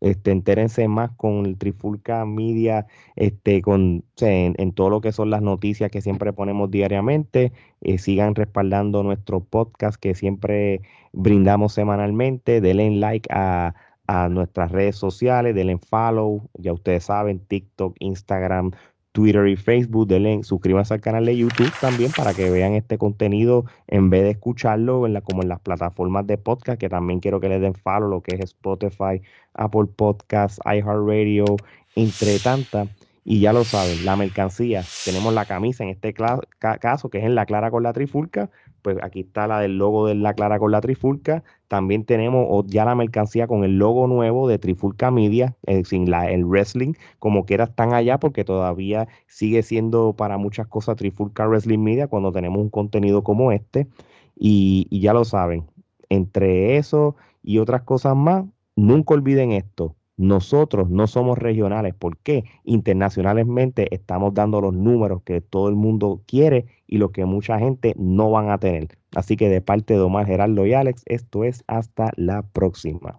Este, 0.00 0.30
entérense 0.30 0.88
más 0.88 1.10
con 1.12 1.46
el 1.46 1.58
Trifulca 1.58 2.24
Media, 2.24 2.86
este, 3.16 3.62
con, 3.62 4.04
en, 4.20 4.72
todo 4.72 4.90
lo 4.90 5.00
que 5.00 5.12
son 5.12 5.30
las 5.30 5.42
noticias 5.42 5.90
que 5.90 6.00
siempre 6.00 6.32
ponemos 6.32 6.70
diariamente. 6.70 7.52
Eh, 7.82 7.98
sigan 7.98 8.34
respaldando 8.34 9.02
nuestro 9.02 9.40
podcast 9.40 10.00
que 10.00 10.14
siempre 10.14 10.82
brindamos 11.12 11.74
semanalmente. 11.74 12.60
Denle 12.60 12.90
like 12.92 13.28
a, 13.32 13.74
a 14.10 14.28
nuestras 14.28 14.72
redes 14.72 14.96
sociales, 14.96 15.54
denle 15.54 15.78
follow, 15.78 16.48
ya 16.54 16.72
ustedes 16.72 17.04
saben, 17.04 17.38
TikTok, 17.46 17.94
Instagram, 18.00 18.72
Twitter 19.12 19.46
y 19.48 19.56
Facebook. 19.56 20.06
Denle, 20.08 20.42
suscríbanse 20.44 20.94
al 20.94 21.00
canal 21.00 21.26
de 21.26 21.36
YouTube 21.36 21.72
también 21.80 22.12
para 22.16 22.34
que 22.34 22.50
vean 22.50 22.74
este 22.74 22.98
contenido 22.98 23.64
en 23.86 24.10
vez 24.10 24.22
de 24.22 24.30
escucharlo 24.30 25.06
en 25.06 25.14
la, 25.14 25.20
como 25.20 25.42
en 25.42 25.48
las 25.48 25.60
plataformas 25.60 26.26
de 26.26 26.38
podcast, 26.38 26.78
que 26.78 26.88
también 26.88 27.20
quiero 27.20 27.40
que 27.40 27.48
les 27.48 27.60
den 27.60 27.74
follow, 27.74 28.08
lo 28.08 28.22
que 28.22 28.36
es 28.36 28.40
Spotify, 28.40 29.22
Apple 29.54 29.86
Podcasts, 29.96 30.60
iHeartRadio, 30.64 31.56
entre 31.96 32.38
tantas. 32.38 32.88
Y 33.22 33.40
ya 33.40 33.52
lo 33.52 33.64
saben, 33.64 34.04
la 34.04 34.16
mercancía, 34.16 34.82
tenemos 35.04 35.34
la 35.34 35.44
camisa 35.44 35.84
en 35.84 35.90
este 35.90 36.14
caso, 36.14 37.10
que 37.10 37.18
es 37.18 37.24
en 37.24 37.34
la 37.34 37.44
clara 37.44 37.70
con 37.70 37.82
la 37.82 37.92
trifulca, 37.92 38.50
pues 38.82 38.98
aquí 39.02 39.20
está 39.20 39.46
la 39.46 39.60
del 39.60 39.78
logo 39.78 40.06
de 40.06 40.14
la 40.14 40.34
clara 40.34 40.58
con 40.58 40.72
la 40.72 40.80
trifulca. 40.80 41.42
También 41.68 42.04
tenemos 42.04 42.66
ya 42.66 42.84
la 42.84 42.94
mercancía 42.94 43.46
con 43.46 43.64
el 43.64 43.78
logo 43.78 44.06
nuevo 44.06 44.48
de 44.48 44.58
Trifulca 44.58 45.10
Media, 45.10 45.56
eh, 45.66 45.84
sin 45.84 46.10
la, 46.10 46.30
el 46.30 46.44
wrestling, 46.44 46.94
como 47.18 47.44
quiera 47.46 47.64
están 47.64 47.94
allá, 47.94 48.18
porque 48.18 48.44
todavía 48.44 49.08
sigue 49.26 49.62
siendo 49.62 50.14
para 50.14 50.38
muchas 50.38 50.66
cosas 50.66 50.96
Trifulca 50.96 51.46
Wrestling 51.46 51.78
Media 51.78 52.08
cuando 52.08 52.32
tenemos 52.32 52.60
un 52.60 52.70
contenido 52.70 53.22
como 53.22 53.52
este. 53.52 53.86
Y, 54.36 54.86
y 54.90 55.00
ya 55.00 55.12
lo 55.12 55.24
saben, 55.24 55.66
entre 56.08 56.76
eso 56.78 57.16
y 57.42 57.58
otras 57.58 57.82
cosas 57.82 58.16
más, 58.16 58.44
nunca 58.76 59.14
olviden 59.14 59.52
esto 59.52 59.94
nosotros 60.20 60.90
no 60.90 61.06
somos 61.06 61.38
regionales. 61.38 61.94
¿Por 61.94 62.18
qué? 62.18 62.44
Internacionalmente 62.64 63.94
estamos 63.94 64.34
dando 64.34 64.60
los 64.60 64.74
números 64.74 65.22
que 65.22 65.40
todo 65.40 65.70
el 65.70 65.76
mundo 65.76 66.20
quiere 66.26 66.66
y 66.86 66.98
lo 66.98 67.10
que 67.10 67.24
mucha 67.24 67.58
gente 67.58 67.94
no 67.96 68.30
van 68.30 68.50
a 68.50 68.58
tener. 68.58 68.98
Así 69.14 69.38
que 69.38 69.48
de 69.48 69.62
parte 69.62 69.94
de 69.94 70.00
Omar 70.00 70.26
Gerardo 70.26 70.66
y 70.66 70.74
Alex, 70.74 71.04
esto 71.06 71.44
es 71.44 71.64
hasta 71.68 72.12
la 72.16 72.42
próxima. 72.42 73.18